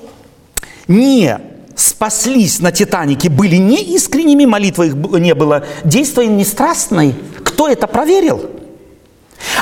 не 0.88 1.40
спаслись 1.76 2.60
на 2.60 2.72
Титанике, 2.72 3.30
были 3.30 3.56
не 3.56 3.82
искренними, 3.96 4.46
молитвы 4.46 4.88
их 4.88 4.96
не 4.96 5.34
было, 5.34 5.66
действия 5.84 6.28
не 6.28 6.46
страстной. 6.46 7.16
Кто 7.44 7.68
это 7.68 7.88
проверил? 7.88 8.50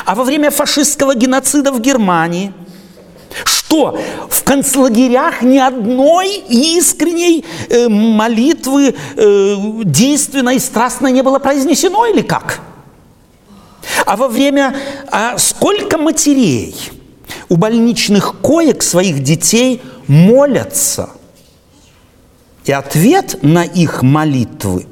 А 0.04 0.14
во 0.14 0.24
время 0.24 0.50
фашистского 0.50 1.14
геноцида 1.14 1.72
в 1.72 1.80
Германии– 1.80 2.52
что 3.66 3.98
в 4.28 4.44
концлагерях 4.44 5.42
ни 5.42 5.58
одной 5.58 6.36
искренней 6.48 7.44
э, 7.68 7.88
молитвы 7.88 8.94
э, 9.16 9.56
действенной, 9.84 10.60
страстной 10.60 11.12
не 11.12 11.22
было 11.22 11.38
произнесено 11.38 12.06
или 12.06 12.22
как? 12.22 12.60
А 14.04 14.16
во 14.16 14.28
время... 14.28 14.74
А 15.10 15.36
сколько 15.38 15.98
матерей 15.98 16.76
у 17.48 17.56
больничных 17.56 18.40
коек 18.40 18.82
своих 18.82 19.22
детей 19.22 19.82
молятся? 20.06 21.10
И 22.64 22.72
ответ 22.72 23.38
на 23.42 23.64
их 23.64 24.02
молитвы 24.02 24.86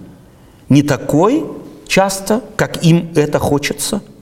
не 0.68 0.82
такой 0.82 1.44
часто, 1.86 2.40
как 2.56 2.84
им 2.84 3.12
это 3.14 3.38
хочется– 3.38 4.02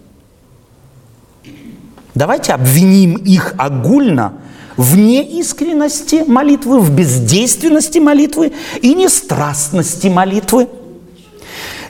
Давайте 2.15 2.53
обвиним 2.53 3.17
их 3.17 3.55
огульно 3.57 4.35
в 4.83 4.97
неискренности 4.97 6.24
молитвы, 6.26 6.80
в 6.80 6.91
бездейственности 6.91 7.99
молитвы 7.99 8.53
и 8.80 8.95
нестрастности 8.95 10.09
молитвы– 10.09 10.68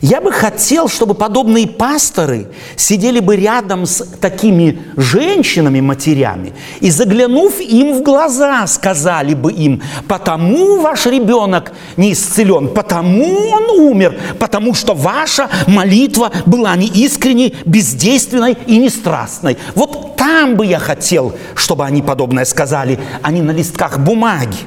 я 0.03 0.20
бы 0.20 0.32
хотел, 0.32 0.88
чтобы 0.88 1.14
подобные 1.14 1.68
пасторы 1.68 2.48
сидели 2.74 3.20
бы 3.20 3.36
рядом 3.36 3.86
с 3.86 4.05
такими 4.20 4.82
женщинами, 4.96 5.80
матерями, 5.80 6.55
и 6.80 6.90
заглянув 6.90 7.61
им 7.61 7.96
в 7.96 8.03
глаза, 8.03 8.66
сказали 8.66 9.34
бы 9.34 9.53
им, 9.53 9.80
потому 10.09 10.80
ваш 10.80 11.07
ребенок 11.07 11.72
не 11.96 12.14
исцелен, 12.14 12.66
потому 12.74 13.24
он 13.50 13.70
умер, 13.78 14.18
потому 14.40 14.74
что 14.74 14.92
ваша 14.92 15.48
молитва 15.68 16.32
была 16.46 16.74
неискренней, 16.74 17.55
бездейственной 17.64 18.59
и 18.66 18.78
нестрастной. 18.78 19.57
Вот 19.76 20.16
там 20.16 20.57
бы 20.57 20.66
я 20.66 20.80
хотел, 20.80 21.32
чтобы 21.55 21.84
они 21.84 22.03
подобное 22.03 22.44
сказали, 22.44 22.98
а 23.22 23.30
не 23.30 23.40
на 23.40 23.53
листках 23.53 24.00
бумаги. 24.00 24.59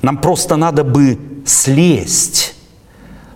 Нам 0.00 0.16
просто 0.16 0.56
надо 0.56 0.82
бы 0.82 1.18
слезть 1.44 2.54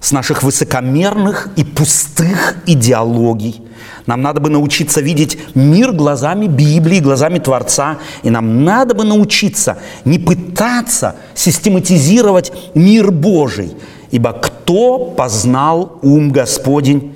с 0.05 0.13
наших 0.13 0.43
высокомерных 0.43 1.49
и 1.57 1.65
пустых 1.65 2.57
идеологий. 2.67 3.63
Нам 4.05 4.21
надо 4.21 4.39
бы 4.39 4.51
научиться 4.51 5.01
видеть 5.01 5.39
мир 5.55 5.93
глазами 5.93 6.47
Библии, 6.47 7.01
глазами 7.01 7.39
Творца. 7.39 7.97
И 8.23 8.29
нам 8.29 8.65
надо 8.65 8.95
бы 8.95 9.05
научиться 9.05 9.79
не 10.05 10.19
пытаться 10.19 11.17
систематизировать 11.35 12.53
мир 12.75 13.11
Божий. 13.13 13.75
Ибо 14.11 14.35
кто 14.35 14.99
познал 15.07 15.99
ум 16.03 16.33
Господень? 16.33 17.15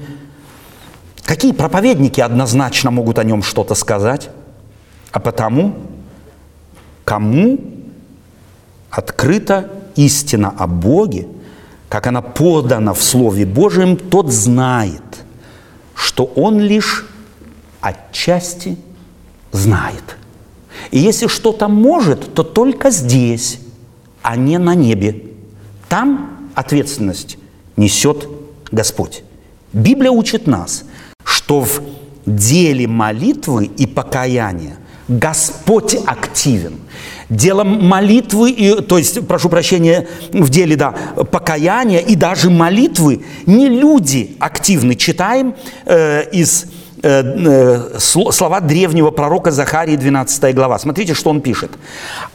Какие 1.25 1.53
проповедники 1.53 2.23
однозначно 2.23 2.91
могут 2.91 3.19
о 3.19 3.25
нем 3.25 3.43
что-то 3.43 3.75
сказать? 3.75 4.31
А 5.13 5.21
потому, 5.21 5.75
кому 7.05 7.59
открыта 8.89 9.71
истина 9.95 10.55
о 10.57 10.67
Боге– 10.67 11.29
как 11.89 12.07
она 12.07 12.21
подана 12.23 12.93
в 12.93 13.03
Слове 13.03 13.47
Божьем, 13.47 13.97
тот 13.97 14.31
знает, 14.31 15.03
что 15.95 16.25
он 16.25 16.61
лишь 16.61 17.07
отчасти 17.81 18.77
знает. 19.53 20.17
И 20.91 20.99
если 20.99 21.27
что-то 21.27 21.69
может, 21.69 22.35
то 22.35 22.43
только 22.43 22.91
здесь, 22.91 23.61
а 24.23 24.37
не 24.37 24.59
на 24.59 24.75
небе. 24.75 25.25
Там 25.89 26.51
ответственность 26.55 27.39
несет 27.77 28.29
Господь. 28.71 29.23
Библия 29.73 30.11
учит 30.11 30.47
нас, 30.47 30.85
что 31.25 31.61
в 31.63 31.81
деле 32.27 32.87
молитвы 32.87 33.65
и 33.65 33.87
покаяния 33.87 34.77
Господь 35.09 35.97
активен. 36.07 36.79
Делом 37.31 37.87
молитвы, 37.87 38.51
и, 38.51 38.81
то 38.83 38.99
есть, 38.99 39.27
прошу 39.27 39.49
прощения, 39.49 40.07
в 40.33 40.49
деле, 40.49 40.77
да, 40.77 40.95
покаяния 41.31 42.01
и 42.01 42.15
даже 42.15 42.51
молитвы 42.51 43.23
не 43.47 43.69
люди 43.69 44.37
активны. 44.39 44.95
Читаем 44.95 45.55
э, 45.85 46.25
из 46.31 46.67
э, 47.03 47.23
э, 47.23 47.99
слова 47.99 48.61
древнего 48.61 49.11
пророка 49.11 49.51
Захарии, 49.51 49.97
12 49.97 50.55
глава. 50.55 50.79
Смотрите, 50.79 51.15
что 51.15 51.31
он 51.31 51.43
пишет. 51.43 51.71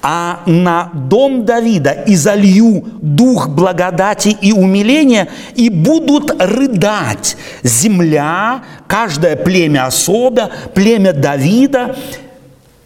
«А 0.02 0.42
на 0.46 0.92
дом 0.94 1.46
Давида 1.46 2.04
изолью 2.08 2.84
дух 3.02 3.50
благодати 3.50 4.30
и 4.30 4.52
умиления, 4.52 5.28
и 5.56 5.70
будут 5.70 6.32
рыдать 6.40 7.36
земля, 7.64 8.64
каждое 8.88 9.36
племя 9.36 9.88
особо, 9.88 10.52
племя 10.76 11.14
Давида, 11.14 11.96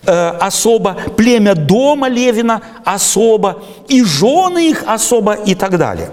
Э, 0.09 0.29
особо, 0.39 0.95
племя 1.17 1.53
дома 1.53 2.07
Левина 2.07 2.61
особо, 2.85 3.61
и 3.89 4.01
жены 4.05 4.69
их 4.69 4.85
особо 4.87 5.33
и 5.33 5.53
так 5.53 5.77
далее. 5.77 6.11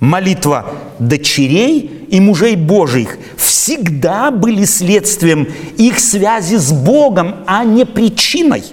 Молитва 0.00 0.72
дочерей 0.98 2.06
и 2.08 2.18
мужей 2.18 2.56
Божьих 2.56 3.16
всегда 3.36 4.32
были 4.32 4.64
следствием 4.64 5.46
их 5.76 6.00
связи 6.00 6.56
с 6.56 6.72
Богом, 6.72 7.36
а 7.46 7.62
не 7.62 7.86
причиной. 7.86 8.64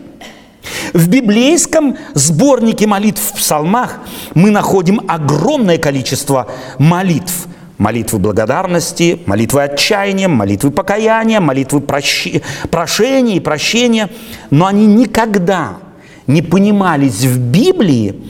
В 0.94 1.10
библейском 1.10 1.98
сборнике 2.16 2.88
молитв 2.88 3.22
в 3.22 3.38
псалмах 3.38 4.00
мы 4.34 4.50
находим 4.50 5.00
огромное 5.08 5.78
количество 5.78 6.48
молитв– 6.80 7.46
Молитвы 7.78 8.20
благодарности, 8.20 9.20
молитвы 9.26 9.64
отчаяния, 9.64 10.30
молитвы 10.30 10.72
покаяния, 10.72 11.42
молитвы 11.42 11.82
прощи, 11.82 12.42
прошения 12.72 13.36
и 13.36 13.42
прощения. 13.42 14.10
Но 14.50 14.66
они 14.66 14.86
никогда 14.86 15.80
не 16.26 16.42
понимались 16.42 17.26
в 17.26 17.38
Библии 17.38 18.24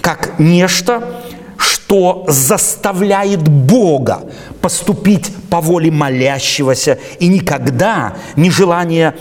как 0.00 0.38
нечто, 0.38 1.22
что 1.56 2.24
заставляет 2.28 3.48
Бога 3.48 4.24
поступить 4.60 5.32
по 5.50 5.60
воле 5.60 5.90
молящегося, 5.90 6.98
и 7.18 7.26
никогда 7.26 8.14
не 8.36 8.50
желание 8.50 9.16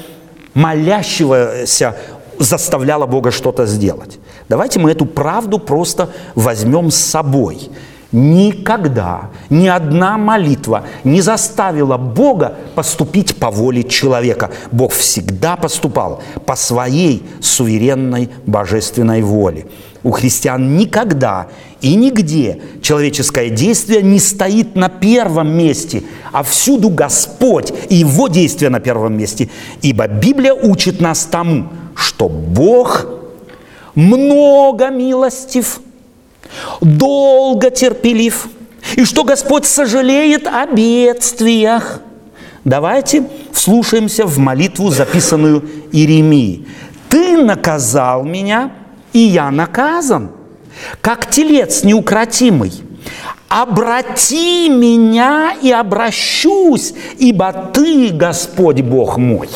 молящегося 0.53 1.95
заставляло 2.38 3.07
Бога 3.07 3.32
что-то 3.32 3.66
сделать. 3.66 4.20
Давайте 4.49 4.80
мы 4.80 4.91
эту 4.91 5.05
правду 5.05 5.57
просто 5.57 6.11
возьмем 6.36 6.91
с 6.91 6.97
собой– 6.97 7.72
Никогда 8.14 9.32
ни 9.49 9.68
одна 9.68 10.20
молитва 10.20 10.86
не 11.03 11.20
заставила 11.20 11.97
Бога 11.97 12.53
поступить 12.76 13.36
по 13.38 13.49
воле 13.49 13.84
человека. 13.84 14.51
Бог 14.72 14.93
всегда 14.93 15.55
поступал 15.55 16.22
по 16.45 16.55
своей 16.55 17.26
суверенной 17.41 18.30
божественной 18.45 19.24
воле. 19.24 19.66
У 20.03 20.11
христиан 20.11 20.78
никогда 20.78 21.47
и 21.82 21.95
нигде 21.95 22.61
человеческое 22.84 23.49
действие 23.49 24.03
не 24.03 24.20
стоит 24.20 24.76
на 24.76 24.89
первом 24.89 25.51
месте, 25.57 26.03
а 26.32 26.43
всюду 26.43 26.89
Господь 26.89 27.74
и 27.89 27.95
Его 27.95 28.28
действие 28.28 28.70
на 28.70 28.80
первом 28.80 29.18
месте. 29.18 29.49
Ибо 29.82 30.07
Библия 30.07 30.53
учит 30.53 31.01
нас 31.01 31.24
тому, 31.26 31.70
что 31.95 32.30
Бог 32.30 33.07
много 33.95 34.89
милостив– 34.91 35.80
долго 36.81 37.69
терпелив, 37.69 38.47
и 38.95 39.05
что 39.05 39.23
Господь 39.23 39.65
сожалеет 39.65 40.47
о 40.47 40.65
бедствиях. 40.65 42.01
Давайте 42.63 43.23
вслушаемся 43.51 44.25
в 44.25 44.37
молитву, 44.37 44.89
записанную 44.89 45.63
Иеремией. 45.91 46.67
«Ты 47.09 47.37
наказал 47.37 48.23
меня, 48.23 48.71
и 49.11 49.19
я 49.19 49.51
наказан, 49.51 50.31
как 51.01 51.29
телец 51.29 51.83
неукротимый. 51.83 52.71
Обрати 53.49 54.69
меня 54.69 55.53
и 55.61 55.71
обращусь, 55.71 56.93
ибо 57.19 57.71
Ты, 57.73 58.09
Господь 58.09 58.81
Бог 58.81 59.17
мой». 59.17 59.49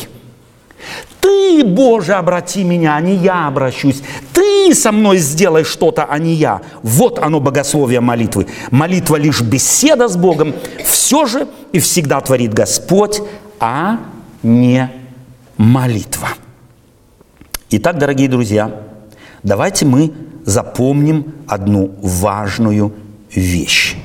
Ты, 1.20 1.64
Боже, 1.64 2.14
обрати 2.14 2.64
меня, 2.64 2.96
а 2.96 3.00
не 3.00 3.14
я 3.14 3.46
обращусь. 3.46 4.02
Ты 4.32 4.74
со 4.74 4.92
мной 4.92 5.18
сделай 5.18 5.64
что-то, 5.64 6.04
а 6.04 6.18
не 6.18 6.34
я. 6.34 6.60
Вот 6.82 7.18
оно 7.18 7.40
богословие 7.40 8.00
молитвы. 8.00 8.46
Молитва 8.70 9.16
лишь 9.16 9.40
беседа 9.40 10.08
с 10.08 10.16
Богом. 10.16 10.54
Все 10.84 11.26
же 11.26 11.48
и 11.72 11.80
всегда 11.80 12.20
творит 12.20 12.54
Господь, 12.54 13.20
а 13.60 13.98
не 14.42 14.90
молитва. 15.56 16.28
Итак, 17.70 17.98
дорогие 17.98 18.28
друзья, 18.28 18.82
давайте 19.42 19.84
мы 19.84 20.12
запомним 20.44 21.34
одну 21.46 21.90
важную 22.00 22.94
вещь. 23.30 23.96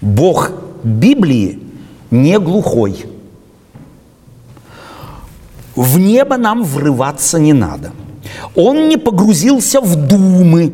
Бог 0.00 0.52
Библии 0.84 1.58
не 2.10 2.38
глухой. 2.38 3.06
В 5.76 5.98
небо 5.98 6.36
нам 6.36 6.62
врываться 6.62 7.38
не 7.38 7.52
надо. 7.52 7.92
Он 8.54 8.88
не 8.88 8.96
погрузился 8.96 9.80
в 9.80 9.96
думы, 9.96 10.72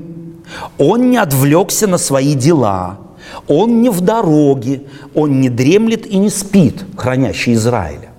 он 0.78 1.10
не 1.10 1.16
отвлекся 1.16 1.86
на 1.86 1.98
свои 1.98 2.34
дела, 2.34 2.98
он 3.48 3.80
не 3.80 3.88
в 3.88 4.00
дороге, 4.00 4.82
он 5.14 5.40
не 5.40 5.48
дремлет 5.48 6.06
и 6.06 6.18
не 6.18 6.30
спит, 6.30 6.84
хранящий 6.96 7.54
Израиля. 7.54 8.10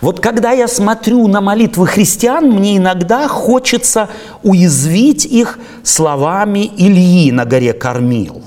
Вот 0.00 0.20
когда 0.20 0.52
я 0.52 0.68
смотрю 0.68 1.26
на 1.26 1.40
молитвы 1.40 1.86
христиан, 1.86 2.50
мне 2.50 2.76
иногда 2.76 3.26
хочется 3.28 4.08
уязвить 4.42 5.24
их 5.24 5.58
словами 5.82 6.70
Ильи 6.76 7.32
на 7.32 7.44
горе 7.44 7.72
Кормил, 7.72 8.42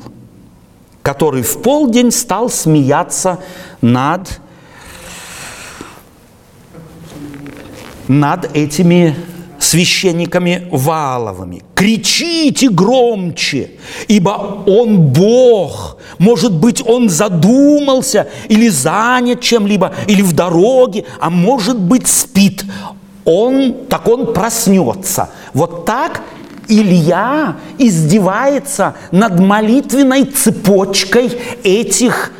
который 1.01 1.41
в 1.41 1.61
полдень 1.61 2.11
стал 2.11 2.49
смеяться 2.49 3.39
над, 3.81 4.39
над 8.09 8.57
этими 8.57 9.15
священниками 9.59 10.67
Вааловыми. 10.71 11.61
Кричите 11.75 12.69
громче, 12.69 13.71
ибо 14.07 14.63
Он 14.65 14.97
Бог. 14.97 15.97
Может 16.17 16.53
быть, 16.53 16.85
Он 16.85 17.09
задумался 17.09 18.27
или 18.49 18.67
занят 18.67 19.41
чем-либо, 19.41 19.93
или 20.07 20.21
в 20.21 20.33
дороге, 20.33 21.05
а 21.19 21.29
может 21.29 21.79
быть, 21.79 22.07
спит. 22.07 22.65
Он, 23.25 23.75
так 23.87 24.07
он 24.07 24.33
проснется. 24.33 25.29
Вот 25.53 25.85
так 25.85 26.21
Илья 26.67 27.57
издевается 27.77 28.95
над 29.11 29.39
молитвенной 29.39 30.25
цепочкой 30.25 31.31
этих 31.63 32.31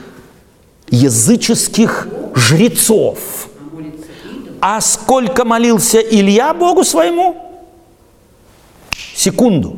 языческих 0.89 2.07
жрецов– 2.33 3.19
а 4.61 4.81
сколько 4.81 5.45
молился 5.45 5.99
Илья 5.99 6.53
Богу 6.53 6.83
своему? 6.83 7.35
Секунду. 9.15 9.77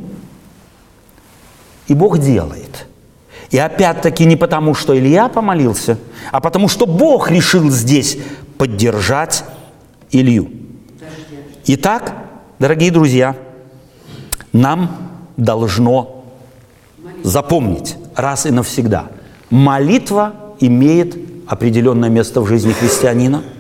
И 1.88 1.94
Бог 1.94 2.20
делает. 2.20 2.88
И 3.50 3.58
опять-таки 3.58 4.26
не 4.26 4.38
потому, 4.38 4.74
что 4.74 4.98
Илья 4.98 5.28
помолился, 5.28 5.98
а 6.32 6.40
потому, 6.40 6.68
что 6.68 6.86
Бог 6.86 7.30
решил 7.30 7.70
здесь 7.70 8.18
поддержать 8.58 9.44
Илью. 10.12 10.50
Итак, 11.66 12.14
дорогие 12.60 12.92
друзья, 12.92 13.36
нам 14.54 15.10
должно 15.36 16.24
запомнить 17.24 17.98
раз 18.16 18.46
и 18.46 18.52
навсегда. 18.52 19.10
Молитва 19.50 20.34
имеет 20.60 21.18
определенное 21.48 22.10
место 22.10 22.42
в 22.42 22.48
жизни 22.48 22.72
христианина– 22.72 23.44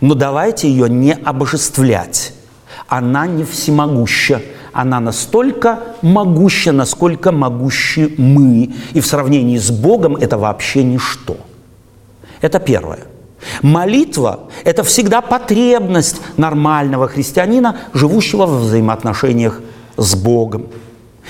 но 0.00 0.14
давайте 0.14 0.68
ее 0.68 0.88
не 0.88 1.12
обожествлять. 1.12 2.32
Она 2.86 3.26
не 3.26 3.44
всемогуща. 3.44 4.42
Она 4.72 5.00
настолько 5.00 5.80
могуща, 6.02 6.72
насколько 6.72 7.32
могущи 7.32 8.14
мы. 8.18 8.70
И 8.92 9.00
в 9.00 9.06
сравнении 9.06 9.58
с 9.58 9.70
Богом 9.70 10.16
это 10.16 10.38
вообще 10.38 10.84
ничто. 10.84 11.36
Это 12.40 12.58
первое. 12.60 13.00
Молитва– 13.62 14.40
это 14.64 14.82
всегда 14.82 15.20
потребность 15.20 16.20
нормального 16.36 17.08
христианина, 17.08 17.76
живущего 17.92 18.46
в 18.46 18.62
взаимоотношениях 18.62 19.60
с 19.96 20.14
Богом. 20.14 20.66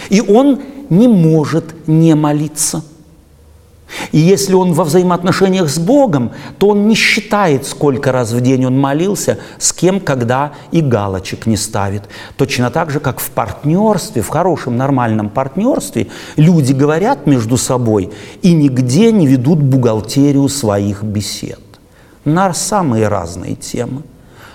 И 0.09 0.20
он 0.20 0.61
не 0.88 1.09
может 1.09 1.86
не 1.86 2.14
молиться– 2.14 2.82
и 4.12 4.18
если 4.18 4.55
он 4.55 4.72
во 4.72 4.84
взаимоотношениях 4.84 5.68
с 5.68 5.78
Богом, 5.78 6.32
то 6.59 6.68
он 6.68 6.89
не 6.89 6.95
считает, 6.95 7.66
сколько 7.66 8.12
раз 8.12 8.32
в 8.32 8.41
день 8.41 8.66
он 8.66 8.78
молился, 8.78 9.39
с 9.59 9.72
кем, 9.72 10.01
когда 10.01 10.53
и 10.72 10.80
галочек 10.80 11.47
не 11.47 11.57
ставит. 11.57 12.03
Точно 12.36 12.70
так 12.70 12.91
же, 12.91 13.01
как 13.01 13.18
в 13.18 13.30
партнерстве, 13.30 14.22
в 14.22 14.28
хорошем 14.28 14.76
нормальном 14.76 15.30
партнерстве, 15.30 16.09
люди 16.36 16.72
говорят 16.72 17.26
между 17.26 17.57
собой 17.57 18.11
и 18.43 18.53
нигде 18.53 19.11
не 19.12 19.26
ведут 19.26 19.59
бухгалтерию 19.59 20.49
своих 20.49 21.03
бесед. 21.03 21.61
На 22.24 22.53
самые 22.53 23.09
разные 23.09 23.55
темы. 23.55 24.03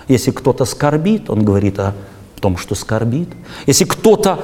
Если 0.07 0.31
кто-то 0.31 0.65
скорбит, 0.65 1.29
он 1.29 1.43
говорит 1.43 1.79
о 1.79 1.93
том, 2.39 2.57
что 2.57 2.75
скорбит. 2.75 3.29
Если 3.65 3.85
кто-то 3.85 4.39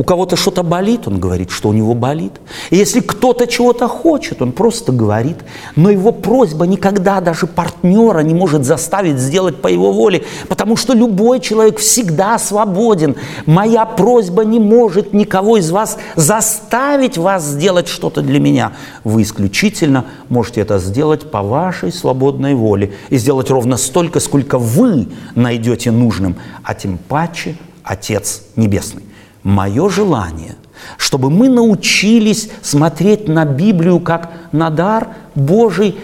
у 0.00 0.02
кого-то 0.02 0.34
что-то 0.34 0.62
болит, 0.62 1.06
он 1.06 1.20
говорит, 1.20 1.50
что 1.50 1.68
у 1.68 1.74
него 1.74 1.92
болит. 1.92 2.32
И 2.70 2.76
если 2.76 3.00
кто-то 3.00 3.46
чего-то 3.46 3.86
хочет, 3.86 4.40
он 4.40 4.52
просто 4.52 4.92
говорит. 4.92 5.36
Но 5.76 5.90
его 5.90 6.10
просьба 6.10 6.66
никогда 6.66 7.20
даже 7.20 7.46
партнера 7.46 8.20
не 8.20 8.32
может 8.32 8.64
заставить 8.64 9.18
сделать 9.18 9.60
по 9.60 9.68
его 9.68 9.92
воле, 9.92 10.24
потому 10.48 10.76
что 10.78 10.94
любой 10.94 11.38
человек 11.40 11.80
всегда 11.80 12.38
свободен. 12.38 13.14
Моя 13.44 13.84
просьба 13.84 14.42
не 14.42 14.58
может 14.58 15.12
никого 15.12 15.58
из 15.58 15.70
вас 15.70 15.98
заставить 16.16 17.18
вас 17.18 17.44
сделать 17.44 17.86
что-то 17.86 18.22
для 18.22 18.40
меня. 18.40 18.72
Вы 19.04 19.20
исключительно 19.20 20.06
можете 20.30 20.62
это 20.62 20.78
сделать 20.78 21.30
по 21.30 21.42
вашей 21.42 21.92
свободной 21.92 22.54
воле 22.54 22.94
и 23.10 23.18
сделать 23.18 23.50
ровно 23.50 23.76
столько, 23.76 24.20
сколько 24.20 24.58
вы 24.58 25.08
найдете 25.34 25.90
нужным, 25.90 26.36
а 26.62 26.72
тем 26.72 26.96
паче 26.96 27.54
Отец 27.84 28.44
Небесный 28.56 29.09
мое 29.42 29.88
желание, 29.88 30.56
чтобы 30.96 31.30
мы 31.30 31.48
научились 31.48 32.50
смотреть 32.62 33.28
на 33.28 33.44
Библию 33.44 34.00
как 34.00 34.30
на 34.52 34.70
дар 34.70 35.08
Божий, 35.34 35.96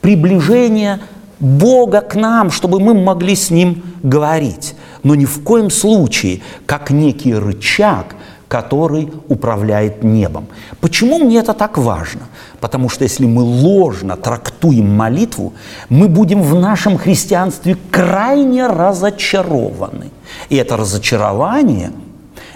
приближение 0.00 1.00
Бога 1.40 2.00
к 2.00 2.14
нам, 2.14 2.50
чтобы 2.50 2.80
мы 2.80 2.94
могли 2.94 3.34
с 3.34 3.50
Ним 3.50 3.82
говорить. 4.02 4.74
Но 5.02 5.14
ни 5.14 5.24
в 5.24 5.42
коем 5.42 5.70
случае 5.70 6.40
как 6.66 6.90
некий 6.90 7.34
рычаг, 7.34 8.14
который 8.48 9.10
управляет 9.28 10.04
небом. 10.04 10.46
Почему 10.80 11.18
мне 11.18 11.38
это 11.38 11.54
так 11.54 11.76
важно? 11.76 12.22
Потому 12.60 12.88
что 12.88 13.04
если 13.04 13.26
мы 13.26 13.42
ложно 13.42 14.16
трактуем 14.16 14.94
молитву, 14.94 15.54
мы 15.88 16.08
будем 16.08 16.42
в 16.42 16.54
нашем 16.54 16.96
христианстве 16.96 17.76
крайне 17.90 18.66
разочарованы. 18.66 20.10
И 20.50 20.56
это 20.56 20.76
разочарование– 20.76 21.90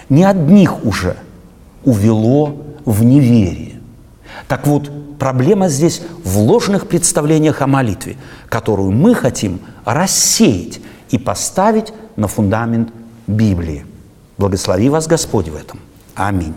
не 0.09 0.23
одних 0.23 0.85
уже 0.85 1.15
увело 1.83 2.57
в 2.85 3.03
неверие. 3.03 3.79
Так 4.47 4.67
вот, 4.67 4.89
проблема 5.17 5.69
здесь 5.69 6.01
в 6.23 6.37
ложных 6.39 6.87
представлениях 6.87 7.61
о 7.61 7.67
молитве, 7.67 8.17
которую 8.47 8.91
мы 8.91 9.15
хотим 9.15 9.59
рассеять 9.85 10.79
и 11.09 11.17
поставить 11.17 11.93
на 12.15 12.27
фундамент 12.27 12.89
Библии. 13.27 13.85
Благослови 14.37 14.89
вас 14.89 15.07
Господь 15.07 15.49
в 15.49 15.55
этом. 15.55 15.79
Аминь. 16.15 16.53